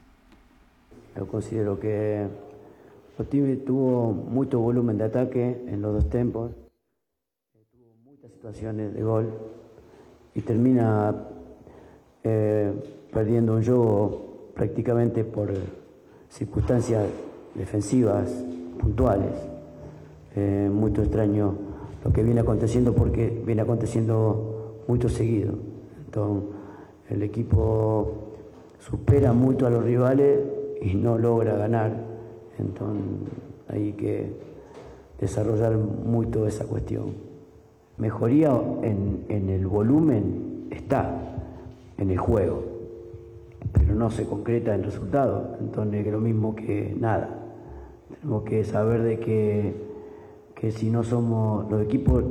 [1.17, 2.27] Yo considero que
[3.19, 6.51] el time tuvo mucho volumen de ataque en los dos tempos,
[7.71, 9.33] tuvo muchas situaciones de gol
[10.35, 11.15] y termina
[12.25, 12.73] eh,
[13.11, 15.51] perdiendo un juego prácticamente por
[16.29, 17.07] circunstancias
[17.55, 18.31] defensivas
[18.79, 19.33] puntuales.
[20.37, 21.55] Eh, muy extraño
[22.05, 25.72] lo que viene aconteciendo porque viene aconteciendo muy seguido.
[26.13, 26.51] Entonces,
[27.09, 28.13] el equipo
[28.79, 30.41] supera mucho a los rivales
[30.83, 31.91] y no logra ganar.
[32.59, 33.03] Entonces
[33.67, 34.31] hay que
[35.19, 37.15] desarrollar mucho esa cuestión.
[37.97, 38.51] Mejoría
[38.83, 41.19] en, el volumen está,
[41.97, 42.63] en el juego,
[43.73, 45.59] pero no se concreta en resultados.
[45.61, 47.39] Entonces es lo mismo que nada.
[48.21, 49.75] Tenemos que saber de que,
[50.57, 52.23] que si no somos los equipos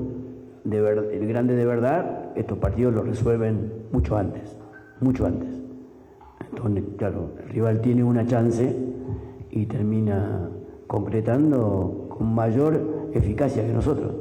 [0.63, 4.57] de ver- el grande de verdad, estos partidos los resuelven mucho antes,
[4.99, 5.49] mucho antes.
[6.49, 8.75] Entonces, claro, el rival tiene una chance
[9.49, 10.49] y termina
[10.87, 14.11] concretando con mayor eficacia que nosotros.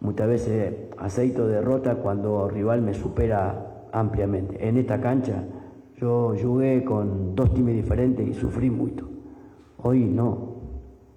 [0.00, 4.68] Muchas veces aceito derrota cuando el rival me supera ampliamente.
[4.68, 5.44] En esta cancha
[5.98, 9.08] yo jugué con dos times diferentes y sufrí mucho.
[9.82, 10.56] Hoy no.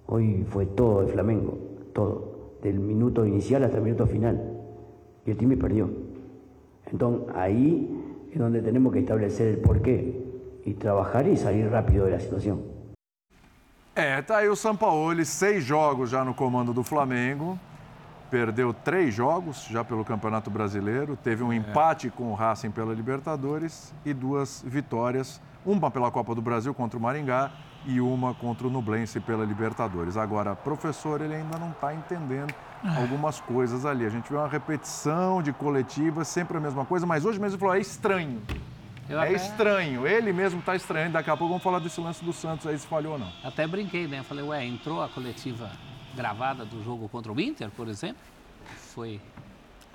[0.06, 1.58] Hoy fue todo el Flamengo,
[1.92, 2.29] todo.
[2.62, 4.40] Del minuto inicial hasta el minuto final.
[5.26, 5.90] Y el time perdió.
[6.86, 7.88] Entonces ahí
[8.32, 10.24] es donde tenemos que establecer el porqué
[10.64, 12.70] y trabajar y salir rápido de la situación.
[13.94, 17.58] É, tá aí o Sampaoli, seis jogos já no comando do Flamengo.
[18.30, 21.16] Perdeu três jogos já pelo Campeonato Brasileiro.
[21.16, 25.40] Teve um empate com o Racing pela Libertadores e duas vitórias.
[25.66, 27.50] Uma pela Copa do Brasil contra o Maringá
[27.86, 30.16] e uma contra o Nublense pela Libertadores.
[30.16, 32.54] Agora, professor, ele ainda não está entendendo
[32.96, 34.04] algumas coisas ali.
[34.04, 37.60] A gente vê uma repetição de coletivas, sempre a mesma coisa, mas hoje mesmo ele
[37.60, 38.42] falou, é estranho.
[39.08, 40.06] Eu é até- estranho.
[40.06, 41.14] Ele mesmo tá estranhando.
[41.14, 43.32] Daqui a pouco vamos falar desse lance do Santos aí, se falhou ou não.
[43.42, 44.22] Até brinquei, né?
[44.22, 45.70] Falei, ué, entrou a coletiva
[46.14, 48.22] gravada do jogo contra o Inter, por exemplo?
[48.94, 49.20] Foi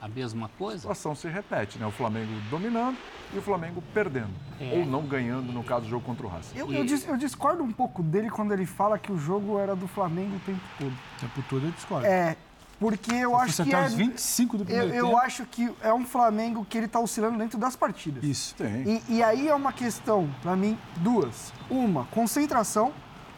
[0.01, 0.79] a mesma A coisa?
[0.79, 1.85] situação se repete, né?
[1.85, 2.97] O Flamengo dominando
[3.33, 4.29] e o Flamengo perdendo.
[4.59, 4.77] É.
[4.79, 6.57] Ou não ganhando, no caso do jogo contra o Racing.
[6.57, 9.75] Eu, eu dis- eu discordo um pouco dele quando ele fala que o jogo era
[9.75, 10.91] do Flamengo o tempo todo.
[10.93, 12.05] O tempo todo eu discordo.
[12.05, 12.35] É,
[12.79, 13.87] porque eu Se acho que até é...
[13.87, 15.17] os 25 do Eu, primeiro eu tempo.
[15.17, 18.23] acho que é um Flamengo que ele tá oscilando dentro das partidas.
[18.23, 18.53] Isso.
[18.55, 19.01] Tem.
[19.09, 21.51] E, e aí é uma questão, pra mim, duas.
[21.69, 22.93] Uma, concentração.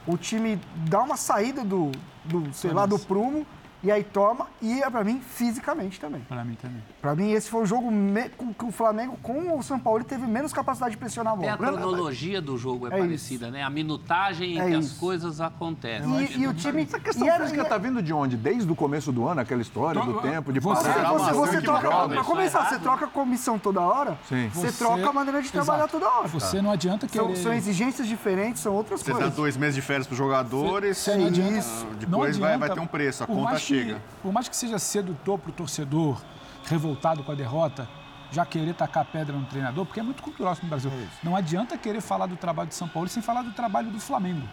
[0.05, 0.59] O time
[0.89, 1.91] dá uma saída do,
[2.25, 3.45] do sei lá, do prumo
[3.83, 4.47] e aí toma.
[4.61, 6.21] E é pra mim, fisicamente também.
[6.21, 6.83] Pra mim também.
[7.01, 10.03] Pra mim, esse foi o jogo me- com que o Flamengo, com o São Paulo,
[10.03, 11.69] teve menos capacidade de pressionar a Até bola.
[11.69, 13.63] a cronologia do jogo é, É parecida, né?
[13.63, 14.99] A minutagem em É que as isso.
[14.99, 16.09] coisas acontecem.
[16.21, 16.83] E, e o time.
[16.83, 18.35] Essa questão e era- física tá vindo de onde?
[18.37, 21.29] Desde o começo do ano, aquela história do tempo, de Você- parar, Você, uma você,
[21.49, 22.13] ação que troca, joga.
[22.15, 24.49] pra começar, você troca a comissão toda hora, Sim.
[24.53, 25.99] você, Você- troca a maneira de trabalhar Exato.
[25.99, 26.27] toda hora.
[26.27, 27.37] Você não adianta São, querer...
[27.41, 29.35] são exigências diferentes, são outras Você dá coisas.
[29.35, 31.85] dois meses de férias pros jogadores, Você não adianta- Isso.
[31.85, 34.01] não depois vai, vai adianta, ter um preço, a conta que- chega.
[34.21, 36.21] por mais que seja sedutor pro torcedor
[36.65, 37.87] revoltado com a derrota,
[38.31, 40.91] já querer tacar pedra no treinador, porque é muito cultural no Brasil.
[41.23, 44.45] não adianta querer falar do trabalho de São Paulo sem falar do trabalho do Flamengo.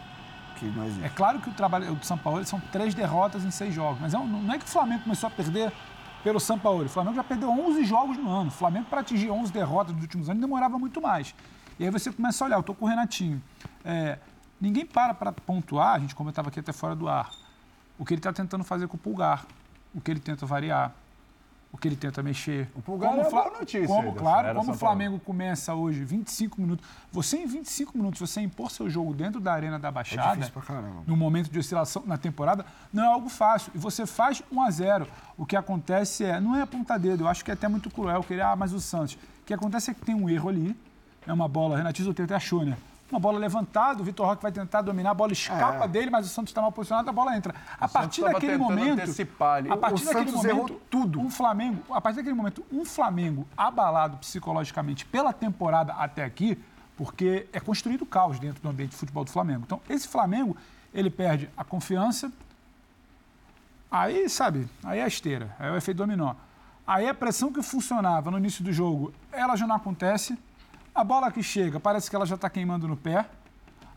[1.03, 4.15] É claro que o trabalho do São Paulo são três derrotas em seis jogos, mas
[4.15, 5.73] é não é que o Flamengo começou a perder
[6.23, 6.85] pelo São Paulo.
[6.85, 8.49] O Flamengo já perdeu 11 jogos no ano.
[8.49, 11.35] O Flamengo, para atingir 11 derrotas nos últimos anos, demorava muito mais.
[11.78, 13.43] E aí você começa a olhar, eu estou com o Renatinho.
[13.85, 14.19] É,
[14.61, 17.28] ninguém para para pontuar, a gente comentava aqui até fora do ar,
[17.99, 19.47] o que ele está tentando fazer com o Pulgar,
[19.95, 20.93] o que ele tenta variar,
[21.75, 22.71] o que ele tenta mexer.
[22.75, 26.61] O Pulgar é a boa notícia Como, aí claro, como o Flamengo começa hoje 25
[26.61, 26.87] minutos.
[27.11, 30.62] Você, em 25 minutos, você impor seu jogo dentro da Arena da Baixada, difícil pra
[30.62, 31.03] caramba.
[31.05, 33.73] num momento de oscilação na temporada, não é algo fácil.
[33.75, 37.29] E você faz 1 a 0 O que acontece é, não é apontar dedo, eu
[37.29, 39.15] acho que é até muito cruel querer, ah, mas o Santos.
[39.15, 40.77] O que acontece é que tem um erro ali,
[41.27, 42.77] é uma bola, Renatinho Zotero até achou, né?
[43.11, 46.29] Uma bola levantada, o Vitor Roque vai tentar dominar, a bola escapa dele, mas o
[46.29, 47.55] Santos está mal posicionado, a bola entra.
[47.79, 49.03] A partir tava daquele momento.
[49.03, 49.63] antecipar.
[49.71, 51.21] A partir O daquele Santos momento, errou tudo.
[51.21, 56.59] um Flamengo, a partir daquele momento, um Flamengo abalado psicologicamente pela temporada até aqui,
[56.97, 59.63] porque é construído caos dentro do ambiente de futebol do Flamengo.
[59.67, 60.57] Então, esse Flamengo,
[60.93, 62.33] ele perde a confiança,
[63.91, 66.35] aí, sabe, aí é a esteira, aí é o efeito dominó.
[66.87, 70.39] Aí a pressão que funcionava no início do jogo, ela já não acontece,
[70.95, 73.27] a bola que chega, parece que ela já está queimando no pé,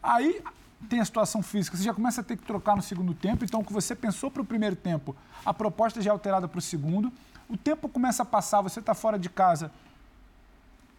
[0.02, 0.42] aí
[0.90, 3.60] tem a situação física, você já começa a ter que trocar no segundo tempo, então
[3.60, 5.16] o que você pensou para o primeiro tempo,
[5.46, 7.12] a proposta já é alterada para o segundo,
[7.48, 9.72] o tempo começa a passar, você está fora de casa,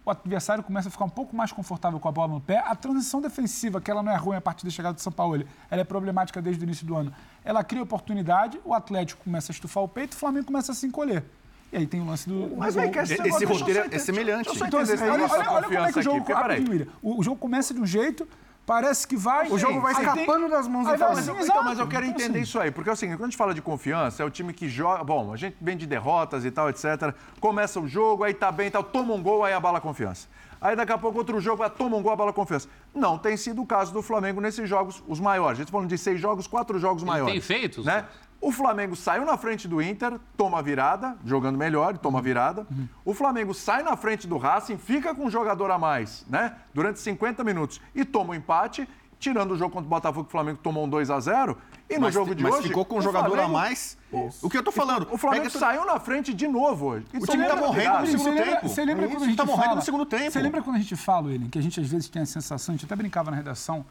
[0.09, 2.65] o adversário começa a ficar um pouco mais confortável com a bola no pé.
[2.67, 5.45] A transição defensiva, que ela não é ruim a partir da chegada do São Paulo,
[5.71, 7.13] ela é problemática desde o início do ano.
[7.45, 10.87] Ela cria oportunidade, o Atlético começa a estufar o peito, o Flamengo começa a se
[10.87, 11.25] encolher.
[11.73, 12.57] E aí tem o lance do.
[12.57, 12.91] Mas gol.
[12.91, 14.47] que esse, Esse roteiro é semelhante.
[14.47, 16.33] Deixa eu só Então, assim, olha, olha- olha como é que o jogo.
[16.33, 16.89] aqui.
[17.03, 18.27] O, o jogo começa de um jeito,
[18.65, 19.49] parece que vai.
[19.51, 21.15] O jogo vai aí tem- escapando das mãos do Flamengo.
[21.17, 21.43] Mas, Exato.
[21.45, 23.29] então, mas eu quero Então, entender assim, isso aí, porque é o seguinte, quando a
[23.31, 25.05] gente fala de confiança, é o time que joga.
[25.05, 27.15] Bom, a gente vem de derrotas e tal, etc.
[27.39, 30.27] Começa o jogo, aí tá bem e tal, toma um gol, aí abala a confiança.
[30.61, 32.69] Aí daqui a pouco outro jogo, toma um gol, abala a confiança.
[32.93, 35.53] Não tem sido o caso do Flamengo nesses jogos, os maiores.
[35.53, 37.33] A gente tá falando de seis jogos, quatro jogos maiores.
[37.33, 38.05] tem feito, Né?
[38.41, 42.67] O Flamengo saiu na frente do Inter, toma a virada, jogando melhor, toma a virada.
[43.05, 46.55] O Flamengo sai na frente do Racing, fica com um jogador a mais, né?
[46.73, 48.89] Durante 50 minutos e toma o empate,
[49.19, 51.59] tirando o jogo contra o Botafogo, que o Flamengo tomou um 2 a 0
[51.91, 52.69] E no Mas, jogo de mas hoje.
[52.69, 53.99] ficou com um o jogador Flamengo- a mais.
[54.41, 55.09] O que eu tô falando?
[55.11, 57.07] O Flamengo Pega- saiu na frente de novo hoje.
[57.15, 58.69] O time tá morrendo no segundo tempo.
[58.69, 60.31] você lembra É quando isso, a gente tá morrendo fala, no segundo tempo.
[60.31, 62.73] Você lembra quando a gente fala, ele, que a gente às vezes tem a sensação,
[62.75, 63.85] a gente até brincava na redação,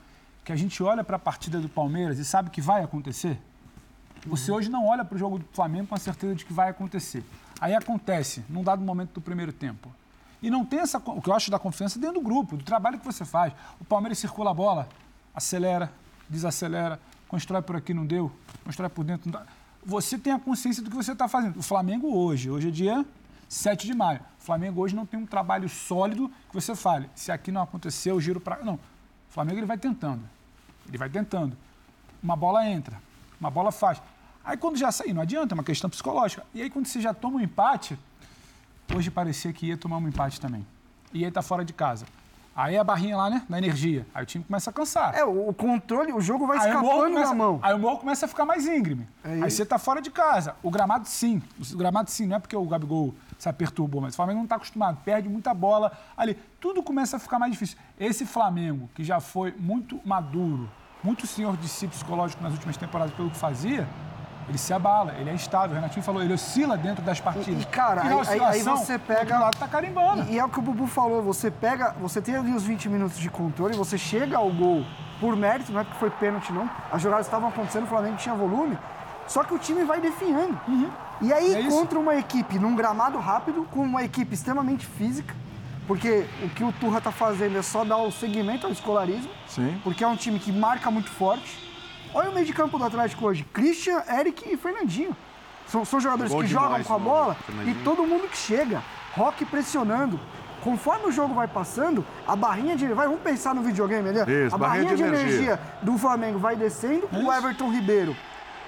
[0.46, 3.38] que a gente olha para a partida do Palmeiras e sabe que vai acontecer?
[4.28, 6.70] Você hoje não olha para o jogo do Flamengo com a certeza de que vai
[6.70, 7.24] acontecer.
[7.60, 9.92] Aí acontece, num dado momento do primeiro tempo.
[10.42, 13.00] E não tem essa, o que eu acho da confiança dentro do grupo, do trabalho
[13.00, 13.54] que você faz.
[13.80, 14.88] O Palmeiras circula a bola,
[15.34, 15.92] acelera,
[16.30, 18.32] desacelera, constrói por aqui, não deu,
[18.64, 19.48] constrói por dentro, não dá.
[19.86, 21.58] Você tem a consciência do que você está fazendo.
[21.58, 23.06] O Flamengo hoje, hoje é dia
[23.48, 24.20] 7 de maio.
[24.40, 27.10] O Flamengo hoje não tem um trabalho sólido que você fale.
[27.16, 28.64] Se aqui não aconteceu, eu giro para.
[28.64, 28.76] Não.
[28.76, 28.80] O
[29.30, 30.22] Flamengo ele vai tentando.
[30.88, 31.58] Ele vai tentando.
[32.22, 33.02] Uma bola entra,
[33.40, 34.02] uma bola faz.
[34.48, 36.42] Aí quando já sai, não adianta, é uma questão psicológica.
[36.54, 38.00] E aí quando você já toma um empate,
[38.96, 40.66] hoje parecia que ia tomar um empate também.
[41.14, 42.06] E aí tá fora de casa.
[42.56, 43.44] Aí a barrinha lá, né?
[43.50, 44.08] Na energia.
[44.16, 45.14] Aí o time começa a cansar.
[45.14, 47.60] É, o controle, o jogo vai Aí escapando começa, da mão.
[47.62, 49.06] Aí o morro começa a ficar mais íngreme.
[49.22, 49.58] É aí isso.
[49.58, 50.56] você tá fora de casa.
[50.64, 51.42] O gramado, sim.
[51.74, 52.26] O gramado, sim.
[52.26, 54.98] Não é porque o Gabigol se perturbou, mas o Flamengo não está acostumado.
[55.04, 56.36] Perde muita bola ali.
[56.60, 57.78] Tudo começa a ficar mais difícil.
[58.00, 60.70] Esse Flamengo, que já foi muito maduro,
[61.04, 63.88] muito senhor de si psicológico nas últimas temporadas pelo que fazia,
[64.48, 65.72] Ele se abala, ele é instável.
[65.72, 67.62] O Renatinho falou, ele oscila dentro das partidas.
[67.62, 69.20] E, cara, na aí, aí- você o pega.
[69.22, 70.24] outro lado tá carimbando.
[70.30, 71.94] E, e é o que o Bubu falou, você pega.
[72.00, 74.86] Você tem ali os 20 minutos de controle, você chega ao gol
[75.20, 76.70] por mérito, não é porque foi pênalti, não.
[76.92, 78.78] As jogadas estavam acontecendo, o Flamengo tinha volume.
[79.28, 80.58] Só que o time vai definhando.
[81.20, 85.36] E aí, É contra uma equipe num gramado rápido, com uma equipe extremamente física,
[85.86, 89.82] porque o que o Turra tá fazendo é só dar o segmento ao escolarismo, Sim.
[89.84, 91.67] porque é um time que marca muito forte.
[92.14, 95.16] Olha o meio de campo do Atlético hoje: Christian, Eric e Fernandinho.
[95.68, 97.36] São, são jogadores que demais, jogam com a bola
[97.66, 98.82] e todo mundo que chega.
[99.14, 100.20] Rock pressionando.
[100.64, 102.88] Conforme o jogo vai passando, a barrinha de.
[102.88, 104.20] Vai, vamos pensar no videogame ali.
[104.46, 105.36] Isso, a barrinha barrinha, de de, energia.
[105.54, 105.60] energia.
[105.82, 107.08] do Flamengo vai descendo.
[107.12, 108.16] O Everton Ribeiro.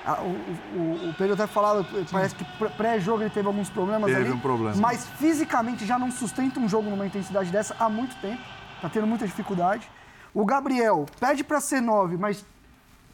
[0.06, 4.10] ah, o, o, o Pedro até falava, parece que pré- pré-jogo ele teve alguns problemas
[4.10, 4.32] Teve ali.
[4.32, 4.76] um problema.
[4.78, 8.42] Mas fisicamente já não sustenta um jogo numa intensidade dessa há muito tempo.
[8.82, 9.90] Tá tendo muita dificuldade.
[10.34, 12.46] O Gabriel pede pra ser 9, mas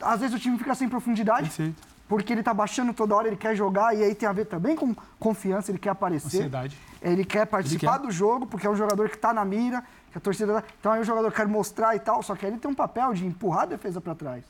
[0.01, 1.47] às vezes o time fica sem profundidade.
[1.49, 1.95] Perfeito.
[2.07, 4.76] Porque ele tá baixando toda hora, ele quer jogar, e aí tem a ver também
[4.76, 6.38] com confiança, ele quer aparecer.
[6.38, 6.77] Ansiedade.
[7.01, 8.05] Ele quer participar Ele quer.
[8.07, 10.53] do jogo, porque é um jogador que tá na mira, que a torcida.
[10.53, 13.11] dá- Então aí o jogador quer mostrar e tal, só que ele tem um papel
[13.13, 14.43] de empurrar a defesa para trás.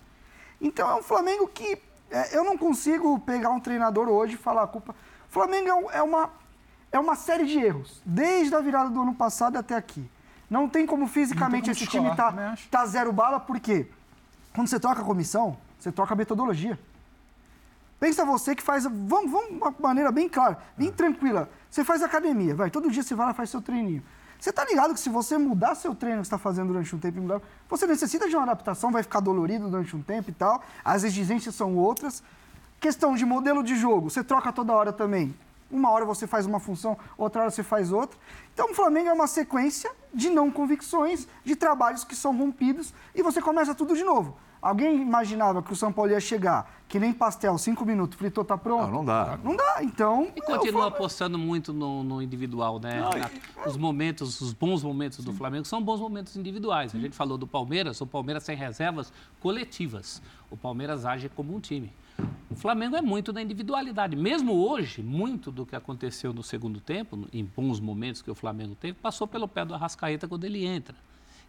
[0.59, 1.77] Então é um Flamengo que.
[2.11, 4.93] é, eu não consigo pegar um treinador hoje e falar a culpa.
[5.29, 6.29] O Flamengo é, é uma,
[6.91, 10.09] é uma série de erros, desde a virada do ano passado até aqui.
[10.49, 12.67] Não tem como fisicamente como esse time tá, também acho.
[12.69, 13.87] tá zero bala, porque
[14.55, 16.79] quando você troca a comissão, você troca a metodologia.
[17.99, 18.85] Pensa você que faz.
[18.85, 21.49] Vamos, vamos de uma maneira bem clara, bem tranquila.
[21.69, 22.71] Você faz academia, vai.
[22.71, 24.01] Todo dia você vai lá e faz seu treininho.
[24.39, 26.99] Você tá ligado que se você mudar seu treino que você está fazendo durante um
[26.99, 30.63] tempo, você necessita de uma adaptação, vai ficar dolorido durante um tempo e tal.
[30.83, 32.23] As exigências são outras.
[32.79, 35.35] Questão de modelo de jogo, você troca toda hora também.
[35.71, 38.17] Uma hora você faz uma função, outra hora você faz outra.
[38.53, 43.23] Então o Flamengo é uma sequência de não convicções, de trabalhos que são rompidos e
[43.23, 44.37] você começa tudo de novo.
[44.65, 48.57] Alguém imaginava que o São Paulo ia chegar, que nem pastel, cinco minutos, fritou, tá
[48.57, 48.87] pronto?
[48.87, 49.37] Não, não dá.
[49.43, 50.27] Não dá, então.
[50.35, 53.07] E continua apostando muito no, no individual, né?
[53.13, 53.39] Renato?
[53.63, 56.95] Os momentos, os bons momentos do Flamengo são bons momentos individuais.
[56.95, 60.19] A gente falou do Palmeiras, o Palmeiras tem reservas coletivas.
[60.49, 61.93] O Palmeiras age como um time.
[62.49, 64.15] O Flamengo é muito da individualidade.
[64.15, 68.73] Mesmo hoje, muito do que aconteceu no segundo tempo, em bons momentos que o Flamengo
[68.73, 70.95] teve, passou pelo pé do Arrascaeta quando ele entra.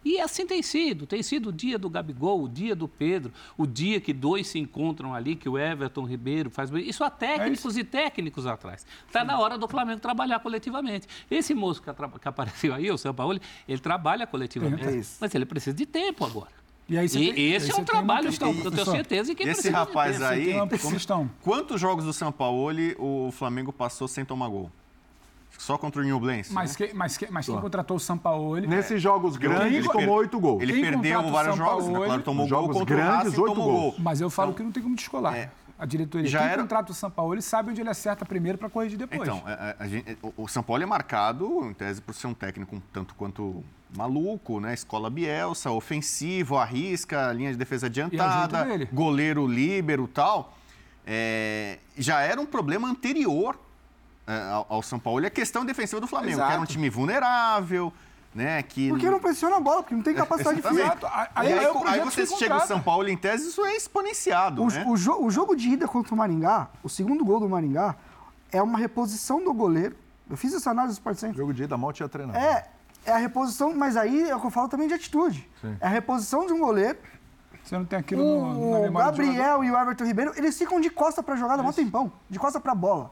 [0.05, 1.05] E assim tem sido.
[1.05, 4.57] Tem sido o dia do Gabigol, o dia do Pedro, o dia que dois se
[4.59, 6.69] encontram ali, que o Everton Ribeiro faz.
[6.71, 8.85] Isso há técnicos e técnicos atrás.
[9.05, 11.07] Está na hora do Flamengo trabalhar coletivamente.
[11.29, 14.87] Esse moço que, que apareceu aí, o Sampaoli, ele trabalha coletivamente.
[14.87, 15.17] É isso.
[15.19, 16.51] Mas ele precisa de tempo agora.
[16.89, 19.35] E aí você E tem- esse aí é um trabalho questão, que eu tenho certeza
[19.35, 20.25] que Esse precisa de rapaz tempo.
[20.31, 20.53] aí,
[21.41, 24.71] quantos jogos do São Paulo o Flamengo passou sem tomar gol?
[25.57, 26.53] Só contra o Nublense?
[26.53, 26.87] Mas, né?
[26.87, 28.67] que, mas, que, mas quem contratou o Sampaoli...
[28.67, 30.61] Nesses jogos grandes, Ele- tomou oito gols.
[30.61, 31.89] Ele Quem perdeu vários jogos, né?
[31.91, 33.81] Sampaoli- Claro, tomou gol jogos contra o grandes, oito gols.
[33.81, 33.95] gol.
[33.97, 35.35] Mas eu falo Então, que não tem como descolar.
[35.35, 35.49] é.
[35.79, 38.97] A diretoria, Já quem era- contrata o Sampaoli sabe onde ele acerta primeiro para corrigir
[38.97, 39.21] depois.
[39.21, 42.75] Então, a- a- a gente- o- Paulo é marcado, em tese, por ser um técnico
[42.75, 43.63] um tanto quanto
[43.95, 44.73] maluco, né?
[44.73, 50.53] Escola Bielsa, ofensivo, arrisca, linha de defesa adiantada, goleiro líbero e tal.
[51.05, 53.66] É, já era um problema anterior é,
[54.51, 55.21] ao, ao São Paulo.
[55.23, 56.71] E a questão defensiva do Flamengo, que era um Exato.
[56.71, 57.93] time vulnerável,
[58.35, 58.61] né?
[58.63, 60.89] Que Porque não pressiona a bola, porque não tem capacidade Exatamente.
[60.91, 61.07] física.
[61.07, 61.29] Exato.
[61.35, 62.67] Aí, Aí- aí, aí o aí você chega o contrata.
[62.67, 64.85] São Paulo, em tese, isso é exponenciado, O, né?
[64.87, 67.95] o jo- o jogo de ida contra o Maringá, o segundo gol do Maringá,
[68.51, 69.95] é uma reposição do goleiro.
[70.29, 71.37] Eu fiz essa análise do Sport Center.
[71.37, 72.37] Jogo de ida, mal tinha treinado.
[72.37, 72.67] É,
[73.05, 75.49] é a reposição, mas aí é o que eu falo também de atitude.
[75.79, 76.97] É a reposição de um goleiro.
[77.63, 79.37] Você não tem aquilo no, na O, memória do jogador.
[79.37, 82.11] Gabriel e o Everton Ribeiro, eles ficam de costa pra jogada há um tempão.
[82.29, 83.11] De costa pra bola.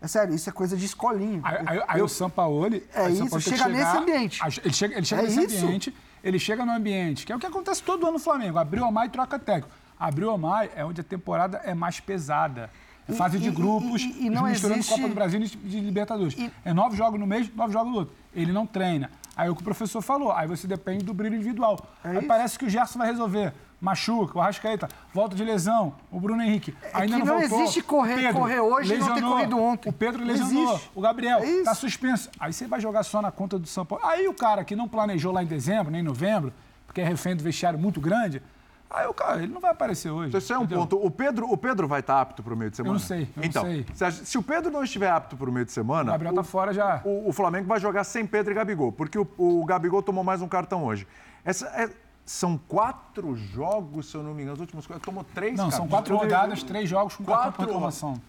[0.00, 1.40] É sério, isso é coisa de escolinha.
[1.42, 2.86] Aí, aí- aí o Sampaoli...
[2.94, 4.40] É aí isso, Sampaoli chega nesse chegar- ambiente.
[4.42, 5.64] a- Ele chega, ele chega É nesse isso.
[5.66, 8.58] ambiente, ele chega no ambiente, que é o que acontece todo ano no Flamengo.
[8.58, 9.68] Abriu a mai e troca técnico.
[9.98, 12.70] Abriu a mai é onde a temporada é mais pesada.
[13.08, 15.44] É fase E- de e- grupos, e- e não misturando existe- Copa do Brasil e
[15.46, 16.34] de Libertadores.
[16.38, 18.14] E- É nove jogos no mês, nove jogos no outro.
[18.34, 19.10] Ele não treina.
[19.34, 21.78] Aí é o que o professor falou, aí você depende do brilho individual.
[22.04, 22.26] É aí isso.
[22.26, 23.52] parece que o Gerson vai resolver.
[23.80, 26.76] Machuca, o Arrascaeta, volta de lesão, o Bruno Henrique.
[26.92, 27.60] ainda É que não, não voltou.
[27.62, 29.34] existe correr- correr hoje e não ter lesionou.
[29.36, 29.88] corrido ontem.
[29.88, 30.72] O Pedro lesionou.
[30.74, 30.90] existe.
[30.94, 31.64] O Gabriel É isso.
[31.64, 32.28] tá suspenso.
[32.40, 34.04] Aí você vai jogar só na conta do São Paulo.
[34.04, 36.52] Aí o cara que não planejou lá em dezembro, nem em novembro,
[36.86, 38.42] porque é refém do vestiário muito grande,
[38.90, 40.36] aí o cara, ele não vai aparecer hoje.
[40.36, 40.80] Isso é um entendeu?
[40.80, 40.96] ponto.
[41.04, 42.94] O Pedro, o Pedro vai estar apto para o meio de semana?
[42.96, 43.86] Eu não sei, eu então, não sei.
[43.94, 46.34] Se, a- se o Pedro não estiver apto para o meio de semana, O Gabriel
[46.34, 47.00] tá fora já.
[47.04, 50.40] o, o Flamengo vai jogar sem Pedro e Gabigol, porque o, o Gabigol tomou mais
[50.42, 51.06] um cartão hoje.
[51.44, 51.90] Essa é-
[52.28, 55.02] são quatro jogos, se eu não me engano, os últimos quatro.
[55.02, 58.20] Tomou três Não, são quatro Eu- rodadas, três jogos com quatro reclamação.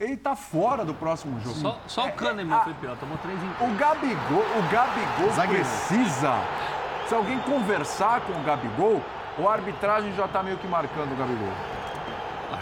[0.00, 1.54] Ele tá fora do próximo jogo.
[1.54, 5.62] Só, só o Kahneman foi pior, tomou três em O Gabigol, o Gabigol Zagueiro.
[5.64, 6.32] precisa.
[7.08, 9.00] Se alguém conversar com o Gabigol,
[9.38, 11.52] o arbitragem já tá meio que marcando o Gabigol.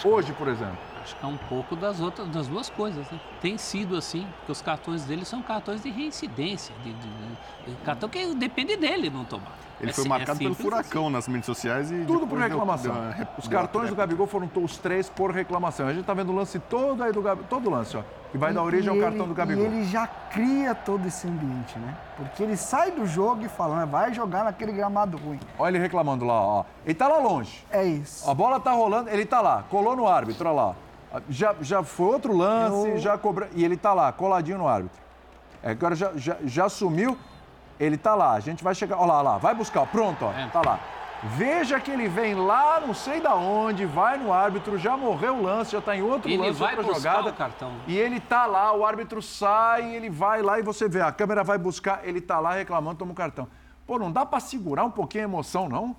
[0.05, 0.77] Hoje, por exemplo.
[1.03, 3.19] Acho que é um pouco das outras, das duas coisas, né?
[3.41, 7.09] Tem sido assim, porque os cartões dele são cartões de reincidência, de, de-
[7.67, 9.53] de- cartão que depende dele não tomar.
[9.83, 12.05] Ele É foi sim- marcado é pelo simples furacão nas mídias sociais e.
[12.05, 12.93] Tudo por deu- reclamação.
[12.95, 13.97] deu Os deu uma cartões do.
[13.97, 15.89] Gabigol foram os três por reclamação.
[15.89, 18.03] A gente tá vendo o lance todo aí do Gabigol, todo o lance, ó.
[18.31, 19.65] Que vai dar origem ao E cartão ele- do Gabigol.
[19.65, 21.95] E ele já cria todo esse ambiente, né?
[22.17, 25.41] Porque ele sai do jogo e fala, "Ah, vai jogar naquele gramado ruim.
[25.59, 26.65] Olha ele reclamando lá, ó.
[26.87, 27.65] Ele tá lá longe.
[27.71, 28.31] É isso.
[28.31, 30.75] A bola tá rolando, ele tá lá, colou no árbitro, olha lá.
[31.29, 33.51] Já, já foi outro lance, Eu- já cobra.
[33.55, 34.99] E ele tá lá, coladinho no árbitro.
[35.63, 37.19] É, agora já, já, já sumiu,
[37.85, 38.33] ele tá lá.
[38.33, 38.97] A gente vai chegar.
[38.97, 40.33] Olha lá, olha lá, vai buscar, pronto, ó.
[40.33, 40.47] É.
[40.49, 40.79] Tá lá.
[41.25, 45.43] Veja que ele vem lá, não sei da onde, vai no árbitro, já morreu o
[45.43, 47.29] lance, já tá em outro Ele lance, vai outra jogada.
[47.31, 47.73] o cartão.
[47.87, 51.45] E ele tá lá, o árbitro sai, ele vai lá e você vê, a câmera
[51.45, 53.47] vai buscar, ele tá lá reclamando, toma o cartão.
[53.87, 55.95] Pô, não dá pra segurar um pouquinho a emoção, não?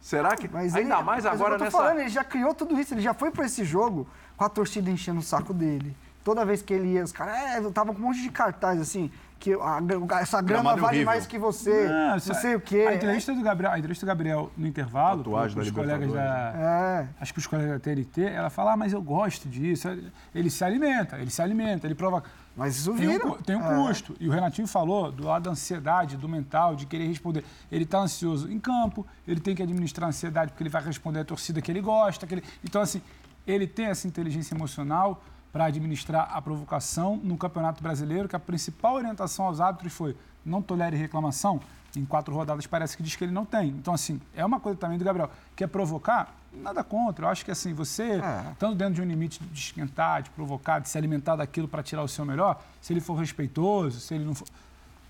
[0.00, 0.48] Será que.
[0.52, 1.78] Mas Ainda ele- mais mas agora eu tô nessa.
[1.78, 4.90] falando, ele já criou tudo isso, ele já foi pra esse jogo com a torcida
[4.90, 5.96] enchendo o saco dele.
[6.24, 8.80] Toda vez que ele ia, os caras, é, eu tava com um monte de cartaz
[8.80, 9.08] assim,
[9.44, 11.06] que a- essa grama Gramado vale horrível.
[11.06, 12.86] mais que você, não, isso- sei o quê.
[12.88, 16.52] A entrevista do Gabriel, a entrevista do Gabriel no intervalo, Tatuagem com os colegas da.
[16.56, 17.08] É.
[17.20, 19.86] Acho que os colegas da TNT, ela fala, ah, mas eu gosto disso.
[20.34, 22.28] Ele se alimenta, ele se alimenta, ele provoca.
[22.56, 23.30] Mas isso Tem um, vira.
[23.44, 23.74] tem um É.
[23.88, 24.16] custo.
[24.18, 27.44] E o Renatinho falou do lado da ansiedade, do mental, de querer responder.
[27.70, 31.20] Ele está ansioso em campo, ele tem que administrar a ansiedade porque ele vai responder
[31.20, 32.26] a torcida que ele gosta.
[32.26, 32.44] Que ele...
[32.64, 33.02] Então, assim,
[33.46, 35.22] ele tem essa inteligência emocional
[35.54, 40.60] para administrar a provocação no Campeonato Brasileiro, que a principal orientação aos árbitros foi não
[40.60, 41.60] tolere reclamação.
[41.96, 43.68] Em quatro rodadas parece que diz que ele não tem.
[43.68, 45.30] Então, assim, é uma coisa também do Gabriel.
[45.54, 46.34] Quer provocar?
[46.52, 47.26] Nada contra.
[47.26, 48.20] Eu acho que, assim, você,
[48.50, 52.02] estando dentro de um limite de esquentar, de provocar, de se alimentar daquilo para tirar
[52.02, 54.48] o seu melhor, se ele for respeitoso, se ele não for.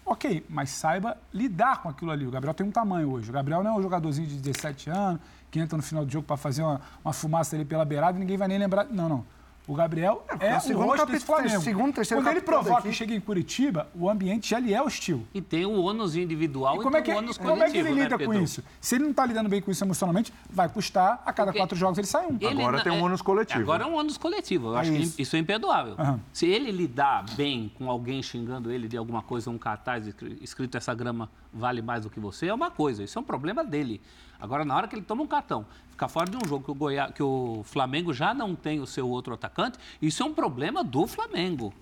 [0.05, 2.27] Ok, mas saiba lidar com aquilo ali.
[2.27, 3.31] O Gabriel tem um tamanho hoje.
[3.31, 6.27] O Gabriel não é um jogadorzinho de 17 anos que entra no final do jogo
[6.27, 8.85] para fazer uma, uma fumaça ali pela beirada e ninguém vai nem lembrar.
[8.91, 9.25] Não, não.
[9.67, 11.61] O Gabriel foi é, o o segundo rosto desse Flamengo.
[11.63, 15.27] segundo, terceiro Quando ele provoca e chega em Curitiba, o ambiente já lhe é hostil.
[15.33, 17.71] E tem o ônus individual E e, como é, tem que, o ônus como é
[17.71, 18.63] que ele coletivo, né, lida com isso?
[18.79, 21.79] Se ele não está lidando bem com isso emocionalmente, vai custar, a cada Porque quatro
[21.79, 22.37] jogos ele sai um.
[22.39, 23.61] Ele Agora na- tem um é- ônus coletivo.
[23.63, 24.69] Agora é um ônus coletivo.
[24.69, 25.23] Eu acho que isso.
[25.23, 25.95] isso é imperdoável.
[25.99, 26.21] Aham.
[26.31, 30.77] Se ele lidar bem com alguém xingando ele de alguma coisa, um cartaz escri- escrito
[30.77, 33.03] essa grama vale mais do que você, é uma coisa.
[33.03, 34.03] Isso é um problema dele.
[34.39, 36.75] Agora, na hora que ele toma um cartão, fica fora de um jogo que o,
[36.75, 40.83] Goiá, que o Flamengo já não tem o seu outro atacante, isso é um problema
[40.83, 41.73] do Flamengo.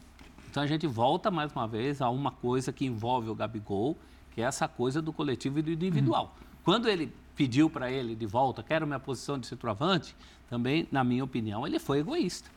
[0.51, 3.97] Então a gente volta mais uma vez a uma coisa que envolve o Gabigol,
[4.35, 6.37] que é essa coisa do coletivo e do individual.
[6.63, 10.15] Quando ele pediu para ele de volta, quero minha posição de centroavante,
[10.49, 12.51] também, na minha opinião, ele foi egoísta.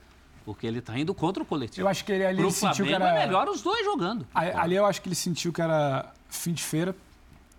[0.43, 1.87] Porque ele está indo contra o coletivo.
[1.87, 3.23] Eu acho que ele ali Pro sentiu que Flamengo era.
[3.23, 4.27] é melhor os dois jogando.
[4.33, 6.93] Ali eu acho que ele sentiu que era fim de feira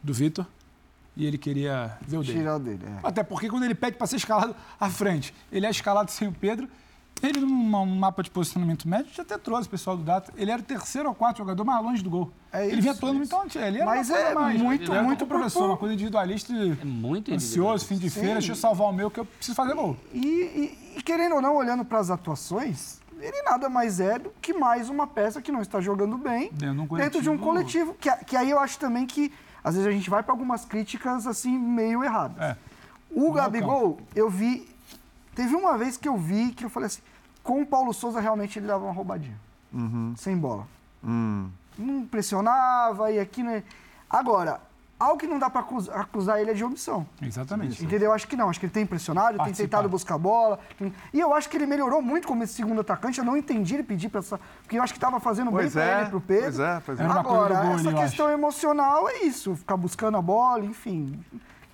[0.02, 0.46] do Vitor
[1.16, 2.38] e ele queria ver o dele.
[2.38, 2.84] Tirar o dele.
[2.84, 3.06] é.
[3.06, 6.32] Até porque quando ele pede para ser escalado à frente, ele é escalado sem o
[6.32, 6.68] Pedro.
[7.22, 10.30] Ele, num mapa de posicionamento médio, já até trouxe o pessoal do Data.
[10.36, 12.30] Ele era o terceiro ou quarto jogador mais longe do gol.
[12.52, 13.34] É ele vinha atuando é isso.
[13.34, 13.56] muito antes.
[13.56, 14.60] Ele era Mas é mais.
[14.60, 16.52] muito, ele muito professor, uma coisa individualista.
[16.52, 19.72] É muito Ansioso, fim de feira, deixa eu salvar o meu que eu preciso fazer
[19.74, 19.96] gol.
[20.12, 24.30] E, e- e querendo ou não, olhando para as atuações, ele nada mais é do
[24.42, 27.38] que mais uma peça que não está jogando bem Dentro de um dentro de um
[27.38, 27.94] coletivo.
[27.94, 28.18] coletivo.
[28.18, 29.32] Que, que aí eu acho também que,
[29.66, 32.40] às vezes, a gente vai para algumas críticas assim, meio erradas.
[32.40, 32.56] É.
[33.10, 34.72] O Gabigol, eu vi.
[35.34, 37.02] Teve uma vez que eu vi que eu falei assim:
[37.42, 39.36] com o Paulo Souza, realmente ele dava uma roubadinha.
[40.16, 40.68] Sem bola.
[41.02, 43.64] Não pressionava e aqui, né?
[44.08, 44.60] Agora,
[44.98, 45.64] algo que não dá para
[45.94, 47.06] acusar ele é de omissão.
[47.20, 47.84] Exatamente.
[47.84, 48.12] Entendeu?
[48.12, 48.48] Acho que não.
[48.50, 50.58] Acho que ele tem pressionado, ele tem tentado buscar a bola.
[50.78, 53.18] tem- E eu acho que ele melhorou muito como esse segundo atacante.
[53.18, 54.38] Eu não entendi ele pedir para essa.
[54.62, 56.44] Porque eu acho que estava fazendo Pois bem é, para ele, pro Pedro.
[56.44, 57.04] pois é, pois é.
[57.04, 59.54] Agora, essa eu questão emocional é isso.
[59.56, 61.18] Ficar buscando a bola, enfim.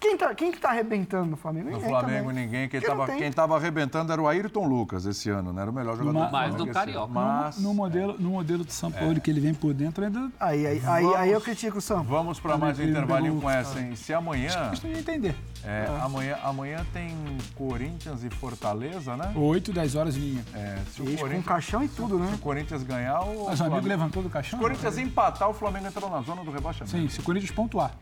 [0.02, 1.66] Quem, tá, quem que tá arrebentando no Flamengo?
[1.70, 2.44] No Ninguém Flamengo, também.
[2.44, 2.68] ninguém.
[2.68, 3.18] Quem Porque estava tem.
[3.18, 5.62] quem tava arrebentando era o Ayrton Lucas esse ano, né?
[5.62, 6.86] Era o melhor jogador Ma- do Mais Flamengo do esse ano.
[6.86, 7.12] Carioca.
[7.12, 10.66] Mas No modelo, no modelo do São Paulo que ele vem por dentro, ainda Aí,
[10.66, 12.02] aí, aí, aí eu critico o São.
[12.02, 13.94] vamos para mais um intervalinho com essa, hein?
[13.94, 15.36] Se amanhã, questão de entender.
[15.64, 17.16] é, amanhã, amanhã tem
[17.54, 19.32] Corinthians e Fortaleza, né?
[19.36, 20.44] 8, 10 horas linha.
[20.52, 22.32] É, se o Ixi, com Corinthians, caixão e tudo, se né?
[22.34, 24.58] o Corinthians ganhar, o Mas o amigo Flamengo- levantou do caixão?
[24.58, 26.90] Se o Corinthians empatar, o Flamengo entrou na zona do rebaixamento.
[26.90, 27.92] Sim, se o Corinthians pontuar.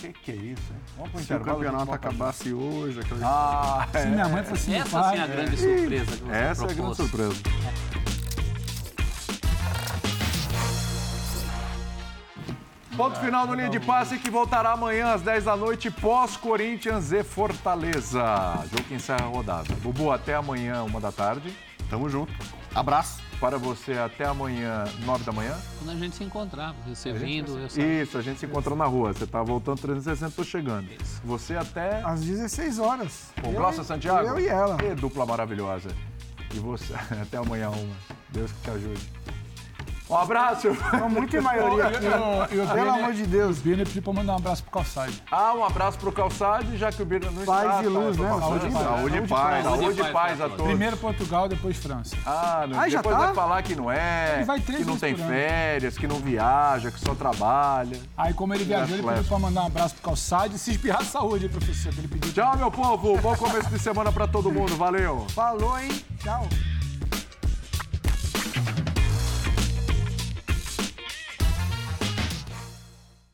[0.00, 0.80] Que que é isso, hein?
[0.96, 4.06] Vamos pro Se o campeonato acabasse hoje, aquela Ah, Se é.
[4.06, 6.66] minha mãe fosse assim, Essa sim é a grande surpresa que você Essa é a
[6.74, 6.96] grande propôs.
[6.96, 7.42] surpresa.
[12.96, 17.22] Ponto final do linha de passe que voltará amanhã às 10 da noite, pós-Corinthians e
[17.22, 18.22] Fortaleza.
[18.70, 19.74] Jogo que encerra a rodada.
[19.82, 21.54] Bubu, até amanhã, uma da tarde.
[21.90, 22.32] Tamo junto.
[22.74, 23.20] Abraço.
[23.40, 25.54] Para você, até amanhã, 9 da manhã.
[25.78, 28.02] Quando a gente se encontrar, você vindo, eu saio.
[28.02, 29.12] Isso, a gente se encontra na rua.
[29.12, 30.88] Você tá voltando 360, tô chegando.
[31.22, 33.28] Você até Às 16 horas.
[33.42, 34.26] com Eu Glaucia e- Santiago.
[34.26, 34.76] Eu e ela.
[34.78, 35.90] Que dupla maravilhosa.
[36.54, 37.94] E você, até amanhã, uma.
[38.30, 39.08] Deus que te ajude.
[40.08, 40.68] Um abraço.
[40.68, 42.54] Estão muito em maioria aqui.
[42.54, 43.58] E o Pelo amor de Deus.
[43.58, 45.22] O Birner pediu pra mandar um abraço pro Calçade.
[45.30, 47.82] Ah, um abraço pro Calçade, já que o Birner não Paz está.
[47.82, 48.28] e luz, tá, né?
[48.28, 48.40] tá.
[48.40, 48.84] Saúde e paz.
[48.84, 49.64] Saúde e paz.
[49.64, 50.66] Saúde e paz a todos.
[50.66, 52.16] Primeiro Portugal, depois França.
[52.24, 52.80] Ah, não.
[52.80, 53.26] Ah, já depois tá?
[53.26, 56.90] vai falar que não é, Ele vai três que não tem férias, que não viaja,
[56.90, 57.98] que só trabalha.
[58.16, 61.02] Aí, como ele viajou, ele pediu pra mandar um abraço pro Calçade e se espirrar
[61.04, 61.92] saúde, hein, professor?
[61.92, 62.32] Que ele pediu.
[62.32, 63.18] Tchau, meu povo.
[63.20, 64.76] Bom começo de semana pra todo mundo.
[64.76, 65.26] Valeu.
[65.30, 65.90] Falou, hein?
[66.22, 66.46] Tchau.